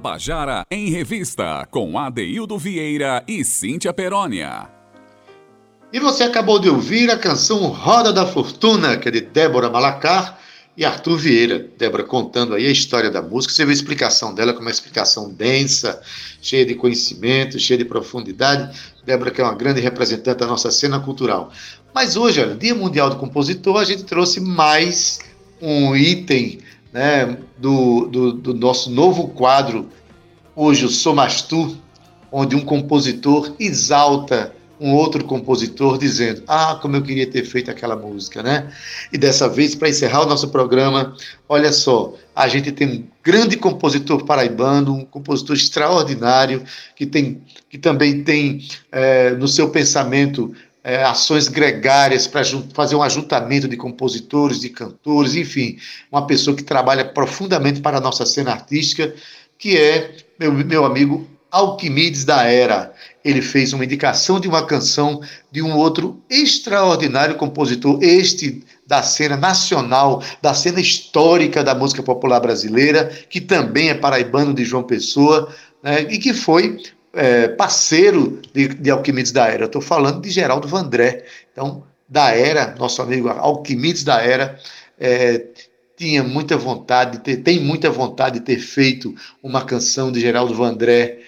Tabajara 0.00 0.64
em 0.70 0.88
Revista, 0.88 1.68
com 1.70 1.98
Adeildo 1.98 2.56
Vieira 2.56 3.22
e 3.28 3.44
Cíntia 3.44 3.92
Perónia. 3.92 4.66
E 5.92 6.00
você 6.00 6.24
acabou 6.24 6.58
de 6.58 6.70
ouvir 6.70 7.10
a 7.10 7.18
canção 7.18 7.66
Roda 7.66 8.10
da 8.10 8.24
Fortuna, 8.24 8.96
que 8.96 9.08
é 9.08 9.10
de 9.10 9.20
Débora 9.20 9.68
Malacar 9.68 10.38
e 10.74 10.86
Arthur 10.86 11.18
Vieira. 11.18 11.66
Débora 11.76 12.02
contando 12.02 12.54
aí 12.54 12.66
a 12.66 12.70
história 12.70 13.10
da 13.10 13.20
música. 13.20 13.52
Você 13.52 13.62
viu 13.62 13.72
a 13.72 13.74
explicação 13.74 14.34
dela, 14.34 14.54
como 14.54 14.64
uma 14.64 14.70
explicação 14.70 15.30
densa, 15.30 16.00
cheia 16.40 16.64
de 16.64 16.74
conhecimento, 16.74 17.58
cheia 17.58 17.76
de 17.76 17.84
profundidade. 17.84 18.74
Débora, 19.04 19.30
que 19.30 19.42
é 19.42 19.44
uma 19.44 19.54
grande 19.54 19.82
representante 19.82 20.38
da 20.38 20.46
nossa 20.46 20.70
cena 20.70 20.98
cultural. 20.98 21.52
Mas 21.94 22.16
hoje, 22.16 22.40
olha, 22.40 22.54
Dia 22.54 22.74
Mundial 22.74 23.10
do 23.10 23.16
Compositor, 23.16 23.76
a 23.76 23.84
gente 23.84 24.04
trouxe 24.04 24.40
mais 24.40 25.18
um 25.60 25.94
item 25.94 26.58
né, 26.92 27.38
do, 27.58 28.06
do, 28.06 28.32
do 28.32 28.54
nosso 28.54 28.90
novo 28.90 29.28
quadro, 29.28 29.88
hoje 30.54 30.84
o 30.84 30.88
Somastu, 30.88 31.76
onde 32.32 32.56
um 32.56 32.60
compositor 32.60 33.54
exalta 33.58 34.54
um 34.80 34.94
outro 34.94 35.22
compositor 35.24 35.98
dizendo: 35.98 36.42
Ah, 36.48 36.78
como 36.80 36.96
eu 36.96 37.02
queria 37.02 37.26
ter 37.26 37.44
feito 37.44 37.70
aquela 37.70 37.94
música, 37.94 38.42
né? 38.42 38.72
E 39.12 39.18
dessa 39.18 39.46
vez, 39.48 39.74
para 39.74 39.90
encerrar 39.90 40.22
o 40.22 40.26
nosso 40.26 40.48
programa, 40.48 41.14
olha 41.46 41.70
só, 41.70 42.14
a 42.34 42.48
gente 42.48 42.72
tem 42.72 42.88
um 42.88 43.04
grande 43.22 43.58
compositor 43.58 44.24
paraibano, 44.24 44.94
um 44.94 45.04
compositor 45.04 45.54
extraordinário, 45.54 46.64
que, 46.96 47.04
tem, 47.04 47.42
que 47.68 47.76
também 47.76 48.24
tem 48.24 48.66
é, 48.90 49.32
no 49.32 49.46
seu 49.46 49.68
pensamento 49.68 50.54
é, 50.82 51.02
ações 51.04 51.48
gregárias 51.48 52.26
para 52.26 52.42
fazer 52.74 52.96
um 52.96 53.02
ajuntamento 53.02 53.68
de 53.68 53.76
compositores, 53.76 54.60
de 54.60 54.70
cantores, 54.70 55.34
enfim, 55.34 55.76
uma 56.10 56.26
pessoa 56.26 56.56
que 56.56 56.62
trabalha 56.62 57.04
profundamente 57.04 57.80
para 57.80 57.98
a 57.98 58.00
nossa 58.00 58.24
cena 58.24 58.52
artística, 58.52 59.14
que 59.58 59.76
é 59.76 60.16
meu, 60.38 60.52
meu 60.52 60.84
amigo 60.84 61.26
Alquimides 61.50 62.24
da 62.24 62.44
Era. 62.44 62.94
Ele 63.24 63.42
fez 63.42 63.72
uma 63.72 63.84
indicação 63.84 64.40
de 64.40 64.48
uma 64.48 64.64
canção 64.64 65.20
de 65.50 65.60
um 65.60 65.76
outro 65.76 66.22
extraordinário 66.30 67.34
compositor, 67.34 67.98
este 68.02 68.64
da 68.86 69.02
cena 69.02 69.36
nacional, 69.36 70.22
da 70.40 70.54
cena 70.54 70.80
histórica 70.80 71.62
da 71.62 71.74
música 71.74 72.02
popular 72.02 72.40
brasileira, 72.40 73.10
que 73.28 73.40
também 73.40 73.90
é 73.90 73.94
paraibano 73.94 74.54
de 74.54 74.64
João 74.64 74.82
Pessoa, 74.82 75.52
né, 75.82 76.02
e 76.08 76.18
que 76.18 76.32
foi 76.32 76.78
é, 77.12 77.48
parceiro 77.48 78.40
de, 78.52 78.68
de 78.68 78.90
Alquimedes 78.90 79.32
da 79.32 79.46
Era. 79.46 79.64
Estou 79.64 79.82
falando 79.82 80.20
de 80.20 80.30
Geraldo 80.30 80.68
Vandré. 80.68 81.24
Então, 81.52 81.84
da 82.08 82.30
Era, 82.30 82.74
nosso 82.76 83.00
amigo 83.02 83.28
Alquimedes 83.28 84.04
da 84.04 84.20
Era, 84.20 84.58
é, 84.98 85.46
tinha 85.96 86.22
muita 86.22 86.56
vontade, 86.56 87.18
ter, 87.20 87.38
tem 87.38 87.60
muita 87.60 87.90
vontade 87.90 88.38
de 88.38 88.44
ter 88.44 88.58
feito 88.58 89.14
uma 89.42 89.64
canção 89.64 90.10
de 90.10 90.20
Geraldo 90.20 90.54
Vandré 90.54 91.20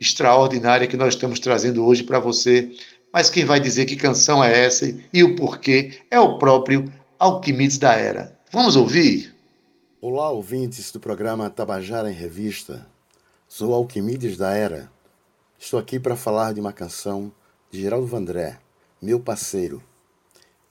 extraordinária 0.00 0.86
que 0.86 0.96
nós 0.96 1.14
estamos 1.14 1.38
trazendo 1.38 1.84
hoje 1.84 2.02
para 2.02 2.18
você. 2.18 2.70
Mas 3.12 3.28
quem 3.28 3.44
vai 3.44 3.60
dizer 3.60 3.84
que 3.84 3.94
canção 3.94 4.42
é 4.42 4.64
essa 4.64 4.92
e 5.12 5.22
o 5.22 5.36
porquê 5.36 5.98
é 6.10 6.18
o 6.18 6.38
próprio 6.38 6.90
Alquimedes 7.18 7.78
da 7.78 7.92
Era. 7.92 8.36
Vamos 8.50 8.74
ouvir? 8.74 9.34
Olá, 10.00 10.30
ouvintes 10.30 10.90
do 10.90 10.98
programa 10.98 11.48
Tabajara 11.50 12.10
em 12.10 12.14
Revista. 12.14 12.86
Sou 13.46 13.74
Alquimedes 13.74 14.36
da 14.36 14.52
Era 14.52 14.90
Estou 15.64 15.78
aqui 15.78 16.00
para 16.00 16.16
falar 16.16 16.52
de 16.52 16.60
uma 16.60 16.72
canção 16.72 17.30
de 17.70 17.80
Geraldo 17.80 18.08
Vandré, 18.08 18.58
meu 19.00 19.20
parceiro. 19.20 19.80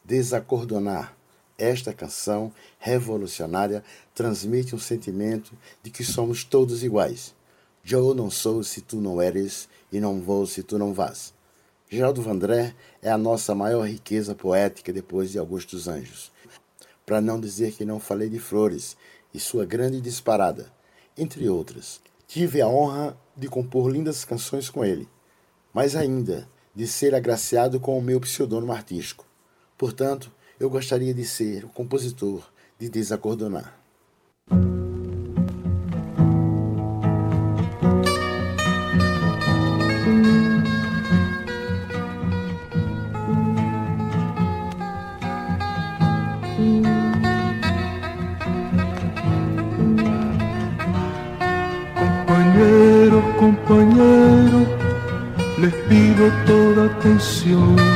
Desacordonar. 0.03 1.15
Esta 1.57 1.93
canção 1.93 2.51
revolucionária 2.77 3.85
transmite 4.13 4.75
um 4.75 4.77
sentimento 4.77 5.57
de 5.81 5.89
que 5.89 6.03
somos 6.03 6.43
todos 6.43 6.83
iguais. 6.83 7.33
Eu 7.89 8.13
não 8.13 8.29
sou 8.29 8.61
se 8.65 8.81
tu 8.81 8.97
não 8.97 9.21
eres 9.21 9.69
e 9.93 10.01
não 10.01 10.19
vou 10.19 10.45
se 10.45 10.61
tu 10.61 10.77
não 10.77 10.93
vás. 10.93 11.33
Geraldo 11.89 12.21
Vandré 12.21 12.75
é 13.01 13.09
a 13.09 13.17
nossa 13.17 13.55
maior 13.55 13.87
riqueza 13.87 14.35
poética 14.35 14.91
depois 14.91 15.31
de 15.31 15.39
Augusto 15.39 15.77
dos 15.77 15.87
Anjos. 15.87 16.33
Para 17.05 17.21
não 17.21 17.39
dizer 17.39 17.71
que 17.71 17.85
não 17.85 17.97
falei 17.97 18.27
de 18.27 18.39
Flores 18.39 18.97
e 19.33 19.39
sua 19.39 19.65
grande 19.65 20.01
disparada, 20.01 20.69
entre 21.17 21.47
outras. 21.47 22.01
Tive 22.33 22.61
a 22.61 22.67
honra 22.69 23.17
de 23.35 23.49
compor 23.49 23.91
lindas 23.91 24.23
canções 24.23 24.69
com 24.69 24.85
ele, 24.85 25.05
mas 25.73 25.97
ainda 25.97 26.47
de 26.73 26.87
ser 26.87 27.13
agraciado 27.13 27.77
com 27.77 27.99
o 27.99 28.01
meu 28.01 28.21
pseudônimo 28.21 28.71
artístico. 28.71 29.27
Portanto, 29.77 30.31
eu 30.57 30.69
gostaria 30.69 31.13
de 31.13 31.25
ser 31.25 31.65
o 31.65 31.67
compositor 31.67 32.49
de 32.79 32.87
Desacordonar. 32.87 33.80
Les 57.51 57.90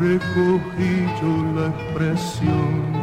recogí 0.00 0.94
yo 1.20 1.32
la 1.56 1.66
expresión. 1.74 2.94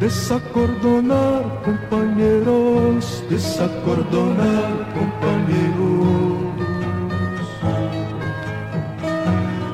Desacordonar 0.00 1.42
compañeros, 1.64 3.24
desacordonar 3.28 4.70
compañeros. 4.98 6.38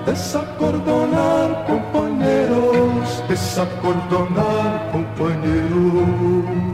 Desacordonar 0.07 1.67
compañeros, 1.67 3.23
desacordonar 3.29 4.91
compañeros. 4.93 6.74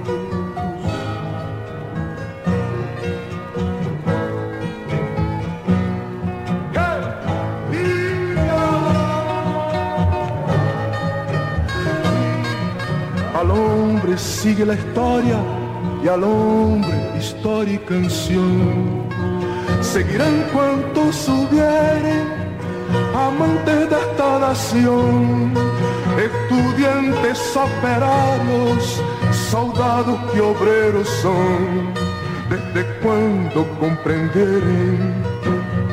Sigue 14.19 14.65
la 14.67 14.75
historia 14.75 15.39
y 16.03 16.09
al 16.09 16.25
hombre 16.25 17.11
historia 17.19 17.75
y 17.75 17.79
canción. 17.79 19.07
Seguirán 19.81 20.45
cuantos 20.53 21.29
hubieren 21.29 22.27
amantes 23.15 23.91
de 23.91 23.97
esta 23.97 24.39
nación, 24.39 25.53
estudiantes, 26.29 27.57
operarios, 27.57 29.03
soldados 29.51 30.19
y 30.35 30.41
obreros 30.41 31.09
son. 31.23 31.93
Desde 32.49 32.85
cuando 33.01 33.65
comprendieron 33.79 35.15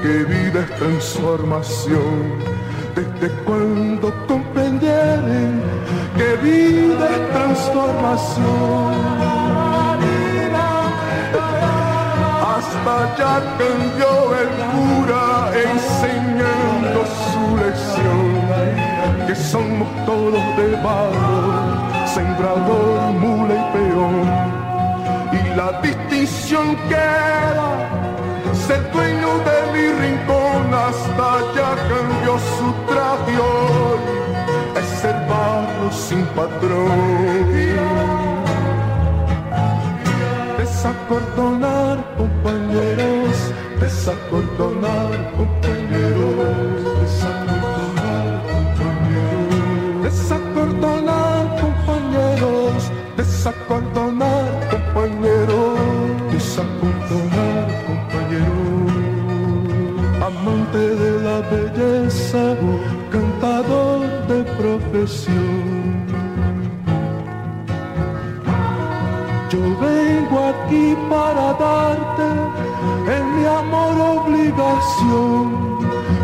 que 0.01 0.23
vida 0.23 0.61
es 0.61 0.75
transformación. 0.77 2.57
Desde 2.95 3.31
cuando 3.45 4.11
comprendieron 4.27 5.61
que 6.17 6.35
vida 6.37 7.05
es 7.15 7.31
transformación. 7.31 8.95
Hasta 12.53 12.95
ya 13.19 13.35
cambió 13.59 14.11
el 14.41 14.49
cura 14.71 15.25
enseñando 15.69 16.99
su 17.27 17.43
lección, 17.63 18.29
que 19.27 19.35
somos 19.35 19.89
todos 20.05 20.43
de 20.57 20.69
barro, 20.83 22.07
sembrador, 22.13 23.11
mula 23.21 23.53
y 23.53 23.65
peón. 23.73 24.27
Y 25.39 25.55
la 25.55 25.69
distinción 25.81 26.75
que 26.89 26.95
era 26.95 27.69
ser 28.65 28.91
dueño 28.91 29.31
de 29.47 29.57
mi 29.73 29.85
rincón, 30.03 30.73
hasta 30.73 31.29
ya 31.55 31.71
cambió 31.89 32.33
su 32.57 32.67
traje 32.87 34.16
sin 35.91 36.25
patrón. 36.35 37.27
Desacordonar 40.57 41.97
compañeros, 42.17 43.35
desacordonar 43.79 45.11
compañeros, 45.37 46.35
desacordonar 47.01 48.29
compañeros, 48.53 50.03
desacordonar 50.03 51.43
compañeros, 51.61 52.91
desacordonar 53.17 54.51
compañeros, 54.71 55.91
desacordonar 56.31 57.65
compañeros, 57.87 58.91
amante 60.27 60.81
de 61.01 61.11
la 61.25 61.37
belleza, 61.49 62.43
cantador 63.11 63.96
profesión. 64.57 66.07
Yo 69.49 69.59
vengo 69.79 70.37
aquí 70.53 70.95
para 71.09 71.53
darte 71.53 72.27
en 73.15 73.23
mi 73.35 73.45
amor 73.45 73.95
obligación, 74.19 75.77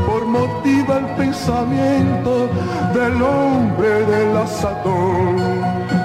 por 0.05 0.25
motiva 0.25 0.97
el 0.97 1.05
pensamiento 1.15 2.49
del 2.93 3.21
hombre 3.21 4.05
del 4.05 4.37
asadón, 4.37 5.37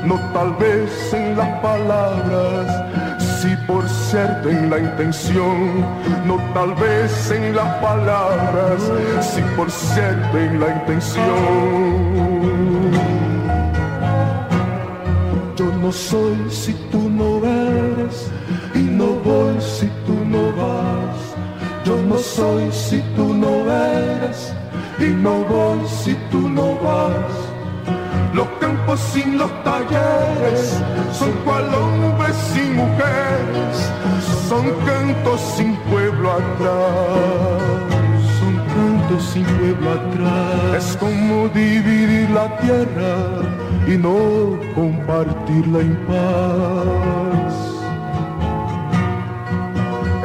no 0.04 0.14
tal 0.32 0.54
vez 0.54 1.12
en 1.12 1.36
las 1.36 1.48
palabras, 1.60 2.66
por 3.68 3.86
cierto 3.86 4.48
en 4.48 4.70
la 4.70 4.78
intención, 4.78 5.84
no 6.26 6.38
tal 6.54 6.74
vez 6.74 7.30
en 7.30 7.54
las 7.54 7.74
palabras, 7.82 8.80
si 9.20 9.42
por 9.56 9.70
cierto 9.70 10.38
en 10.38 10.58
la 10.58 10.68
intención. 10.70 11.22
Yo 15.54 15.66
no 15.82 15.92
soy 15.92 16.38
si 16.50 16.72
tú 16.90 17.10
no 17.10 17.44
eres 17.44 18.30
y 18.74 18.78
no 18.78 19.08
voy 19.22 19.60
si 19.60 19.86
tú 20.06 20.14
no 20.24 20.50
vas. 20.56 21.18
Yo 21.84 21.96
no 22.08 22.16
soy 22.16 22.72
si 22.72 23.00
tú 23.16 23.34
no 23.34 23.70
eres 23.70 24.54
y 24.98 25.10
no 25.10 25.44
voy 25.44 25.86
si 25.86 26.14
tú 26.30 26.48
no 26.48 26.74
vas. 26.76 27.47
Los 28.32 28.46
campos 28.60 29.00
sin 29.12 29.38
los 29.38 29.50
talleres 29.64 30.78
son 31.12 31.32
cual 31.44 31.72
hombres 31.74 32.36
sin 32.52 32.76
mujeres, 32.76 33.90
son 34.48 34.70
cantos 34.84 35.40
sin 35.56 35.74
pueblo 35.90 36.32
atrás. 36.32 37.88
Son 38.38 38.56
cantos 38.74 39.24
sin 39.32 39.44
pueblo 39.44 39.92
atrás. 39.92 40.84
Es 40.84 40.96
como 40.96 41.48
dividir 41.48 42.30
la 42.30 42.56
tierra 42.58 43.16
y 43.86 43.96
no 43.96 44.58
compartirla 44.74 45.80
en 45.80 45.96
paz. 46.06 47.54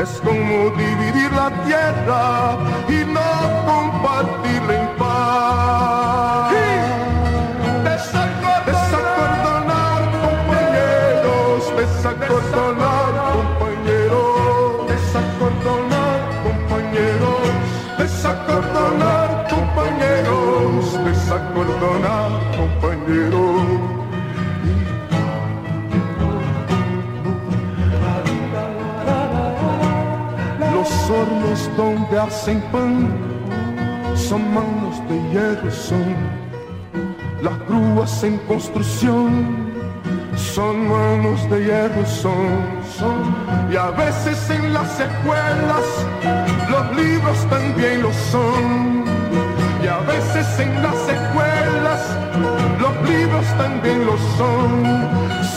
Es 0.02 0.20
como 0.20 0.70
dividir 0.76 1.32
la 1.32 1.50
tierra 1.64 2.58
y 2.90 3.06
no 3.06 3.30
compartirla 3.66 4.74
en 4.82 4.98
paz. 4.98 6.13
Desacordonar 12.04 13.14
compañeros, 13.32 14.88
desacordonar 14.90 16.20
compañeros, 16.44 17.40
desacordonar 17.98 19.48
compañeros, 19.48 21.06
desacordonar 21.06 22.32
compañeros. 22.58 23.62
Los 30.74 31.10
hornos 31.10 31.70
donde 31.78 32.20
hacen 32.20 32.62
pan 32.74 33.08
son 34.16 34.54
manos 34.54 35.02
de 35.08 35.16
hierro, 35.32 35.72
son 35.72 36.16
las 37.42 37.58
grúas 37.66 38.24
en 38.26 38.38
construcción 38.40 39.73
son 40.54 40.88
manos 40.88 41.50
de 41.50 41.66
hierro, 41.66 42.06
son, 42.06 42.60
son. 42.98 43.36
Y 43.72 43.76
a 43.76 43.90
veces 43.90 44.38
en 44.52 44.72
las 44.72 45.00
escuelas 45.00 45.86
los 46.70 46.96
libros 46.96 47.38
también 47.50 48.04
lo 48.04 48.14
son. 48.32 49.04
Y 49.84 49.88
a 49.88 50.00
veces 50.02 50.48
en 50.60 50.84
las 50.84 51.00
escuelas 51.18 52.02
los 52.80 53.10
libros 53.10 53.46
también 53.58 54.06
lo 54.06 54.16
son. 54.38 54.72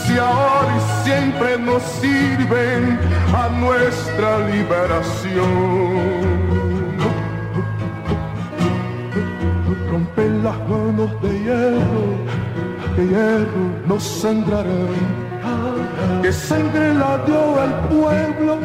Si 0.03 0.17
ahora 0.17 0.73
y 0.77 1.05
siempre 1.07 1.59
nos 1.59 1.83
sirven 2.01 2.99
a 3.35 3.49
nuestra 3.49 4.39
liberación. 4.49 6.07
Rompen 9.91 10.43
las 10.43 10.57
manos 10.67 11.21
de 11.21 11.39
hierro, 11.43 12.07
que 12.97 13.05
hierro 13.05 13.65
no 13.87 13.99
sangrarán 13.99 15.27
que 16.23 16.33
sangre 16.33 16.95
la 16.95 17.19
dio 17.27 17.63
el 17.63 17.73
pueblo 17.91 18.57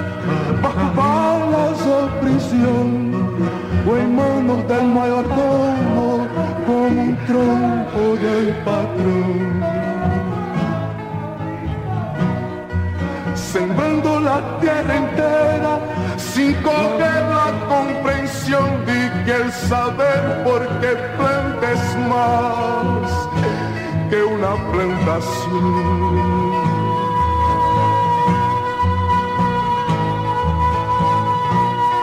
bajo 0.62 0.86
balas 0.96 1.80
o 1.86 2.08
prisión. 2.22 3.12
O 3.86 3.96
en 3.96 4.16
manos 4.16 4.66
del 4.68 4.86
mayordomo 4.86 6.26
como 6.66 7.00
un 7.02 7.16
tronco 7.26 8.02
del 8.24 8.48
patrón. 8.64 9.62
Sembrando 13.34 14.20
la 14.20 14.38
tierra 14.60 14.96
entera 14.96 15.78
sin 16.16 16.54
coger 16.62 17.22
la 17.38 17.48
comprensión 17.68 18.86
de 18.86 19.24
que 19.24 19.42
el 19.42 19.52
saber 19.52 20.42
por 20.44 20.66
qué 20.80 20.92
plantes 21.18 21.80
más 22.08 23.31
que 24.12 24.22
una 24.22 24.54
plantación. 24.70 25.64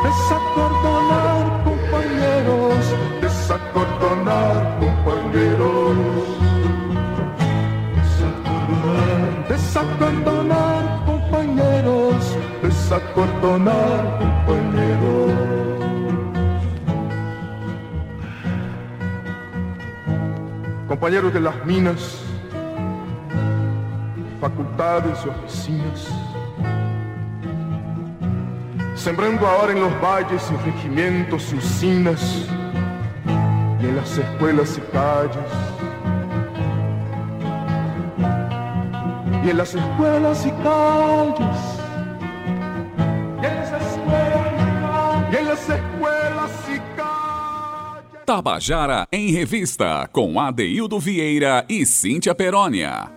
Desacordonar, 0.05 1.45
compañeros, 1.69 2.79
desacordonar, 3.21 4.55
compañeros. 4.79 5.97
Desacordonar, 7.99 9.47
desacordonar, 9.49 10.83
compañeros, 11.05 12.15
desacordonar, 12.63 13.98
De 21.09 21.39
las 21.39 21.65
minas, 21.65 22.19
facultades 24.39 25.17
y 25.25 25.29
oficinas 25.29 26.07
sembrando 28.95 29.47
ahora 29.47 29.71
en 29.71 29.81
los 29.81 30.01
valles 30.01 30.51
y 30.51 30.69
regimientos 30.69 31.51
y 31.51 31.55
usinas, 31.55 32.45
y 33.81 33.85
en 33.87 33.95
las 33.95 34.15
escuelas 34.15 34.77
y 34.77 34.81
calles. 34.91 35.51
Y 39.43 39.49
en 39.49 39.57
las 39.57 39.73
escuelas 39.73 40.45
y 40.45 40.51
calles. 40.61 41.68
Tabajara 48.29 49.07
em 49.11 49.31
Revista, 49.31 50.07
com 50.13 50.39
Adeildo 50.39 50.99
Vieira 50.99 51.65
e 51.67 51.83
Cíntia 51.83 52.35
Perónia. 52.35 53.11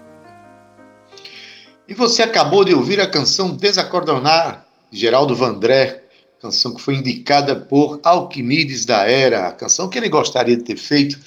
E 1.87 1.93
você 1.93 2.23
acabou 2.23 2.65
de 2.65 2.75
ouvir 2.75 2.99
a 2.99 3.07
canção 3.07 3.55
Desacordonar, 3.55 4.67
Geraldo 4.91 5.37
Vandré, 5.37 6.05
canção 6.41 6.75
que 6.75 6.81
foi 6.81 6.95
indicada 6.95 7.55
por 7.55 8.01
Alquimides 8.03 8.87
da 8.87 9.07
Era, 9.07 9.49
a 9.49 9.53
canção 9.53 9.87
que 9.87 9.99
ele 9.99 10.09
gostaria 10.09 10.57
de 10.57 10.63
ter 10.63 10.79
feito. 10.79 11.19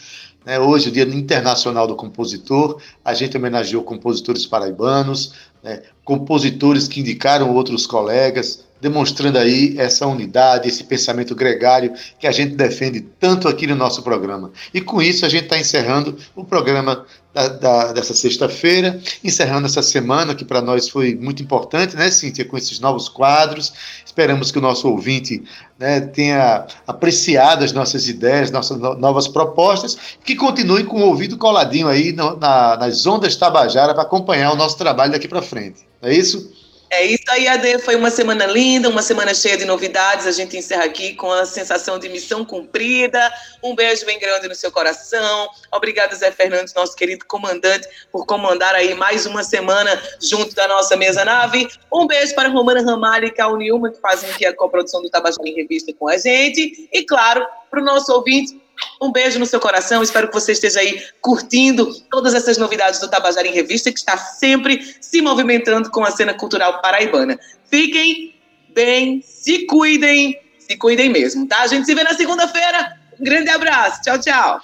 Né? 0.44 0.60
Hoje, 0.60 0.90
o 0.90 0.92
Dia 0.92 1.04
Internacional 1.04 1.86
do 1.86 1.96
Compositor, 1.96 2.82
a 3.04 3.14
gente 3.14 3.38
homenageou 3.38 3.84
compositores 3.84 4.48
paraibanos, 4.48 5.34
né? 5.62 5.84
compositores 6.04 6.88
que 6.88 7.02
indicaram 7.02 7.54
outros 7.54 7.86
colegas, 7.86 8.65
demonstrando 8.82 9.38
aí 9.38 9.76
essa 9.78 10.06
unidade, 10.06 10.68
esse 10.68 10.84
pensamento 10.84 11.34
gregário 11.34 11.94
que 12.20 12.28
a 12.28 12.32
gente 12.32 12.56
defende 12.56 13.02
tanto 13.02 13.48
aqui 13.48 13.66
no 13.66 13.76
nosso 13.76 14.04
programa. 14.04 14.52
E 14.74 14.82
com 14.82 15.02
isso 15.02 15.26
a 15.26 15.30
gente 15.30 15.46
está 15.46 15.58
encerrando 15.58 16.18
o 16.36 16.44
programa 16.44 17.06
da, 17.34 17.48
da, 17.48 17.94
dessa 17.94 18.14
sexta-feira, 18.14 19.00
encerrando 19.24 19.66
essa 19.66 19.82
semana 19.82 20.36
que 20.36 20.46
para 20.46 20.62
nós 20.62 20.88
foi 20.88 21.16
muito 21.16 21.42
importante, 21.42 21.96
né, 21.96 22.12
Cíntia, 22.12 22.46
com 22.46 22.58
esses 22.58 22.80
novos 22.80 23.10
quadros. 23.10 23.74
Esperamos 24.06 24.52
que 24.52 24.58
o 24.58 24.62
nosso 24.62 24.88
ouvinte 24.90 25.44
né, 25.80 26.02
tenha 26.02 26.66
apreciado 26.88 27.64
as 27.64 27.74
nossas 27.74 28.08
ideias, 28.08 28.52
nossas 28.52 28.78
novas 28.78 29.28
propostas, 29.28 29.98
que 30.24 30.36
continue 30.36 30.84
com 30.84 31.02
o 31.02 31.08
ouvido 31.08 31.38
coladinho 31.38 31.88
aí 31.88 32.14
no, 32.14 32.38
na, 32.38 32.78
nas 32.78 33.06
ondas 33.06 33.36
Tabajara 33.36 33.94
para 33.94 34.04
acompanhar 34.04 34.54
o 34.54 34.56
nosso 34.56 34.78
trabalho 34.78 35.12
daqui 35.12 35.28
para 35.28 35.42
frente. 35.42 35.82
É 36.02 36.14
isso? 36.14 36.65
É 36.96 37.06
isso 37.08 37.26
aí, 37.28 37.46
Ade. 37.46 37.78
Foi 37.80 37.94
uma 37.94 38.10
semana 38.10 38.46
linda, 38.46 38.88
uma 38.88 39.02
semana 39.02 39.34
cheia 39.34 39.58
de 39.58 39.66
novidades. 39.66 40.26
A 40.26 40.32
gente 40.32 40.56
encerra 40.56 40.86
aqui 40.86 41.14
com 41.14 41.30
a 41.30 41.46
sensação 41.46 42.00
de 42.00 42.08
missão 42.08 42.46
cumprida. 42.46 43.20
Um 43.62 43.76
beijo 43.76 44.06
bem 44.06 44.18
grande 44.18 44.48
no 44.48 44.56
seu 44.56 44.72
coração. 44.72 45.50
Obrigada, 45.74 46.16
Zé 46.16 46.32
Fernandes, 46.32 46.74
nosso 46.74 46.96
querido 46.96 47.26
comandante, 47.26 47.86
por 48.14 48.26
comandar 48.26 48.74
aí 48.74 48.96
mais 48.96 49.26
uma 49.26 49.44
semana 49.44 50.02
junto 50.22 50.56
da 50.56 50.70
nossa 50.70 50.96
mesa 50.96 51.26
nave. 51.26 51.68
Um 51.92 52.08
beijo 52.08 52.34
para 52.34 52.48
Romana 52.48 52.82
Ramalho 52.82 53.28
e 53.28 53.32
Cal 53.32 53.58
Nilma, 53.58 53.92
que 53.92 54.00
fazem 54.00 54.30
aqui 54.30 54.46
a 54.46 54.56
coprodução 54.56 55.02
do 55.02 55.10
Tabajara 55.10 55.50
em 55.50 55.54
Revista 55.54 55.92
com 56.00 56.08
a 56.08 56.18
gente. 56.18 56.88
E, 56.94 57.04
claro, 57.04 57.46
para 57.70 57.82
o 57.82 57.84
nosso 57.84 58.10
ouvinte, 58.14 58.58
um 59.02 59.12
beijo 59.12 59.40
no 59.40 59.46
seu 59.46 59.60
coração, 59.60 60.02
espero 60.02 60.28
que 60.28 60.34
você 60.34 60.52
esteja 60.52 60.80
aí 60.80 61.02
curtindo 61.22 61.94
todas 62.10 62.34
essas 62.34 62.58
novidades 62.58 63.00
do 63.00 63.10
Tabajara 63.10 63.48
em 63.48 63.54
Revista, 63.54 63.92
que 63.92 64.00
está 64.00 64.18
sempre 64.18 64.96
se 65.02 65.22
movimentando 65.22 65.90
com 65.90 66.04
a 66.04 66.12
cena 66.12 66.34
cultural 66.34 66.82
paraibana. 66.82 67.40
Fiquem 67.70 68.36
bem, 68.74 69.22
se 69.22 69.66
cuidem, 69.66 70.38
se 70.60 70.78
cuidem 70.78 71.10
mesmo, 71.10 71.48
tá? 71.48 71.62
A 71.62 71.68
gente 71.68 71.86
se 71.86 71.96
vê 71.96 72.04
na 72.04 72.14
segunda-feira. 72.14 72.94
Um 73.20 73.24
grande 73.24 73.50
abraço, 73.50 74.02
tchau, 74.02 74.20
tchau. 74.20 74.62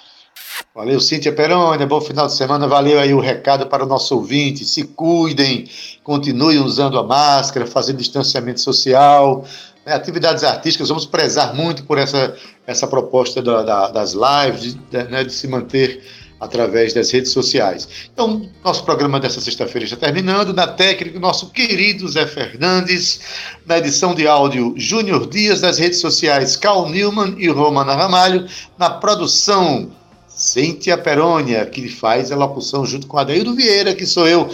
Valeu, 0.74 1.00
Cíntia 1.00 1.32
Perônia, 1.32 1.86
bom 1.86 2.00
final 2.00 2.26
de 2.26 2.34
semana, 2.34 2.66
valeu 2.68 2.98
aí 2.98 3.14
o 3.14 3.20
recado 3.20 3.66
para 3.66 3.84
o 3.84 3.86
nosso 3.86 4.14
ouvinte, 4.14 4.64
se 4.64 4.84
cuidem, 4.84 5.68
continuem 6.02 6.58
usando 6.58 6.98
a 6.98 7.02
máscara, 7.02 7.66
fazendo 7.66 7.98
distanciamento 7.98 8.60
social, 8.60 9.46
né, 9.84 9.94
atividades 9.94 10.44
artísticas, 10.44 10.88
vamos 10.88 11.06
prezar 11.06 11.54
muito 11.54 11.84
por 11.84 11.98
essa, 11.98 12.36
essa 12.66 12.86
proposta 12.86 13.42
da, 13.42 13.62
da, 13.62 13.88
das 13.88 14.12
lives, 14.14 14.74
de, 14.74 15.02
né, 15.04 15.24
de 15.24 15.32
se 15.32 15.46
manter 15.48 16.02
através 16.42 16.92
das 16.92 17.10
redes 17.12 17.30
sociais. 17.30 17.88
Então, 18.12 18.48
nosso 18.64 18.84
programa 18.84 19.20
dessa 19.20 19.40
sexta-feira 19.40 19.84
está 19.84 19.96
terminando. 19.96 20.52
Na 20.52 20.66
técnica, 20.66 21.20
nosso 21.20 21.50
querido 21.50 22.08
Zé 22.08 22.26
Fernandes. 22.26 23.20
Na 23.64 23.78
edição 23.78 24.12
de 24.12 24.26
áudio, 24.26 24.74
Júnior 24.76 25.28
Dias. 25.28 25.60
Nas 25.60 25.78
redes 25.78 26.00
sociais, 26.00 26.56
Cal 26.56 26.88
Newman 26.88 27.36
e 27.38 27.48
Romana 27.48 27.94
Ramalho. 27.94 28.48
Na 28.76 28.90
produção, 28.90 29.92
Cíntia 30.26 30.98
Perônia, 30.98 31.64
que 31.64 31.88
faz 31.88 32.32
a 32.32 32.36
locução 32.36 32.84
junto 32.84 33.06
com 33.06 33.18
Adeildo 33.18 33.54
Vieira, 33.54 33.94
que 33.94 34.04
sou 34.04 34.26
eu 34.26 34.50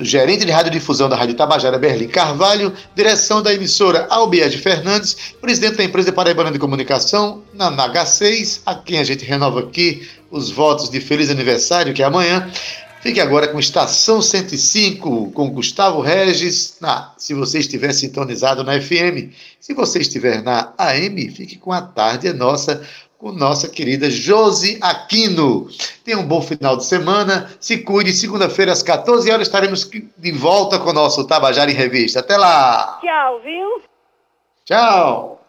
gerente 0.00 0.44
de 0.44 0.52
radiodifusão 0.52 1.08
da 1.08 1.16
Rádio 1.16 1.34
Tabajara, 1.34 1.78
Berlim 1.78 2.08
Carvalho, 2.08 2.72
direção 2.94 3.42
da 3.42 3.52
emissora 3.52 4.06
Albiade 4.10 4.58
Fernandes, 4.58 5.34
presidente 5.40 5.76
da 5.76 5.84
empresa 5.84 6.12
Paraibana 6.12 6.50
de 6.50 6.58
Comunicação, 6.58 7.42
na 7.54 7.70
NH6, 7.70 8.60
a 8.66 8.74
quem 8.74 8.98
a 8.98 9.04
gente 9.04 9.24
renova 9.24 9.60
aqui 9.60 10.08
os 10.30 10.50
votos 10.50 10.90
de 10.90 11.00
feliz 11.00 11.30
aniversário, 11.30 11.94
que 11.94 12.02
é 12.02 12.06
amanhã. 12.06 12.50
Fique 13.02 13.20
agora 13.20 13.48
com 13.48 13.58
Estação 13.58 14.22
105, 14.22 15.32
com 15.32 15.50
Gustavo 15.50 16.00
Regis, 16.00 16.76
na, 16.80 17.12
se 17.18 17.34
você 17.34 17.58
estiver 17.58 17.92
sintonizado 17.92 18.62
na 18.62 18.80
FM. 18.80 19.32
Se 19.58 19.74
você 19.74 19.98
estiver 19.98 20.40
na 20.40 20.72
AM, 20.78 21.28
fique 21.30 21.56
com 21.56 21.72
a 21.72 21.82
tarde 21.82 22.28
é 22.28 22.32
nossa, 22.32 22.80
com 23.22 23.30
nossa 23.30 23.68
querida 23.68 24.10
Josi 24.10 24.78
Aquino. 24.80 25.68
Tenha 26.04 26.18
um 26.18 26.26
bom 26.26 26.42
final 26.42 26.76
de 26.76 26.84
semana, 26.84 27.48
se 27.60 27.78
cuide. 27.78 28.12
Segunda-feira, 28.12 28.72
às 28.72 28.82
14 28.82 29.30
horas, 29.30 29.46
estaremos 29.46 29.88
de 29.88 30.32
volta 30.32 30.76
com 30.80 30.90
o 30.90 30.92
nosso 30.92 31.24
Tabajara 31.24 31.70
em 31.70 31.74
Revista. 31.74 32.18
Até 32.18 32.36
lá! 32.36 32.98
Tchau, 33.00 33.40
viu? 33.44 33.82
Tchau! 34.64 35.41